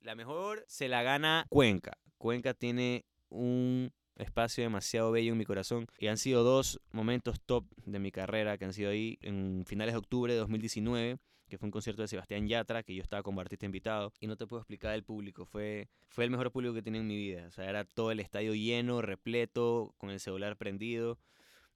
la 0.00 0.14
mejor 0.14 0.64
se 0.68 0.88
la 0.88 1.02
gana 1.02 1.46
Cuenca. 1.50 1.98
Cuenca 2.18 2.54
tiene 2.54 3.04
un 3.28 3.92
espacio 4.16 4.62
demasiado 4.64 5.10
bello 5.12 5.32
en 5.32 5.38
mi 5.38 5.44
corazón. 5.44 5.86
Y 5.98 6.06
han 6.08 6.18
sido 6.18 6.42
dos 6.44 6.80
momentos 6.92 7.40
top 7.40 7.64
de 7.84 7.98
mi 7.98 8.10
carrera 8.12 8.56
que 8.58 8.64
han 8.64 8.72
sido 8.72 8.90
ahí 8.90 9.18
en 9.22 9.64
finales 9.66 9.94
de 9.94 9.98
octubre 9.98 10.32
de 10.32 10.38
2019 10.38 11.18
que 11.46 11.58
fue 11.58 11.66
un 11.66 11.72
concierto 11.72 12.00
de 12.00 12.08
Sebastián 12.08 12.48
Yatra, 12.48 12.82
que 12.82 12.94
yo 12.94 13.02
estaba 13.02 13.22
como 13.22 13.38
artista 13.40 13.66
invitado, 13.66 14.12
y 14.18 14.26
no 14.26 14.34
te 14.36 14.46
puedo 14.46 14.62
explicar 14.62 14.94
el 14.94 15.04
público, 15.04 15.44
fue, 15.44 15.88
fue 16.08 16.24
el 16.24 16.30
mejor 16.30 16.50
público 16.50 16.72
que 16.72 16.80
he 16.80 16.82
tenido 16.82 17.02
en 17.02 17.06
mi 17.06 17.16
vida, 17.18 17.46
o 17.46 17.50
sea, 17.50 17.68
era 17.68 17.84
todo 17.84 18.10
el 18.10 18.18
estadio 18.18 18.54
lleno, 18.54 19.02
repleto, 19.02 19.94
con 19.98 20.08
el 20.08 20.20
celular 20.20 20.56
prendido, 20.56 21.18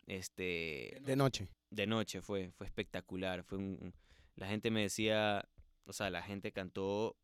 este, 0.06 0.98
De 1.02 1.16
noche. 1.16 1.48
de 1.70 1.86
noche 1.86 2.22
fue, 2.22 2.50
fue 2.52 2.66
espectacular, 2.66 3.44
fue 3.44 3.58
un, 3.58 3.78
un- 3.80 3.94
la 4.36 4.48
gente 4.48 4.70
me 4.70 4.80
decía, 4.80 5.46
o 5.84 5.92
sea, 5.92 6.08
la 6.10 6.22
gente 6.22 6.50
cantó 6.50 7.14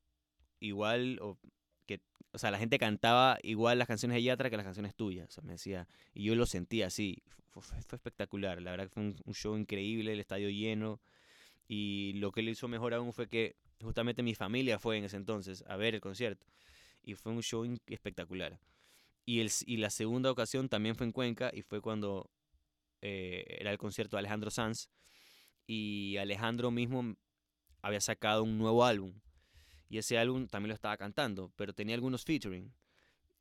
igual, 0.60 1.18
o 1.22 1.38
que, 1.86 2.00
o 2.32 2.38
sea, 2.38 2.50
la 2.50 2.58
gente 2.58 2.78
cantaba 2.78 3.38
igual 3.42 3.78
las 3.78 3.88
canciones 3.88 4.16
de 4.16 4.22
Yatra 4.22 4.50
que 4.50 4.56
las 4.56 4.64
canciones 4.64 4.94
tuyas, 4.94 5.28
o 5.28 5.32
sea, 5.32 5.44
me 5.44 5.52
decía, 5.52 5.86
y 6.12 6.24
yo 6.24 6.34
lo 6.34 6.46
sentía 6.46 6.88
así, 6.88 7.22
fue, 7.50 7.78
espectacular, 7.78 8.60
la 8.60 8.72
verdad 8.72 8.84
que 8.84 8.90
fue 8.90 9.02
un, 9.02 9.34
show 9.34 9.56
increíble, 9.56 10.12
el 10.12 10.20
estadio 10.20 10.48
lleno, 10.50 11.00
y 11.68 12.12
lo 12.16 12.32
que 12.32 12.42
lo 12.42 12.50
hizo 12.50 12.68
mejor 12.68 12.94
aún 12.94 13.12
fue 13.12 13.28
que 13.28 13.56
justamente 13.80 14.22
mi 14.22 14.34
familia 14.34 14.78
fue 14.78 14.98
en 14.98 15.04
ese 15.04 15.16
entonces 15.16 15.64
a 15.68 15.76
ver 15.76 15.94
el 15.94 16.00
concierto, 16.00 16.46
y 17.02 17.14
fue 17.14 17.32
un 17.32 17.42
show 17.42 17.64
espectacular. 17.86 18.58
Y, 19.26 19.40
el, 19.40 19.50
y 19.66 19.78
la 19.78 19.90
segunda 19.90 20.30
ocasión 20.30 20.68
también 20.68 20.96
fue 20.96 21.06
en 21.06 21.12
Cuenca, 21.12 21.50
y 21.54 21.62
fue 21.62 21.80
cuando 21.80 22.30
eh, 23.00 23.44
era 23.60 23.70
el 23.70 23.78
concierto 23.78 24.16
de 24.16 24.20
Alejandro 24.20 24.50
Sanz, 24.50 24.88
y 25.66 26.16
Alejandro 26.18 26.70
mismo 26.70 27.16
había 27.80 28.00
sacado 28.00 28.42
un 28.42 28.58
nuevo 28.58 28.84
álbum 28.84 29.14
y 29.94 29.98
ese 29.98 30.18
álbum 30.18 30.48
también 30.48 30.70
lo 30.70 30.74
estaba 30.74 30.96
cantando, 30.96 31.52
pero 31.54 31.72
tenía 31.72 31.94
algunos 31.94 32.24
featuring. 32.24 32.72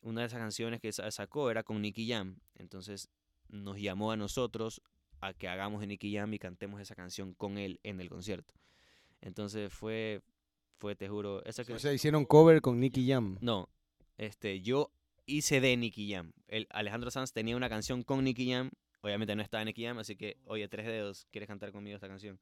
Una 0.02 0.22
de 0.22 0.28
esas 0.28 0.38
canciones 0.40 0.80
que 0.80 0.92
sa- 0.92 1.10
sacó 1.10 1.50
era 1.50 1.64
con 1.64 1.82
Nicky 1.82 2.08
Jam, 2.08 2.38
entonces 2.54 3.10
nos 3.48 3.80
llamó 3.80 4.12
a 4.12 4.18
nosotros 4.18 4.80
a 5.20 5.34
que 5.34 5.48
hagamos 5.48 5.82
de 5.82 5.88
Nicky 5.88 6.14
Jam 6.14 6.32
y 6.32 6.38
cantemos 6.38 6.80
esa 6.80 6.94
canción 6.94 7.34
con 7.34 7.58
él 7.58 7.80
en 7.82 8.00
el 8.02 8.08
concierto. 8.10 8.54
Entonces 9.22 9.74
fue, 9.74 10.22
fue 10.78 10.96
te 10.96 11.08
juro, 11.10 11.44
esa 11.46 11.64
que 11.64 11.74
O 11.74 11.80
sea, 11.80 11.92
hicieron 11.92 12.24
cover 12.26 12.62
con 12.62 12.80
Nicky 12.80 13.08
Jam. 13.10 13.38
no, 13.42 13.68
este, 14.18 14.62
yo 14.62 14.92
hice 15.26 15.60
de 15.60 15.76
Nicky 15.76 16.12
Jam. 16.12 16.34
El 16.48 16.68
Alejandro 16.70 17.10
Sanz 17.10 17.32
tenía 17.34 17.58
una 17.58 17.68
canción 17.70 18.04
con 18.04 18.24
Nicky 18.24 18.52
Jam. 18.52 18.70
Obviamente 19.02 19.36
no 19.36 19.42
estaba 19.42 19.66
Nicky 19.66 19.86
Jam, 19.86 19.98
así 19.98 20.16
que, 20.16 20.38
oye, 20.46 20.68
tres 20.68 20.86
dedos, 20.86 21.26
¿quieres 21.32 21.48
cantar 21.48 21.72
conmigo 21.72 21.96
esta 21.96 22.08
canción? 22.08 22.40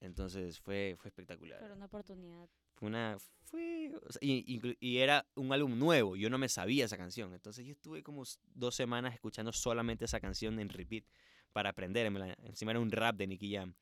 Entonces 0.00 0.60
fue, 0.60 0.96
fue 0.98 1.08
espectacular. 1.08 1.58
Pero 1.60 1.74
una 1.74 1.86
oportunidad. 1.86 2.48
Fue 2.74 2.88
una. 2.88 3.16
Fue, 3.42 3.92
o 4.06 4.12
sea, 4.12 4.20
y, 4.22 4.98
era 4.98 5.26
un 5.34 5.52
álbum 5.52 5.78
nuevo, 5.78 6.16
yo 6.16 6.30
no 6.30 6.38
me 6.38 6.48
sabía 6.48 6.84
esa 6.84 6.96
canción. 6.96 7.32
Entonces 7.34 7.66
yo 7.66 7.72
estuve 7.72 8.02
como 8.02 8.22
dos 8.54 8.74
semanas 8.74 9.14
escuchando 9.14 9.52
solamente 9.52 10.04
esa 10.04 10.20
canción 10.20 10.60
en 10.60 10.68
repeat 10.68 11.04
para 11.52 11.70
aprendérmela. 11.70 12.36
Encima 12.44 12.72
era 12.72 12.80
un 12.80 12.90
rap 12.90 13.16
de 13.16 13.26
Nicky 13.26 13.54
Jam. 13.54 13.74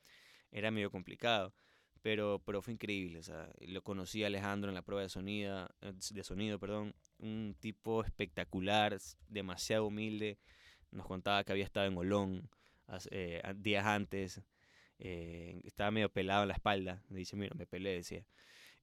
Era 0.50 0.70
medio 0.70 0.90
complicado. 0.90 1.52
Pero, 2.00 2.40
pero 2.46 2.62
fue 2.62 2.72
increíble. 2.72 3.18
O 3.18 3.22
sea, 3.22 3.50
lo 3.58 3.82
conocí 3.82 4.22
a 4.22 4.28
Alejandro 4.28 4.70
en 4.70 4.76
la 4.76 4.82
prueba 4.82 5.02
de 5.02 5.08
sonido, 5.08 5.68
de 5.80 6.24
sonido, 6.24 6.58
perdón. 6.58 6.94
Un 7.18 7.56
tipo 7.58 8.04
espectacular, 8.04 8.96
demasiado 9.28 9.86
humilde. 9.86 10.38
Nos 10.92 11.06
contaba 11.06 11.42
que 11.42 11.50
había 11.50 11.64
estado 11.64 11.86
en 11.86 11.96
Olón 11.96 12.48
eh, 13.10 13.42
días 13.56 13.84
antes. 13.84 14.40
Eh, 14.98 15.60
estaba 15.64 15.90
medio 15.90 16.10
pelado 16.10 16.42
en 16.42 16.48
la 16.48 16.54
espalda. 16.54 17.02
Me 17.08 17.18
dice, 17.18 17.36
mira, 17.36 17.54
me 17.56 17.66
pelé, 17.66 17.90
decía. 17.90 18.24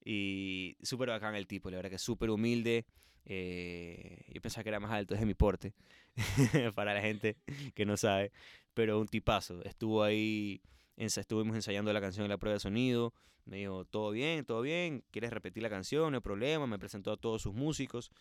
Y 0.03 0.77
súper 0.83 1.09
bacán 1.09 1.35
el 1.35 1.47
tipo, 1.47 1.69
la 1.71 1.77
verdad 1.77 1.91
que 1.91 1.97
súper 1.99 2.29
humilde. 2.29 2.85
eh, 3.25 4.25
yo 4.33 4.41
pensaba 4.41 4.63
que 4.63 4.69
era 4.69 4.79
más 4.79 4.91
alto, 4.91 5.13
es 5.13 5.19
de 5.21 5.25
mi 5.25 5.33
porte, 5.33 5.73
para 6.75 6.93
la 6.93 7.01
gente 7.01 7.37
que 7.75 7.85
no 7.85 7.97
sabe. 7.97 8.31
Pero 8.73 8.99
un 8.99 9.07
tipazo. 9.07 9.63
Estuvo 9.63 10.03
ahí, 10.03 10.61
estuvimos 10.97 11.55
ensayando 11.55 11.93
la 11.93 12.01
canción 12.01 12.25
en 12.25 12.29
la 12.29 12.37
prueba 12.37 12.55
de 12.55 12.59
sonido. 12.59 13.13
Me 13.45 13.57
dijo, 13.57 13.85
todo 13.85 14.11
bien, 14.11 14.45
todo 14.45 14.61
bien, 14.61 15.03
¿quieres 15.11 15.31
repetir 15.31 15.63
la 15.63 15.69
canción? 15.69 16.11
No 16.11 16.17
hay 16.17 16.21
problema. 16.21 16.67
Me 16.67 16.79
presentó 16.79 17.11
a 17.11 17.17
todos 17.17 17.41
sus 17.41 17.53
músicos. 17.53 18.11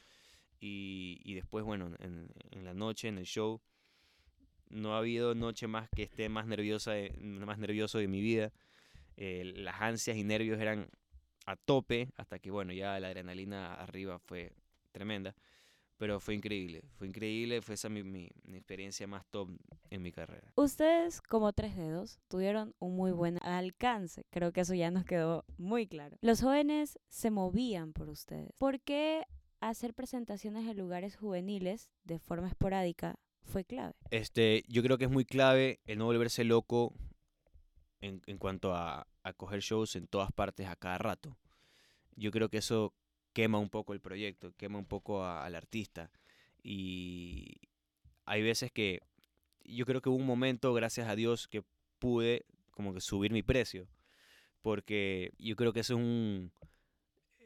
Y, 0.60 1.20
y 1.24 1.34
después, 1.34 1.64
bueno, 1.64 1.90
en, 1.98 2.28
en 2.50 2.64
la 2.64 2.74
noche, 2.74 3.08
en 3.08 3.18
el 3.18 3.24
show, 3.26 3.60
no 4.72 4.94
ha 4.94 4.98
habido 4.98 5.34
noche 5.34 5.66
más 5.66 5.88
que 5.90 6.02
esté 6.02 6.28
más 6.28 6.46
nerviosa, 6.46 6.92
de- 6.92 7.10
más 7.20 7.58
nervioso 7.58 7.98
de 7.98 8.08
mi 8.08 8.20
vida. 8.20 8.52
Eh, 9.16 9.52
las 9.56 9.80
ansias 9.80 10.16
y 10.16 10.24
nervios 10.24 10.60
eran 10.60 10.88
a 11.46 11.56
tope 11.56 12.08
hasta 12.16 12.38
que, 12.38 12.50
bueno, 12.50 12.72
ya 12.72 12.98
la 13.00 13.08
adrenalina 13.08 13.74
arriba 13.74 14.18
fue 14.18 14.52
tremenda. 14.92 15.34
Pero 15.98 16.18
fue 16.18 16.34
increíble, 16.34 16.82
fue 16.96 17.06
increíble, 17.06 17.62
fue 17.62 17.74
esa 17.76 17.88
mi, 17.88 18.02
mi- 18.02 18.30
mi 18.44 18.56
experiencia 18.56 19.06
más 19.06 19.24
top 19.26 19.50
en 19.90 20.02
mi 20.02 20.10
carrera. 20.10 20.50
Ustedes, 20.56 21.20
como 21.20 21.52
tres 21.52 21.76
dedos, 21.76 22.18
tuvieron 22.28 22.74
un 22.80 22.96
muy 22.96 23.12
buen 23.12 23.38
alcance. 23.44 24.24
Creo 24.30 24.52
que 24.52 24.62
eso 24.62 24.74
ya 24.74 24.90
nos 24.90 25.04
quedó 25.04 25.44
muy 25.58 25.86
claro. 25.86 26.16
Los 26.20 26.40
jóvenes 26.42 26.98
se 27.08 27.30
movían 27.30 27.92
por 27.92 28.08
ustedes. 28.08 28.50
¿Por 28.58 28.80
qué 28.80 29.24
hacer 29.60 29.94
presentaciones 29.94 30.66
en 30.68 30.76
lugares 30.76 31.14
juveniles 31.16 31.88
de 32.02 32.18
forma 32.18 32.48
esporádica 32.48 33.14
fue 33.44 33.64
clave? 33.64 33.94
Este, 34.10 34.64
yo 34.68 34.82
creo 34.82 34.98
que 34.98 35.04
es 35.04 35.10
muy 35.10 35.24
clave 35.24 35.80
el 35.86 35.98
no 35.98 36.06
volverse 36.06 36.44
loco 36.44 36.94
en, 38.00 38.22
en 38.26 38.38
cuanto 38.38 38.74
a, 38.74 39.06
a 39.22 39.32
coger 39.32 39.60
shows 39.60 39.96
en 39.96 40.06
todas 40.06 40.32
partes 40.32 40.66
a 40.66 40.76
cada 40.76 40.98
rato. 40.98 41.36
Yo 42.16 42.30
creo 42.30 42.48
que 42.48 42.58
eso 42.58 42.94
quema 43.32 43.58
un 43.58 43.70
poco 43.70 43.92
el 43.92 44.00
proyecto, 44.00 44.52
quema 44.56 44.78
un 44.78 44.86
poco 44.86 45.24
al 45.24 45.54
artista. 45.54 46.10
Y 46.62 47.56
hay 48.24 48.42
veces 48.42 48.70
que 48.70 49.00
yo 49.64 49.86
creo 49.86 50.00
que 50.00 50.08
hubo 50.08 50.16
un 50.16 50.26
momento, 50.26 50.72
gracias 50.74 51.08
a 51.08 51.16
Dios, 51.16 51.48
que 51.48 51.62
pude 51.98 52.44
como 52.70 52.94
que 52.94 53.00
subir 53.00 53.32
mi 53.32 53.42
precio. 53.42 53.88
Porque 54.60 55.32
yo 55.38 55.56
creo 55.56 55.72
que 55.72 55.80
eso 55.80 55.94
es 55.94 56.00
un, 56.00 56.52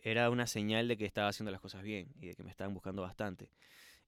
era 0.03 0.31
una 0.31 0.47
señal 0.47 0.89
de 0.89 0.97
que 0.97 1.07
estaba 1.07 1.29
haciendo 1.29 1.51
las 1.51 1.61
cosas 1.61 1.83
bien 1.83 2.13
y 2.21 2.27
de 2.27 2.35
que 2.35 2.43
me 2.43 2.51
estaban 2.51 2.75
buscando 2.75 3.03
bastante. 3.03 3.51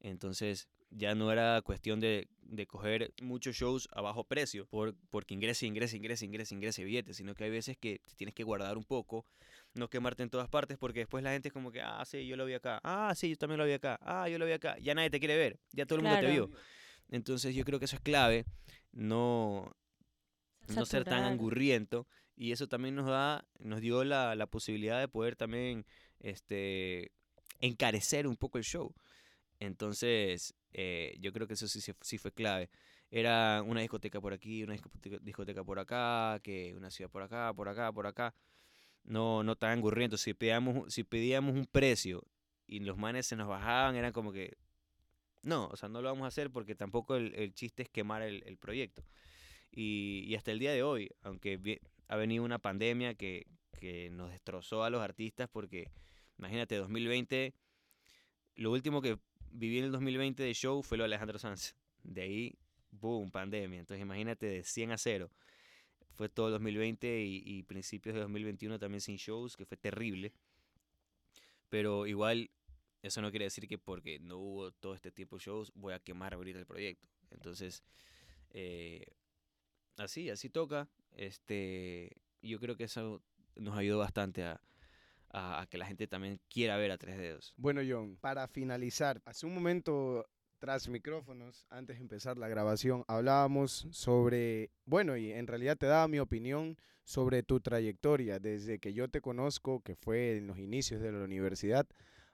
Entonces 0.00 0.68
ya 0.90 1.14
no 1.14 1.30
era 1.30 1.60
cuestión 1.62 2.00
de, 2.00 2.28
de 2.42 2.66
coger 2.66 3.12
muchos 3.20 3.56
shows 3.56 3.88
a 3.92 4.00
bajo 4.00 4.24
precio 4.24 4.66
por, 4.66 4.94
porque 5.10 5.34
ingrese, 5.34 5.66
ingrese, 5.66 5.96
ingrese, 5.96 6.24
ingrese, 6.24 6.54
ingrese 6.54 6.84
billetes, 6.84 7.16
sino 7.16 7.34
que 7.34 7.44
hay 7.44 7.50
veces 7.50 7.76
que 7.76 8.00
te 8.06 8.14
tienes 8.14 8.34
que 8.34 8.42
guardar 8.42 8.78
un 8.78 8.84
poco, 8.84 9.26
no 9.74 9.88
quemarte 9.88 10.22
en 10.22 10.30
todas 10.30 10.48
partes 10.48 10.78
porque 10.78 11.00
después 11.00 11.22
la 11.22 11.32
gente 11.32 11.48
es 11.48 11.52
como 11.52 11.70
que, 11.70 11.80
ah, 11.82 12.02
sí, 12.04 12.26
yo 12.26 12.36
lo 12.36 12.46
vi 12.46 12.54
acá, 12.54 12.80
ah, 12.84 13.12
sí, 13.14 13.30
yo 13.30 13.36
también 13.36 13.58
lo 13.58 13.66
vi 13.66 13.72
acá, 13.72 13.98
ah, 14.02 14.28
yo 14.28 14.38
lo 14.38 14.46
vi 14.46 14.52
acá, 14.52 14.78
ya 14.78 14.94
nadie 14.94 15.10
te 15.10 15.18
quiere 15.18 15.36
ver, 15.36 15.58
ya 15.72 15.84
todo 15.86 15.98
el 15.98 16.04
mundo 16.04 16.20
te 16.20 16.30
vio. 16.30 16.50
Entonces 17.10 17.54
yo 17.54 17.64
creo 17.64 17.78
que 17.78 17.86
eso 17.86 17.96
es 17.96 18.02
clave, 18.02 18.44
no, 18.92 19.74
no 20.68 20.86
ser 20.86 21.04
tan 21.04 21.24
angurriento 21.24 22.06
y 22.36 22.52
eso 22.52 22.68
también 22.68 22.94
nos 22.94 23.06
da 23.06 23.46
nos 23.58 23.80
dio 23.80 24.04
la, 24.04 24.34
la 24.34 24.46
posibilidad 24.46 25.00
de 25.00 25.08
poder 25.08 25.36
también 25.36 25.84
este 26.20 27.12
encarecer 27.60 28.26
un 28.26 28.36
poco 28.36 28.58
el 28.58 28.64
show 28.64 28.94
entonces 29.60 30.54
eh, 30.72 31.16
yo 31.20 31.32
creo 31.32 31.46
que 31.46 31.54
eso 31.54 31.68
sí, 31.68 31.80
sí 31.80 31.92
fu- 31.92 32.04
sí 32.04 32.18
fue 32.18 32.32
clave 32.32 32.70
era 33.10 33.62
una 33.66 33.80
discoteca 33.80 34.20
por 34.20 34.32
aquí 34.32 34.62
una 34.64 34.74
discoteca, 35.22 35.64
por 35.64 35.78
acá 35.78 36.40
que 36.42 36.74
una 36.74 36.90
ciudad 36.90 37.10
por 37.10 37.22
acá 37.22 37.52
por 37.54 37.68
acá 37.68 37.92
por 37.92 38.06
acá 38.06 38.34
no, 39.04 39.42
no 39.42 39.56
tan 39.56 39.72
angurrientos. 39.72 40.20
Si 40.20 40.34
pedíamos, 40.34 40.92
si 40.92 41.04
pedíamos 41.04 41.54
un 41.54 41.66
precio 41.66 42.22
y 42.66 42.80
los 42.80 42.98
manes 42.98 43.26
se 43.26 43.36
nos 43.36 43.48
bajaban, 43.48 43.96
eran 43.96 44.12
como 44.12 44.32
que, 44.32 44.56
no, 45.42 45.68
o 45.68 45.76
sea, 45.76 45.88
no 45.88 46.02
lo 46.02 46.08
vamos 46.08 46.24
a 46.24 46.28
hacer 46.28 46.50
porque 46.50 46.74
tampoco 46.74 47.16
el, 47.16 47.34
el 47.34 47.54
chiste 47.54 47.82
es 47.84 47.88
quemar 47.88 48.22
el, 48.22 48.42
el 48.46 48.58
proyecto. 48.58 49.04
Y, 49.72 50.24
y 50.28 50.36
hasta 50.36 50.52
el 50.52 50.58
día 50.60 50.72
de 50.72 50.82
hoy, 50.82 51.10
aunque 51.22 51.80
ha 52.08 52.16
venido 52.16 52.44
una 52.44 52.58
pandemia 52.60 53.14
que, 53.14 53.46
que 53.80 54.10
nos 54.10 54.30
destrozó 54.32 54.84
a 54.84 54.90
los 54.90 55.02
artistas 55.02 55.48
porque, 55.50 55.90
imagínate, 56.38 56.76
2020, 56.76 57.54
lo 58.56 58.72
último 58.72 59.02
que 59.02 59.18
viví 59.52 59.78
en 59.78 59.84
el 59.84 59.92
2020 59.92 60.42
de 60.42 60.54
show 60.54 60.82
fue 60.82 60.98
lo 60.98 61.04
de 61.04 61.06
Alejandro 61.06 61.38
Sanz. 61.38 61.74
De 62.02 62.22
ahí, 62.22 62.58
boom, 62.90 63.30
pandemia. 63.30 63.80
Entonces 63.80 64.02
imagínate 64.02 64.46
de 64.46 64.64
100 64.64 64.92
a 64.92 64.98
0. 64.98 65.30
Fue 66.14 66.28
todo 66.28 66.46
el 66.46 66.52
2020 66.52 67.22
y, 67.22 67.42
y 67.44 67.62
principios 67.62 68.14
de 68.14 68.22
2021 68.22 68.78
también 68.78 69.00
sin 69.00 69.16
shows, 69.16 69.56
que 69.56 69.64
fue 69.64 69.76
terrible. 69.76 70.32
Pero 71.68 72.06
igual, 72.06 72.50
eso 73.02 73.22
no 73.22 73.30
quiere 73.30 73.44
decir 73.44 73.68
que 73.68 73.78
porque 73.78 74.18
no 74.18 74.38
hubo 74.38 74.72
todo 74.72 74.94
este 74.94 75.10
tipo 75.10 75.36
de 75.36 75.44
shows 75.44 75.72
voy 75.74 75.92
a 75.92 76.00
quemar 76.00 76.34
ahorita 76.34 76.58
el 76.58 76.66
proyecto. 76.66 77.08
Entonces, 77.30 77.84
eh, 78.50 79.06
así, 79.96 80.30
así 80.30 80.48
toca. 80.48 80.88
Este, 81.12 82.16
yo 82.42 82.58
creo 82.58 82.76
que 82.76 82.84
eso 82.84 83.22
nos 83.56 83.76
ayudó 83.76 83.98
bastante 83.98 84.44
a, 84.44 84.60
a- 85.30 85.66
que 85.70 85.78
la 85.78 85.86
gente 85.86 86.06
también 86.06 86.40
quiera 86.48 86.76
ver 86.76 86.90
a 86.90 86.98
Tres 86.98 87.18
Dedos. 87.18 87.54
Bueno, 87.56 87.80
John, 87.88 88.16
para 88.20 88.46
finalizar, 88.48 89.20
hace 89.24 89.46
un 89.46 89.54
momento 89.54 90.26
tras 90.58 90.88
micrófonos, 90.88 91.66
antes 91.70 91.96
de 91.96 92.02
empezar 92.02 92.36
la 92.36 92.48
grabación, 92.48 93.04
hablábamos 93.06 93.86
sobre, 93.90 94.70
bueno, 94.84 95.16
y 95.16 95.32
en 95.32 95.46
realidad 95.46 95.76
te 95.76 95.86
daba 95.86 96.08
mi 96.08 96.18
opinión 96.18 96.76
sobre 97.04 97.42
tu 97.42 97.60
trayectoria 97.60 98.38
desde 98.38 98.78
que 98.80 98.92
yo 98.92 99.08
te 99.08 99.20
conozco, 99.20 99.80
que 99.80 99.94
fue 99.94 100.36
en 100.36 100.46
los 100.48 100.58
inicios 100.58 101.00
de 101.00 101.12
la 101.12 101.24
universidad, 101.24 101.86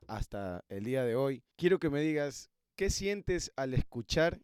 hasta 0.08 0.64
el 0.68 0.84
día 0.84 1.04
de 1.04 1.16
hoy. 1.16 1.42
Quiero 1.56 1.78
que 1.78 1.90
me 1.90 2.00
digas, 2.00 2.50
¿qué 2.76 2.90
sientes 2.90 3.52
al 3.56 3.74
escuchar 3.74 4.40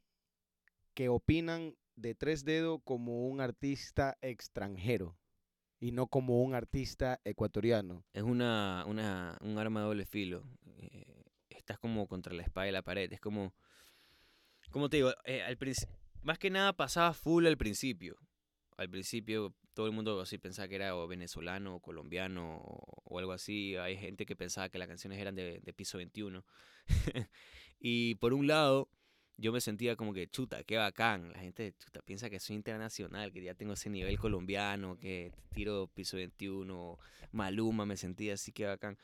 que 0.94 1.08
opinan 1.08 1.74
de 1.96 2.14
Tres 2.14 2.44
Dedos 2.44 2.80
como 2.84 3.26
un 3.28 3.40
artista 3.40 4.18
extranjero 4.20 5.16
y 5.80 5.92
no 5.92 6.06
como 6.06 6.42
un 6.42 6.54
artista 6.54 7.20
ecuatoriano? 7.24 8.04
es 8.12 8.22
una, 8.22 8.84
una, 8.86 9.38
un 9.40 9.58
arma 9.58 9.80
de 9.80 9.86
doble 9.86 10.04
filo. 10.04 10.44
eh, 10.76 11.24
estás 11.48 11.78
como 11.78 12.06
contra 12.06 12.34
la 12.34 12.42
espada 12.42 12.68
y 12.68 12.72
la 12.72 12.82
pared. 12.82 13.12
Es 13.12 13.20
como, 13.20 13.54
como 14.70 14.88
te 14.88 14.98
digo, 14.98 15.12
eh, 15.24 15.56
más 16.22 16.38
que 16.38 16.50
nada 16.50 16.72
pasaba 16.74 17.12
full 17.14 17.46
al 17.46 17.56
principio. 17.56 18.16
Al 18.76 18.90
principio 18.90 19.54
todo 19.74 19.86
el 19.86 19.92
mundo 19.92 20.20
así 20.20 20.38
pensaba 20.38 20.68
que 20.68 20.74
era 20.74 20.94
venezolano 21.06 21.76
o 21.76 21.80
colombiano 21.80 22.58
o, 22.58 23.02
o 23.04 23.18
algo 23.18 23.32
así. 23.32 23.76
Hay 23.76 23.96
gente 23.96 24.26
que 24.26 24.36
pensaba 24.36 24.68
que 24.68 24.78
las 24.78 24.88
canciones 24.88 25.18
eran 25.18 25.34
de, 25.34 25.60
de 25.60 25.72
piso 25.72 25.98
21. 25.98 26.44
y 27.78 28.16
por 28.16 28.34
un 28.34 28.46
lado, 28.46 28.90
yo 29.40 29.52
me 29.52 29.60
sentía 29.60 29.96
como 29.96 30.12
que, 30.12 30.28
chuta, 30.28 30.62
qué 30.64 30.76
bacán. 30.76 31.32
La 31.32 31.38
gente 31.40 31.72
chuta, 31.78 32.02
piensa 32.02 32.28
que 32.30 32.38
soy 32.40 32.56
internacional, 32.56 33.32
que 33.32 33.42
ya 33.42 33.54
tengo 33.54 33.72
ese 33.72 33.90
nivel 33.90 34.18
colombiano, 34.18 34.98
que 34.98 35.32
tiro 35.54 35.88
piso 35.94 36.16
21, 36.16 36.98
Maluma, 37.32 37.86
me 37.86 37.96
sentía 37.96 38.34
así 38.34 38.52
que 38.52 38.66
bacán. 38.66 38.98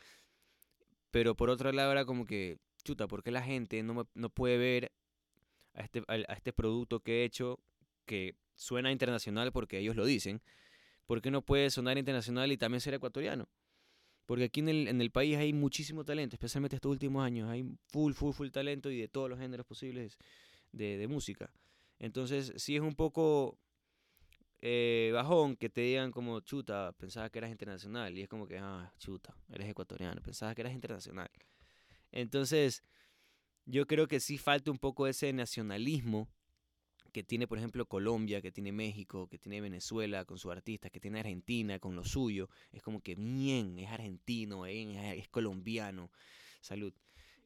Pero 1.11 1.35
por 1.35 1.51
otro 1.51 1.73
lado 1.73 1.93
era 1.93 2.05
como 2.05 2.27
que, 2.27 2.59
chuta, 2.85 3.07
¿por 3.09 3.23
qué 3.23 3.31
la 3.31 3.43
gente 3.43 3.83
no, 3.83 4.09
no 4.15 4.29
puede 4.31 4.59
ver 4.59 4.93
a 5.75 5.83
este, 5.83 6.03
al- 6.09 6.27
a 6.29 6.35
este 6.35 6.53
producto 6.53 7.01
que 7.01 7.23
he 7.23 7.25
hecho 7.25 7.59
que 8.05 8.35
suena 8.55 8.93
internacional 8.93 9.53
porque 9.53 9.79
ellos 9.79 9.97
lo 9.97 10.05
dicen? 10.05 10.43
¿Por 11.07 11.23
qué 11.23 11.31
no 11.31 11.43
puede 11.43 11.71
sonar 11.71 11.99
internacional 11.99 12.51
y 12.53 12.57
también 12.57 12.81
ser 12.81 12.95
ecuatoriano? 12.95 13.49
Porque 14.27 14.45
aquí 14.45 14.61
en 14.61 14.69
el, 14.69 14.89
en 14.89 15.01
el 15.01 15.11
país 15.11 15.37
hay 15.37 15.53
muchísimo 15.53 16.05
talento, 16.05 16.35
especialmente 16.35 16.77
estos 16.77 16.91
últimos 16.91 17.25
años. 17.25 17.49
Hay 17.49 17.65
full, 17.87 18.13
full, 18.13 18.33
full 18.33 18.51
talento 18.51 18.91
y 18.91 19.01
de 19.01 19.09
todos 19.09 19.31
los 19.31 19.39
géneros 19.39 19.65
posibles 19.65 20.19
de, 20.73 20.99
de 20.99 21.07
música. 21.07 21.53
Entonces, 21.99 22.53
sí 22.57 22.75
es 22.75 22.83
un 22.83 22.95
poco 22.95 23.59
eh, 24.61 25.11
bajón 25.15 25.57
que 25.57 25.69
te 25.69 25.83
digan 25.83 26.11
como, 26.11 26.41
chuta, 26.41 26.93
pensaba 26.99 27.31
que 27.31 27.39
eras 27.39 27.51
internacional. 27.53 28.19
Y 28.19 28.23
es 28.23 28.29
como 28.29 28.47
que, 28.47 28.59
ah, 28.59 28.93
chuta, 28.99 29.35
eres 29.49 29.69
ecuatoriano, 29.69 30.21
pensaba 30.23 30.55
que 30.55 30.63
eras 30.63 30.75
internacional. 30.75 31.31
Entonces, 32.11 32.83
yo 33.65 33.87
creo 33.87 34.09
que 34.09 34.21
sí 34.21 34.39
falta 34.39 34.71
un 34.71 34.79
poco 34.79 35.07
ese 35.07 35.33
nacionalismo 35.33 36.29
que 37.17 37.23
tiene, 37.25 37.47
por 37.49 37.57
ejemplo, 37.57 37.87
Colombia, 37.87 38.43
que 38.43 38.53
tiene 38.53 38.73
México, 38.73 39.27
que 39.27 39.39
tiene 39.39 39.63
Venezuela 39.63 40.27
con 40.27 40.37
sus 40.37 40.53
artistas, 40.53 40.91
que 40.91 41.01
tiene 41.01 41.21
Argentina 41.21 41.79
con 41.79 41.97
lo 41.97 42.05
suyo. 42.05 42.51
Es 42.75 42.83
como 42.83 43.01
que, 43.01 43.15
bien, 43.15 43.79
es 43.79 43.89
argentino, 43.89 44.67
es 44.67 45.27
colombiano. 45.31 46.11
Salud. 46.61 46.93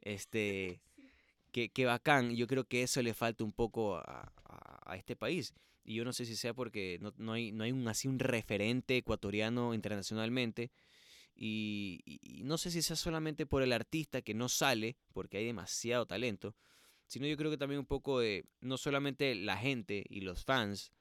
Este, 0.00 0.80
que, 1.52 1.68
que 1.68 1.84
bacán. 1.84 2.34
Yo 2.34 2.48
creo 2.48 2.64
que 2.64 2.82
eso 2.82 3.00
le 3.00 3.14
falta 3.14 3.44
un 3.44 3.52
poco 3.52 3.94
a, 3.98 4.32
a- 4.44 4.92
a 4.92 4.96
este 4.96 5.14
país. 5.14 5.54
Y 5.84 5.94
yo 5.94 6.04
no 6.04 6.12
sé 6.12 6.24
si 6.26 6.34
sea 6.34 6.52
porque 6.52 6.98
no, 7.00 7.14
no 7.16 7.34
hay, 7.34 7.52
no 7.52 7.62
hay 7.62 7.70
un, 7.70 7.86
así 7.86 8.08
un 8.08 8.18
referente 8.18 8.96
ecuatoriano 8.96 9.72
internacionalmente. 9.72 10.72
Y 11.36 12.42
no 12.44 12.58
sé 12.58 12.72
si 12.72 12.82
sea 12.82 12.96
solamente 12.96 13.46
por 13.46 13.62
el 13.62 13.72
artista 13.72 14.20
que 14.22 14.34
no 14.34 14.48
sale, 14.48 14.96
porque 15.12 15.38
hay 15.38 15.44
demasiado 15.46 16.06
talento, 16.06 16.56
sino 17.10 17.26
yo 17.26 17.36
creo 17.36 17.50
que 17.50 17.56
también 17.58 17.80
un 17.80 17.86
poco 17.86 18.20
de 18.20 18.44
no 18.60 18.76
solamente 18.76 19.34
la 19.34 19.56
gente 19.56 20.04
y 20.08 20.20
los 20.20 20.44
fans 20.44 20.92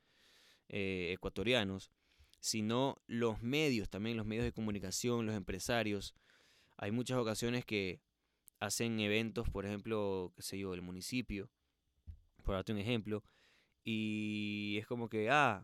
eh, 0.67 1.11
ecuatorianos, 1.13 1.91
sino 2.39 2.97
los 3.05 3.43
medios 3.43 3.91
también, 3.91 4.17
los 4.17 4.25
medios 4.25 4.43
de 4.43 4.51
comunicación, 4.51 5.27
los 5.27 5.35
empresarios. 5.35 6.15
Hay 6.77 6.89
muchas 6.89 7.19
ocasiones 7.19 7.63
que 7.63 8.01
hacen 8.59 8.99
eventos, 8.99 9.51
por 9.51 9.67
ejemplo, 9.67 10.33
qué 10.35 10.41
sé 10.41 10.57
yo, 10.57 10.73
el 10.73 10.81
municipio, 10.81 11.51
por 12.43 12.55
darte 12.55 12.71
un 12.71 12.79
ejemplo, 12.79 13.23
y 13.83 14.77
es 14.79 14.87
como 14.87 15.09
que, 15.09 15.29
ah, 15.29 15.63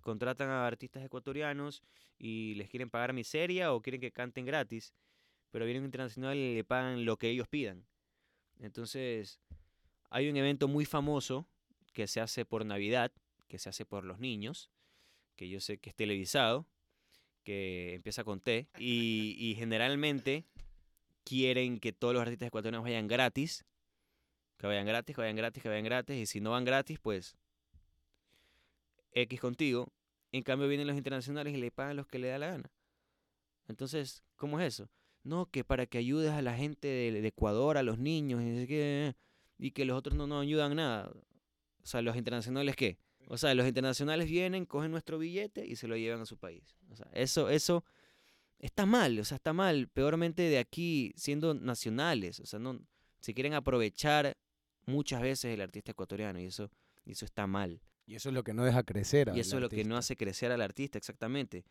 contratan 0.00 0.48
a 0.48 0.64
artistas 0.64 1.04
ecuatorianos 1.04 1.82
y 2.20 2.54
les 2.54 2.70
quieren 2.70 2.88
pagar 2.88 3.12
miseria 3.12 3.72
o 3.72 3.82
quieren 3.82 4.00
que 4.00 4.12
canten 4.12 4.46
gratis, 4.46 4.94
pero 5.50 5.64
vienen 5.64 5.84
internacional 5.84 6.36
y 6.36 6.54
le 6.54 6.62
pagan 6.62 7.04
lo 7.04 7.16
que 7.16 7.30
ellos 7.30 7.48
pidan. 7.48 7.84
Entonces, 8.60 9.40
hay 10.10 10.28
un 10.28 10.36
evento 10.36 10.68
muy 10.68 10.84
famoso 10.84 11.46
que 11.92 12.06
se 12.06 12.20
hace 12.20 12.44
por 12.44 12.64
Navidad, 12.64 13.12
que 13.48 13.58
se 13.58 13.68
hace 13.68 13.86
por 13.86 14.04
los 14.04 14.18
niños, 14.18 14.70
que 15.36 15.48
yo 15.48 15.60
sé 15.60 15.78
que 15.78 15.90
es 15.90 15.96
televisado, 15.96 16.66
que 17.42 17.94
empieza 17.94 18.24
con 18.24 18.40
T, 18.40 18.68
y, 18.78 19.54
generalmente 19.56 20.44
quieren 21.24 21.78
que 21.78 21.92
todos 21.92 22.14
los 22.14 22.22
artistas 22.22 22.48
ecuatorianos 22.48 22.84
vayan 22.84 23.06
gratis, 23.06 23.64
que 24.58 24.66
vayan 24.66 24.86
gratis, 24.86 25.14
que 25.14 25.22
vayan 25.22 25.36
gratis, 25.36 25.62
que 25.62 25.68
vayan 25.68 25.84
gratis, 25.84 26.16
y 26.16 26.26
si 26.26 26.40
no 26.40 26.50
van 26.50 26.64
gratis, 26.64 26.98
pues 26.98 27.36
X 29.12 29.40
contigo. 29.40 29.92
En 30.32 30.42
cambio 30.42 30.68
vienen 30.68 30.86
los 30.86 30.96
internacionales 30.96 31.54
y 31.54 31.56
le 31.56 31.70
pagan 31.70 31.96
los 31.96 32.06
que 32.06 32.18
le 32.18 32.28
da 32.28 32.38
la 32.38 32.48
gana. 32.48 32.70
Entonces, 33.68 34.24
¿cómo 34.36 34.60
es 34.60 34.74
eso? 34.74 34.90
No, 35.22 35.46
que 35.46 35.64
para 35.64 35.86
que 35.86 35.98
ayudes 35.98 36.32
a 36.32 36.42
la 36.42 36.54
gente 36.54 36.88
de, 36.88 37.26
Ecuador, 37.26 37.78
a 37.78 37.82
los 37.82 37.98
niños, 37.98 38.42
y, 38.42 38.60
sé 38.60 38.66
qué, 38.66 39.16
y 39.58 39.70
que 39.70 39.84
los 39.84 39.96
otros 39.96 40.16
no 40.16 40.26
nos 40.26 40.42
ayudan 40.42 40.76
nada. 40.76 41.10
O 41.82 41.86
sea, 41.86 42.02
los 42.02 42.16
internacionales, 42.16 42.76
¿qué? 42.76 42.98
O 43.28 43.38
sea, 43.38 43.54
los 43.54 43.66
internacionales 43.66 44.28
vienen, 44.28 44.66
cogen 44.66 44.90
nuestro 44.90 45.18
billete 45.18 45.66
y 45.66 45.76
se 45.76 45.88
lo 45.88 45.96
llevan 45.96 46.20
a 46.20 46.26
su 46.26 46.38
país. 46.38 46.76
O 46.90 46.96
sea, 46.96 47.08
eso, 47.12 47.48
eso 47.48 47.84
está 48.58 48.86
mal, 48.86 49.18
o 49.18 49.24
sea, 49.24 49.36
está 49.36 49.52
mal, 49.52 49.88
peormente 49.88 50.42
de 50.42 50.58
aquí 50.58 51.12
siendo 51.16 51.54
nacionales. 51.54 52.40
O 52.40 52.46
sea, 52.46 52.58
no, 52.58 52.80
se 53.20 53.34
quieren 53.34 53.54
aprovechar 53.54 54.36
muchas 54.86 55.20
veces 55.20 55.52
el 55.52 55.60
artista 55.60 55.92
ecuatoriano 55.92 56.40
y 56.40 56.46
eso, 56.46 56.70
y 57.04 57.12
eso 57.12 57.24
está 57.24 57.46
mal. 57.46 57.80
Y 58.06 58.14
eso 58.14 58.28
es 58.28 58.34
lo 58.34 58.44
que 58.44 58.54
no 58.54 58.64
deja 58.64 58.84
crecer. 58.84 59.28
Y 59.28 59.30
al 59.32 59.38
eso 59.38 59.56
es 59.56 59.62
lo 59.62 59.68
que 59.68 59.84
no 59.84 59.96
hace 59.96 60.16
crecer 60.16 60.52
al 60.52 60.62
artista, 60.62 60.96
exactamente. 60.96 61.64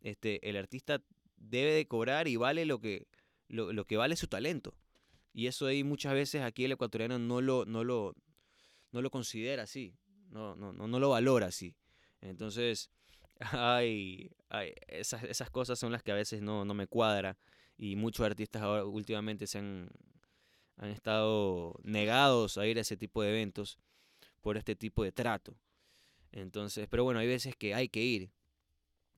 Este, 0.00 0.48
el 0.48 0.56
artista 0.56 1.02
debe 1.36 1.74
de 1.74 1.86
cobrar 1.86 2.28
y 2.28 2.36
vale 2.36 2.64
lo 2.64 2.80
que, 2.80 3.06
lo, 3.48 3.72
lo 3.74 3.84
que 3.84 3.98
vale 3.98 4.16
su 4.16 4.26
talento. 4.26 4.74
Y 5.32 5.46
eso 5.46 5.66
ahí 5.66 5.84
muchas 5.84 6.14
veces 6.14 6.42
aquí 6.42 6.64
el 6.64 6.72
ecuatoriano 6.72 7.18
no 7.18 7.40
lo, 7.40 7.64
no 7.66 7.84
lo, 7.84 8.14
no 8.92 9.02
lo 9.02 9.10
considera 9.10 9.64
así, 9.64 9.94
no, 10.30 10.56
no, 10.56 10.72
no, 10.72 10.88
no 10.88 11.00
lo 11.00 11.10
valora 11.10 11.46
así. 11.46 11.76
Entonces, 12.20 12.90
hay, 13.52 14.30
hay- 14.50 14.74
esas, 14.88 15.24
esas 15.24 15.50
cosas 15.50 15.78
son 15.78 15.92
las 15.92 16.02
que 16.02 16.12
a 16.12 16.16
veces 16.16 16.42
no, 16.42 16.64
no 16.64 16.74
me 16.74 16.86
cuadra. 16.86 17.38
Y 17.78 17.96
muchos 17.96 18.26
artistas 18.26 18.62
ahora 18.62 18.84
últimamente 18.84 19.46
se 19.46 19.58
han, 19.58 19.90
han 20.76 20.90
estado 20.90 21.74
negados 21.84 22.58
a 22.58 22.66
ir 22.66 22.78
a 22.78 22.82
ese 22.82 22.96
tipo 22.96 23.22
de 23.22 23.30
eventos 23.30 23.78
por 24.42 24.56
este 24.58 24.76
tipo 24.76 25.04
de 25.04 25.12
trato. 25.12 25.56
Entonces, 26.32 26.88
pero 26.90 27.04
bueno, 27.04 27.20
hay 27.20 27.28
veces 27.28 27.56
que 27.56 27.74
hay 27.74 27.88
que 27.88 28.02
ir. 28.02 28.30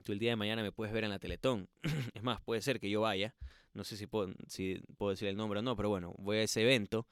Tú 0.04 0.12
el 0.12 0.18
día 0.18 0.30
de 0.30 0.36
mañana 0.36 0.62
me 0.62 0.72
puedes 0.72 0.92
ver 0.94 1.04
en 1.04 1.10
la 1.10 1.18
Teletón. 1.18 1.68
es 2.14 2.22
más, 2.22 2.40
puede 2.42 2.62
ser 2.62 2.80
que 2.80 2.90
yo 2.90 3.02
vaya. 3.02 3.34
No 3.74 3.84
sé 3.84 3.96
si 3.96 4.06
puedo, 4.06 4.32
si 4.48 4.80
puedo 4.98 5.10
decir 5.10 5.28
el 5.28 5.36
nombre 5.36 5.58
o 5.60 5.62
no, 5.62 5.76
pero 5.76 5.88
bueno, 5.90 6.14
voy 6.18 6.38
a 6.38 6.42
ese 6.44 6.62
evento. 6.62 7.06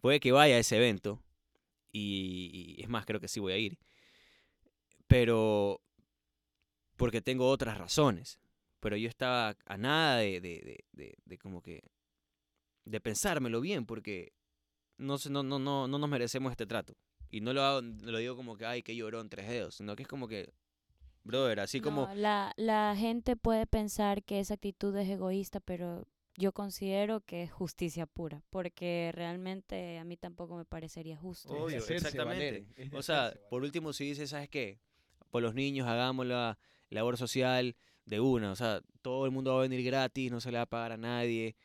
Puede 0.00 0.20
que 0.20 0.32
vaya 0.32 0.56
a 0.56 0.58
ese 0.60 0.76
evento. 0.76 1.22
Y, 1.92 2.76
es 2.82 2.88
más, 2.88 3.06
creo 3.06 3.20
que 3.20 3.28
sí 3.28 3.40
voy 3.40 3.52
a 3.54 3.58
ir. 3.58 3.78
Pero 5.06 5.80
porque 6.96 7.20
tengo 7.20 7.48
otras 7.48 7.78
razones. 7.78 8.38
pero 8.80 8.96
yo 8.98 9.08
estaba 9.08 9.56
a 9.64 9.76
nada 9.78 10.18
de, 10.18 10.40
de, 10.42 10.84
de, 10.92 11.16
de- 11.24 11.38
como 11.38 11.62
que, 11.62 11.82
de 12.84 13.00
pensármelo 13.00 13.60
bien, 13.62 13.86
porque 13.86 14.32
no, 14.98 15.16
no, 15.30 15.42
no, 15.42 15.58
no, 15.58 15.88
no 15.88 15.98
nos 15.98 16.10
merecemos 16.10 16.50
este 16.52 16.66
trato. 16.66 16.96
Y 17.30 17.40
no 17.40 17.52
lo, 17.54 17.62
hago- 17.62 17.82
lo 17.82 18.18
digo 18.18 18.36
como 18.36 18.56
que, 18.56 18.66
ay, 18.66 18.82
que 18.82 18.96
llorón, 18.96 19.30
tres 19.30 19.48
dedos, 19.48 19.76
sino 19.76 19.96
que 19.96 20.02
es 20.04 20.08
como 20.08 20.28
que, 20.28 20.52
brother, 21.24 21.60
así 21.60 21.80
como... 21.80 22.06
No, 22.06 22.14
la, 22.14 22.52
la 22.56 22.94
gente 22.96 23.36
puede 23.36 23.66
pensar 23.66 24.22
que 24.22 24.40
esa 24.40 24.54
actitud 24.54 24.96
es 24.96 25.08
egoísta, 25.08 25.60
pero 25.60 26.06
yo 26.36 26.52
considero 26.52 27.20
que 27.20 27.44
es 27.44 27.52
justicia 27.52 28.06
pura, 28.06 28.42
porque 28.50 29.10
realmente 29.14 29.98
a 29.98 30.04
mí 30.04 30.16
tampoco 30.16 30.56
me 30.56 30.64
parecería 30.64 31.16
justo. 31.16 31.52
Obvio, 31.52 31.78
exactamente. 31.78 32.24
valer, 32.24 32.66
es 32.76 32.90
de 32.90 32.96
O 32.96 33.02
sea, 33.02 33.32
por 33.50 33.62
último, 33.62 33.92
si 33.92 34.04
dices, 34.04 34.30
¿sabes 34.30 34.48
qué? 34.48 34.80
Por 35.30 35.42
los 35.42 35.54
niños 35.54 35.88
hagamos 35.88 36.26
la 36.26 36.58
labor 36.90 37.16
social 37.16 37.76
de 38.04 38.20
una. 38.20 38.52
O 38.52 38.56
sea, 38.56 38.82
todo 39.02 39.26
el 39.26 39.32
mundo 39.32 39.52
va 39.54 39.60
a 39.60 39.62
venir 39.62 39.84
gratis, 39.84 40.30
no 40.30 40.40
se 40.40 40.50
le 40.50 40.58
va 40.58 40.62
a 40.62 40.66
pagar 40.66 40.92
a 40.92 40.96
nadie. 40.96 41.56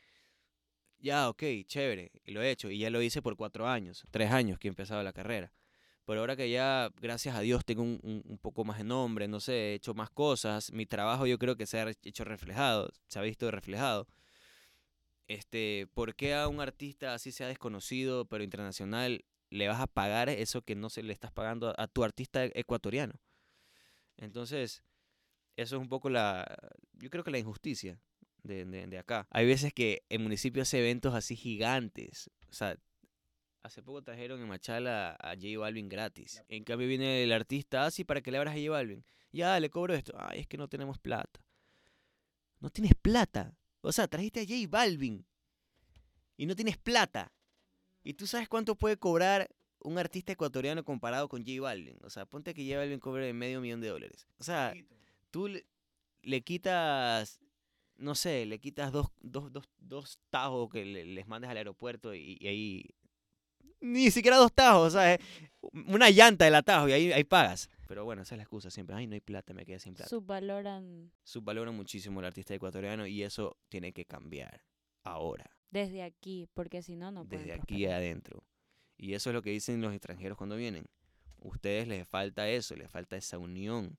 Ya, 1.00 1.30
ok, 1.30 1.44
chévere. 1.66 2.12
Y 2.26 2.32
lo 2.32 2.42
he 2.42 2.52
hecho. 2.52 2.70
Y 2.70 2.80
ya 2.80 2.90
lo 2.90 3.02
hice 3.02 3.22
por 3.22 3.36
cuatro 3.36 3.68
años, 3.68 4.06
tres 4.12 4.32
años 4.32 4.60
que 4.60 4.68
he 4.68 4.70
empezado 4.70 5.02
la 5.02 5.14
carrera. 5.14 5.54
Pero 6.10 6.22
ahora 6.22 6.36
que 6.36 6.50
ya, 6.50 6.90
gracias 7.00 7.36
a 7.36 7.42
Dios, 7.42 7.64
tengo 7.64 7.84
un, 7.84 8.00
un- 8.04 8.40
poco 8.40 8.66
más 8.66 8.80
de 8.80 8.84
nombre, 8.84 9.28
no 9.28 9.40
sé, 9.40 9.54
he 9.54 9.74
hecho 9.76 9.94
más 9.94 10.10
cosas. 10.10 10.72
Mi 10.72 10.88
trabajo 10.88 11.28
yo 11.28 11.38
creo 11.38 11.56
que 11.56 11.68
se 11.68 11.80
ha 11.80 11.88
hecho 12.02 12.24
reflejado, 12.24 12.90
se 13.08 13.20
ha 13.20 13.22
visto 13.22 13.52
reflejado. 13.52 14.08
Este, 15.28 15.88
¿por 15.94 16.16
qué 16.16 16.34
a 16.34 16.48
un 16.48 16.62
artista 16.62 17.14
así 17.14 17.32
sea 17.32 17.48
desconocido 17.48 18.26
pero 18.26 18.44
internacional 18.44 19.24
le 19.52 19.68
vas 19.68 19.80
a 19.80 19.86
pagar 19.86 20.30
eso 20.30 20.64
que 20.64 20.74
no 20.74 20.90
se 20.90 21.04
le 21.04 21.14
estás 21.14 21.32
pagando 21.32 21.76
a, 21.78 21.88
tu 21.88 22.04
artista 22.04 22.44
ecuatoriano? 22.44 23.14
Entonces, 24.18 24.82
eso 25.58 25.76
es 25.76 25.82
un 25.82 25.90
poco 25.90 26.10
la, 26.10 26.58
yo 26.94 27.12
creo 27.12 27.24
que 27.24 27.30
la 27.32 27.38
injusticia 27.38 28.00
de, 28.42 28.66
de- 28.66 28.88
de 28.88 28.98
acá. 28.98 29.28
Hay 29.30 29.46
veces 29.46 29.74
que 29.74 30.04
el 30.10 30.22
municipio 30.22 30.64
hace 30.64 30.80
eventos 30.80 31.14
así 31.14 31.36
gigantes. 31.36 32.32
O 32.50 32.54
sea, 32.54 32.78
hace 33.64 33.82
poco 33.84 34.02
trajeron 34.02 34.42
en 34.42 34.48
Machala 34.48 35.16
a 35.20 35.36
J 35.36 35.58
Balvin 35.60 35.90
gratis. 35.90 36.42
En 36.48 36.64
cambio 36.64 36.88
viene 36.88 37.24
el 37.24 37.32
artista, 37.32 37.86
así 37.86 38.04
para 38.04 38.22
que 38.22 38.32
le 38.32 38.38
abras 38.38 38.56
a 38.56 38.58
J 38.58 38.70
Balvin. 38.72 39.04
Ya, 39.32 39.60
le 39.60 39.70
cobro 39.70 39.94
esto. 39.94 40.14
Ay, 40.18 40.40
es 40.42 40.48
que 40.48 40.58
no 40.58 40.68
tenemos 40.68 40.98
plata. 40.98 41.40
No 42.60 42.70
tienes 42.70 42.94
plata. 42.96 43.56
O 43.82 43.92
sea, 43.92 44.08
trajiste 44.08 44.42
a 44.42 44.44
J 44.44 44.56
Balvin 44.70 45.26
y 46.38 46.46
no 46.46 46.56
tienes 46.56 46.78
plata. 46.78 47.32
¿Y 48.04 48.14
tú 48.14 48.28
sabes 48.28 48.48
cuánto 48.50 48.76
puede 48.76 48.98
cobrar 48.98 49.50
un 49.82 49.98
artista 49.98 50.34
ecuatoriano 50.34 50.84
comparado 50.84 51.28
con 51.30 51.46
J 51.46 51.62
Balvin? 51.62 51.98
O 52.04 52.10
sea, 52.10 52.26
ponte 52.26 52.54
que 52.54 52.66
J 52.66 52.78
Balvin 52.80 53.00
cobre 53.00 53.32
medio 53.34 53.62
millón 53.62 53.82
de 53.82 53.90
dólares. 53.90 54.28
O 54.40 54.44
sea, 54.44 54.74
tú 55.32 55.48
le, 55.48 55.66
le 56.24 56.42
quitas, 56.42 57.40
no 57.98 58.16
sé, 58.16 58.46
le 58.46 58.60
quitas 58.60 58.92
dos, 58.92 59.08
dos, 59.22 59.52
dos, 59.54 59.70
dos 59.78 60.20
tajos 60.30 60.70
que 60.70 60.86
le- 60.86 61.06
les 61.06 61.28
mandes 61.28 61.50
al 61.50 61.58
aeropuerto 61.58 62.14
y, 62.16 62.38
y 62.40 62.48
ahí... 62.48 62.86
Ni 63.82 64.12
siquiera 64.12 64.38
dos 64.38 64.54
tajos, 64.54 64.94
¿sabes? 64.94 65.20
Una 65.88 66.10
llanta 66.10 66.46
del 66.46 66.56
atajo 66.56 66.88
y 66.90 66.94
ahí, 66.94 67.12
ahí 67.12 67.24
pagas. 67.24 67.70
Pero 67.88 68.06
bueno, 68.06 68.22
esa 68.22 68.36
es 68.36 68.38
la 68.38 68.44
excusa 68.44 68.70
siempre. 68.70 68.96
Ay, 68.96 69.08
no 69.08 69.14
hay 69.14 69.22
plata, 69.22 69.54
me 69.54 69.66
quedé 69.66 69.80
sin 69.80 69.96
plata. 69.96 70.10
Subvaloran 70.10 71.12
Subvaloran 71.24 71.76
muchísimo 71.76 72.20
el 72.20 72.26
artista 72.28 72.54
ecuatoriano 72.54 73.08
y 73.08 73.24
eso 73.24 73.58
tiene 73.68 73.94
que 73.94 74.06
cambiar 74.06 74.64
ahora 75.04 75.50
desde 75.72 76.04
aquí, 76.04 76.48
porque 76.54 76.82
si 76.82 76.96
no, 76.96 77.12
no 77.12 77.26
pueden 77.26 77.46
desde 77.46 77.54
aquí 77.54 77.66
prosperar. 77.68 77.98
adentro. 77.98 78.44
Y 78.98 79.14
eso 79.14 79.30
es 79.30 79.34
lo 79.34 79.42
que 79.42 79.52
dicen 79.52 79.82
los 79.82 79.94
extranjeros 79.94 80.38
cuando 80.38 80.56
vienen. 80.56 80.86
Ustedes 81.38 81.88
les 81.88 82.08
falta 82.08 82.50
eso, 82.50 82.76
les 82.76 82.92
falta 82.92 83.16
esa 83.16 83.38
unión, 83.38 83.98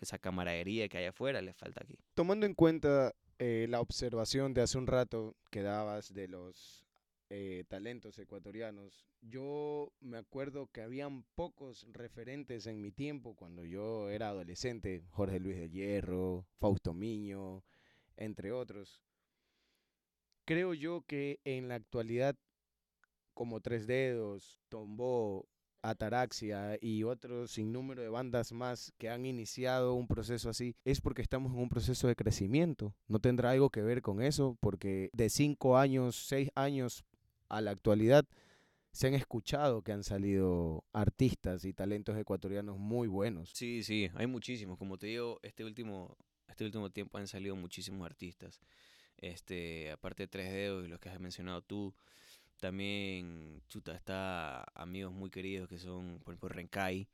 esa 0.00 0.18
camaradería 0.18 0.88
que 0.88 0.98
hay 0.98 1.06
afuera, 1.06 1.40
les 1.40 1.56
falta 1.56 1.82
aquí. 1.82 1.98
Tomando 2.14 2.44
en 2.44 2.54
cuenta 2.54 3.14
eh, 3.38 3.66
la 3.68 3.80
observación 3.80 4.52
de 4.52 4.62
hace 4.62 4.76
un 4.76 4.86
rato 4.86 5.34
que 5.50 5.62
dabas 5.62 6.12
de 6.12 6.28
los 6.28 6.84
eh, 7.30 7.64
talentos 7.68 8.18
ecuatorianos, 8.18 9.06
yo 9.20 9.92
me 10.00 10.18
acuerdo 10.18 10.68
que 10.72 10.82
habían 10.82 11.24
pocos 11.34 11.86
referentes 11.92 12.66
en 12.66 12.80
mi 12.80 12.90
tiempo 12.90 13.34
cuando 13.34 13.64
yo 13.64 14.08
era 14.10 14.28
adolescente, 14.28 15.04
Jorge 15.10 15.38
Luis 15.38 15.56
de 15.56 15.70
Hierro, 15.70 16.46
Fausto 16.58 16.94
Miño, 16.94 17.64
entre 18.16 18.52
otros. 18.52 19.02
Creo 20.44 20.72
yo 20.72 21.02
que 21.06 21.40
en 21.44 21.68
la 21.68 21.74
actualidad, 21.74 22.36
como 23.34 23.60
Tres 23.60 23.86
Dedos, 23.86 24.60
Tombó, 24.68 25.46
Ataraxia 25.82 26.76
y 26.80 27.04
otros 27.04 27.52
sinnúmero 27.52 28.02
de 28.02 28.08
bandas 28.08 28.52
más 28.52 28.92
que 28.98 29.10
han 29.10 29.26
iniciado 29.26 29.94
un 29.94 30.08
proceso 30.08 30.50
así, 30.50 30.74
es 30.84 31.00
porque 31.00 31.22
estamos 31.22 31.52
en 31.52 31.60
un 31.60 31.68
proceso 31.68 32.08
de 32.08 32.16
crecimiento. 32.16 32.94
No 33.06 33.20
tendrá 33.20 33.50
algo 33.50 33.70
que 33.70 33.82
ver 33.82 34.02
con 34.02 34.22
eso, 34.22 34.56
porque 34.60 35.10
de 35.12 35.30
cinco 35.30 35.76
años, 35.76 36.16
seis 36.26 36.50
años 36.54 37.04
a 37.48 37.60
la 37.60 37.70
actualidad, 37.70 38.26
se 38.92 39.06
han 39.06 39.14
escuchado 39.14 39.82
que 39.82 39.92
han 39.92 40.02
salido 40.02 40.84
artistas 40.92 41.64
y 41.64 41.72
talentos 41.72 42.16
ecuatorianos 42.16 42.78
muy 42.78 43.06
buenos. 43.06 43.50
Sí, 43.54 43.82
sí, 43.82 44.10
hay 44.14 44.26
muchísimos. 44.26 44.78
Como 44.78 44.98
te 44.98 45.08
digo, 45.08 45.38
este 45.42 45.64
último, 45.64 46.16
este 46.48 46.64
último 46.64 46.90
tiempo 46.90 47.18
han 47.18 47.28
salido 47.28 47.54
muchísimos 47.54 48.04
artistas. 48.06 48.60
Este, 49.16 49.90
aparte 49.90 50.24
de 50.24 50.28
Tres 50.28 50.52
Dedos 50.52 50.84
y 50.84 50.88
los 50.88 51.00
que 51.00 51.10
has 51.10 51.20
mencionado 51.20 51.62
tú, 51.62 51.94
también, 52.58 53.62
chuta, 53.68 53.94
está 53.94 54.64
amigos 54.74 55.12
muy 55.12 55.30
queridos 55.30 55.68
que 55.68 55.78
son, 55.78 56.20
por 56.24 56.34
ejemplo, 56.34 56.48
Renkai, 56.48 57.08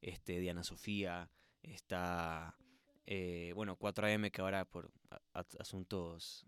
este, 0.00 0.40
Diana 0.40 0.64
Sofía, 0.64 1.30
está, 1.62 2.56
eh, 3.06 3.52
bueno, 3.54 3.78
4AM 3.78 4.30
que 4.30 4.40
ahora 4.40 4.64
por 4.64 4.90
asuntos 5.58 6.46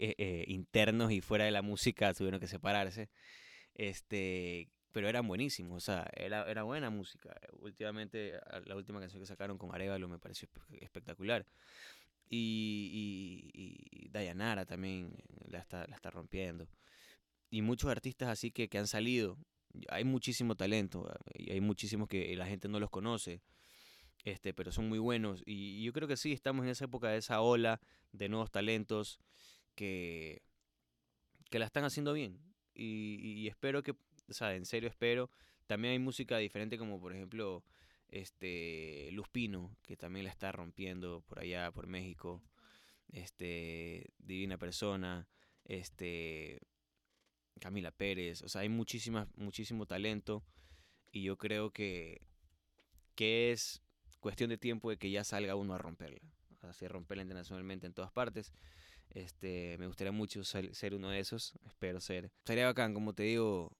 eh, 0.00 0.14
eh, 0.18 0.44
internos 0.48 1.12
y 1.12 1.20
fuera 1.20 1.44
de 1.44 1.50
la 1.50 1.62
música 1.62 2.12
tuvieron 2.14 2.40
que 2.40 2.46
separarse. 2.46 3.10
Este, 3.74 4.68
pero 4.92 5.08
eran 5.08 5.26
buenísimos, 5.28 5.76
o 5.76 5.80
sea, 5.80 6.10
era, 6.16 6.50
era 6.50 6.64
buena 6.64 6.90
música. 6.90 7.34
Últimamente, 7.60 8.32
la 8.64 8.74
última 8.74 8.98
canción 8.98 9.22
que 9.22 9.26
sacaron 9.26 9.58
con 9.58 9.74
Arevalo 9.74 10.08
me 10.08 10.18
pareció 10.18 10.48
espe- 10.48 10.82
espectacular. 10.82 11.46
Y, 12.28 13.50
y, 13.52 14.04
y 14.04 14.08
Dayanara 14.08 14.64
también 14.64 15.14
la 15.46 15.58
está, 15.58 15.86
la 15.86 15.96
está 15.96 16.10
rompiendo. 16.10 16.68
Y 17.50 17.62
muchos 17.62 17.90
artistas 17.90 18.28
así 18.28 18.50
que, 18.50 18.68
que 18.68 18.78
han 18.78 18.86
salido. 18.86 19.36
Hay 19.88 20.04
muchísimo 20.04 20.56
talento, 20.56 21.08
ah, 21.08 21.18
y 21.34 21.52
hay 21.52 21.60
muchísimos 21.60 22.08
que 22.08 22.36
la 22.36 22.46
gente 22.46 22.68
no 22.68 22.80
los 22.80 22.90
conoce, 22.90 23.40
este, 24.24 24.52
pero 24.52 24.72
son 24.72 24.88
muy 24.88 24.98
buenos. 24.98 25.42
Y 25.46 25.82
yo 25.84 25.92
creo 25.92 26.08
que 26.08 26.16
sí, 26.16 26.32
estamos 26.32 26.64
en 26.64 26.70
esa 26.70 26.86
época 26.86 27.08
de 27.08 27.18
esa 27.18 27.40
ola 27.40 27.80
de 28.12 28.28
nuevos 28.28 28.50
talentos 28.50 29.20
que, 29.80 30.42
que 31.48 31.58
la 31.58 31.64
están 31.64 31.84
haciendo 31.84 32.12
bien. 32.12 32.38
Y, 32.74 33.48
espero 33.48 33.82
que, 33.82 33.92
o 33.92 34.32
sea, 34.34 34.54
en 34.54 34.66
serio 34.66 34.90
espero. 34.90 35.30
También 35.66 35.92
hay 35.92 35.98
música 35.98 36.36
diferente 36.36 36.76
como 36.76 37.00
por 37.00 37.14
ejemplo 37.14 37.64
este 38.08 39.08
Luz 39.12 39.28
Pino, 39.30 39.74
que 39.82 39.96
también 39.96 40.26
la 40.26 40.30
está 40.30 40.52
rompiendo 40.52 41.22
por 41.22 41.38
allá, 41.38 41.72
por 41.72 41.86
México. 41.86 42.42
Este, 43.10 44.12
Divina 44.18 44.58
Persona, 44.58 45.26
este 45.64 46.60
Camila 47.58 47.90
Pérez, 47.90 48.42
o 48.42 48.48
sea, 48.48 48.60
hay 48.60 48.68
muchísimas, 48.68 49.28
muchísimo 49.36 49.86
talento. 49.86 50.44
Y 51.10 51.22
yo 51.22 51.38
creo 51.38 51.70
que, 51.70 52.20
que 53.14 53.50
es 53.50 53.82
cuestión 54.20 54.50
de 54.50 54.58
tiempo 54.58 54.90
de 54.90 54.98
que 54.98 55.10
ya 55.10 55.24
salga 55.24 55.56
uno 55.56 55.72
a 55.74 55.78
romperla. 55.78 56.20
Así 56.60 56.86
romperla 56.86 57.22
internacionalmente 57.22 57.86
en 57.86 57.94
todas 57.94 58.12
partes. 58.12 58.52
Este, 59.10 59.76
me 59.78 59.86
gustaría 59.86 60.12
mucho 60.12 60.44
ser, 60.44 60.74
ser 60.74 60.94
uno 60.94 61.10
de 61.10 61.18
esos. 61.18 61.54
Espero 61.66 62.00
ser. 62.00 62.30
Sería 62.44 62.66
bacán, 62.66 62.94
como 62.94 63.12
te 63.12 63.24
digo, 63.24 63.72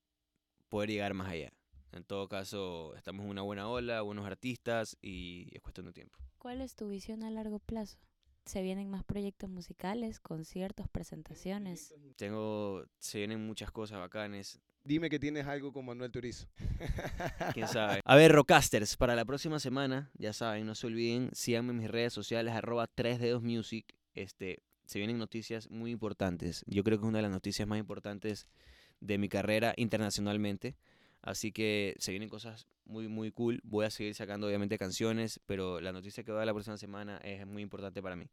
poder 0.68 0.90
llegar 0.90 1.14
más 1.14 1.28
allá. 1.28 1.52
En 1.92 2.04
todo 2.04 2.28
caso, 2.28 2.94
estamos 2.96 3.24
en 3.24 3.30
una 3.30 3.42
buena 3.42 3.68
ola, 3.68 4.02
buenos 4.02 4.26
artistas 4.26 4.96
y 5.02 5.48
es 5.52 5.60
cuestión 5.60 5.86
de 5.86 5.92
tiempo. 5.92 6.18
¿Cuál 6.38 6.60
es 6.60 6.76
tu 6.76 6.88
visión 6.88 7.22
a 7.24 7.30
largo 7.30 7.58
plazo? 7.58 7.98
¿Se 8.46 8.62
vienen 8.62 8.88
más 8.90 9.04
proyectos 9.04 9.50
musicales, 9.50 10.20
conciertos, 10.20 10.88
presentaciones? 10.88 11.94
Tengo, 12.16 12.84
se 12.98 13.18
vienen 13.18 13.44
muchas 13.44 13.70
cosas 13.70 13.98
bacanes. 13.98 14.60
Dime 14.82 15.10
que 15.10 15.18
tienes 15.18 15.46
algo 15.46 15.72
con 15.72 15.84
Manuel 15.84 16.10
Turizo. 16.10 16.48
quién 17.54 17.68
sabe. 17.68 18.00
A 18.04 18.16
ver, 18.16 18.32
Rockasters, 18.32 18.96
para 18.96 19.14
la 19.14 19.24
próxima 19.24 19.60
semana, 19.60 20.10
ya 20.14 20.32
saben, 20.32 20.66
no 20.66 20.74
se 20.74 20.86
olviden, 20.86 21.30
síganme 21.32 21.72
en 21.72 21.78
mis 21.78 21.90
redes 21.90 22.12
sociales, 22.12 22.54
arroba 22.54 22.86
3 22.86 23.20
dedos 23.20 23.42
music. 23.42 23.94
Este, 24.14 24.62
se 24.90 24.98
vienen 24.98 25.18
noticias 25.18 25.70
muy 25.70 25.92
importantes. 25.92 26.64
Yo 26.66 26.82
creo 26.82 26.98
que 26.98 27.04
es 27.04 27.08
una 27.08 27.18
de 27.18 27.22
las 27.22 27.30
noticias 27.30 27.68
más 27.68 27.78
importantes 27.78 28.48
de 28.98 29.18
mi 29.18 29.28
carrera 29.28 29.72
internacionalmente. 29.76 30.74
Así 31.22 31.52
que 31.52 31.94
se 32.00 32.10
vienen 32.10 32.28
cosas 32.28 32.66
muy, 32.86 33.06
muy 33.06 33.30
cool. 33.30 33.60
Voy 33.62 33.86
a 33.86 33.90
seguir 33.90 34.16
sacando, 34.16 34.48
obviamente, 34.48 34.78
canciones, 34.78 35.38
pero 35.46 35.80
la 35.80 35.92
noticia 35.92 36.24
que 36.24 36.32
va 36.32 36.38
a 36.38 36.40
dar 36.40 36.46
la 36.46 36.54
próxima 36.54 36.76
semana 36.76 37.18
es 37.18 37.46
muy 37.46 37.62
importante 37.62 38.02
para 38.02 38.16
mí. 38.16 38.26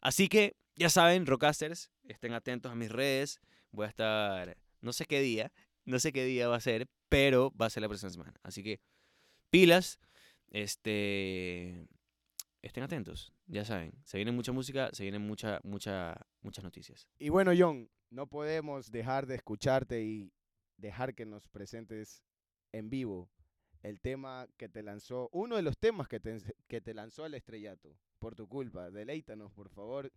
Así 0.00 0.30
que, 0.30 0.56
ya 0.74 0.88
saben, 0.88 1.26
Rockasters, 1.26 1.90
estén 2.04 2.32
atentos 2.32 2.72
a 2.72 2.74
mis 2.74 2.90
redes. 2.90 3.42
Voy 3.70 3.84
a 3.84 3.90
estar, 3.90 4.56
no 4.80 4.94
sé 4.94 5.04
qué 5.04 5.20
día, 5.20 5.52
no 5.84 5.98
sé 5.98 6.14
qué 6.14 6.24
día 6.24 6.48
va 6.48 6.56
a 6.56 6.60
ser, 6.60 6.88
pero 7.10 7.52
va 7.60 7.66
a 7.66 7.70
ser 7.70 7.82
la 7.82 7.88
próxima 7.88 8.08
semana. 8.08 8.32
Así 8.42 8.62
que, 8.62 8.80
pilas. 9.50 10.00
Este. 10.50 11.86
Estén 12.62 12.82
atentos. 12.82 13.32
Ya 13.46 13.64
saben, 13.64 13.92
se 14.04 14.18
viene 14.18 14.32
mucha 14.32 14.52
música, 14.52 14.90
se 14.92 15.04
vienen 15.04 15.22
mucha, 15.22 15.60
mucha, 15.62 16.26
muchas 16.42 16.64
noticias. 16.64 17.08
Y 17.18 17.28
bueno, 17.28 17.52
John, 17.56 17.90
no 18.10 18.26
podemos 18.26 18.90
dejar 18.90 19.26
de 19.26 19.36
escucharte 19.36 20.02
y 20.02 20.32
dejar 20.76 21.14
que 21.14 21.26
nos 21.26 21.48
presentes 21.48 22.22
en 22.72 22.90
vivo 22.90 23.30
el 23.82 24.00
tema 24.00 24.46
que 24.56 24.68
te 24.68 24.82
lanzó, 24.82 25.28
uno 25.32 25.56
de 25.56 25.62
los 25.62 25.78
temas 25.78 26.08
que 26.08 26.20
te, 26.20 26.38
que 26.68 26.80
te 26.80 26.94
lanzó 26.94 27.24
al 27.24 27.34
estrellato, 27.34 27.96
por 28.18 28.34
tu 28.34 28.46
culpa. 28.46 28.90
Deleítanos, 28.90 29.52
por 29.52 29.70
favor. 29.70 30.12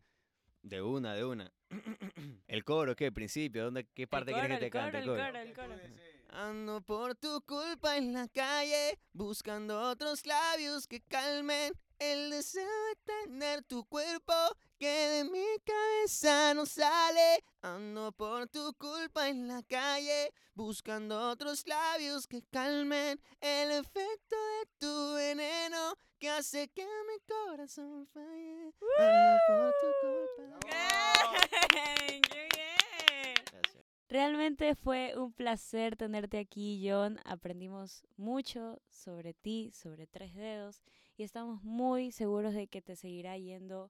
De 0.62 0.82
una, 0.82 1.14
de 1.14 1.26
una. 1.26 1.52
el 2.48 2.64
coro, 2.64 2.96
¿qué? 2.96 3.12
Principio, 3.12 3.66
¿dónde, 3.66 3.86
¿qué 3.94 4.08
parte 4.08 4.32
el 4.32 4.38
quieres 4.38 4.52
coro, 4.52 4.60
que 4.60 4.66
te 4.66 4.72
cante? 4.72 5.00
coro, 5.02 5.14
el 5.14 5.54
coro? 5.54 5.54
coro, 5.54 5.74
el 5.74 5.82
coro. 5.82 6.04
Ando 6.30 6.82
por 6.82 7.16
tu 7.16 7.42
culpa 7.42 7.98
en 7.98 8.14
la 8.14 8.28
calle, 8.28 8.98
buscando 9.12 9.80
otros 9.82 10.26
labios 10.26 10.88
que 10.88 11.02
calmen 11.02 11.74
el 12.12 12.30
deseo 12.30 12.64
de 12.66 12.96
tener 13.24 13.64
tu 13.64 13.86
cuerpo 13.86 14.34
que 14.78 14.90
de 14.90 15.24
mi 15.24 15.46
cabeza 15.64 16.54
no 16.54 16.66
sale. 16.66 17.44
Ando 17.62 18.12
por 18.12 18.48
tu 18.50 18.74
culpa 18.74 19.30
en 19.30 19.48
la 19.48 19.64
calle, 19.64 20.34
buscando 20.54 21.30
otros 21.30 21.66
labios 21.66 22.28
que 22.28 22.44
calmen 22.52 23.22
el 23.40 23.72
efecto 23.72 24.36
de 24.36 24.66
tu 24.78 25.14
veneno 25.14 25.96
que 26.20 26.30
hace 26.30 26.68
que 26.70 26.84
mi 26.84 27.20
corazón 27.26 28.08
falle. 28.08 28.74
Ando 29.00 29.40
por 29.48 29.74
tu 29.82 29.88
culpa. 30.02 30.60
¡Bien! 31.74 32.22
¡Qué 32.22 32.48
bien! 32.54 33.36
Gracias. 33.52 33.86
Realmente 34.10 34.76
fue 34.76 35.14
un 35.18 35.34
placer 35.34 35.96
tenerte 35.96 36.38
aquí, 36.38 36.86
John. 36.86 37.20
Aprendimos 37.26 38.06
mucho 38.18 38.82
sobre 38.90 39.34
ti, 39.34 39.72
sobre 39.74 40.08
tres 40.08 40.36
dedos, 40.36 40.84
y 41.24 41.26
estamos 41.26 41.64
muy 41.64 42.12
seguros 42.12 42.54
de 42.54 42.68
que 42.68 42.82
te 42.82 42.98
seguirá 42.98 43.38
yendo 43.38 43.90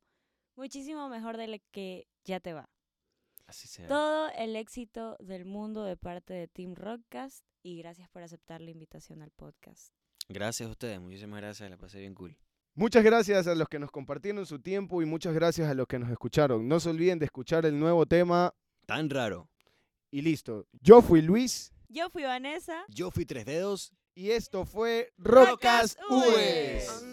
muchísimo 0.56 1.10
mejor 1.10 1.36
de 1.36 1.48
lo 1.48 1.58
que 1.72 2.08
ya 2.24 2.40
te 2.40 2.54
va. 2.54 2.70
Así 3.48 3.68
sea. 3.68 3.88
Todo 3.88 4.30
el 4.38 4.56
éxito 4.56 5.18
del 5.20 5.44
mundo 5.46 5.84
de 5.84 5.98
parte 5.98 6.34
de 6.36 6.48
Team 6.48 6.76
Rockcast 6.76 7.44
y 7.64 7.80
gracias 7.80 8.08
por 8.10 8.22
aceptar 8.22 8.62
la 8.62 8.70
invitación 8.70 9.24
al 9.24 9.32
podcast. 9.32 9.96
Gracias 10.30 10.68
a 10.70 10.72
ustedes, 10.72 11.02
muchísimas 11.02 11.42
gracias, 11.42 11.68
la 11.72 11.78
pasé 11.78 12.00
bien 12.02 12.14
cool. 12.14 12.38
Muchas 12.76 13.04
gracias 13.04 13.48
a 13.48 13.56
los 13.56 13.68
que 13.68 13.80
nos 13.80 13.90
compartieron 13.90 14.46
su 14.46 14.60
tiempo 14.60 15.02
y 15.02 15.06
muchas 15.06 15.34
gracias 15.34 15.68
a 15.68 15.74
los 15.74 15.88
que 15.88 15.98
nos 15.98 16.12
escucharon. 16.12 16.68
No 16.68 16.80
se 16.80 16.90
olviden 16.92 17.18
de 17.18 17.26
escuchar 17.26 17.66
el 17.66 17.80
nuevo 17.80 18.06
tema 18.06 18.54
Tan 18.86 19.10
raro. 19.10 19.50
y 20.12 20.22
listo. 20.22 20.68
Yo 20.82 21.02
fui 21.02 21.24
Luis 21.24 21.74
Yo 21.90 22.12
fui 22.12 22.24
Vanessa. 22.24 22.86
Yo 22.90 23.10
fui 23.10 23.26
tres 23.26 23.46
dedos. 23.46 23.92
Y 24.16 24.32
esto 24.32 24.66
fue 24.66 25.12
Rocas 25.18 25.98
UES. 26.10 27.04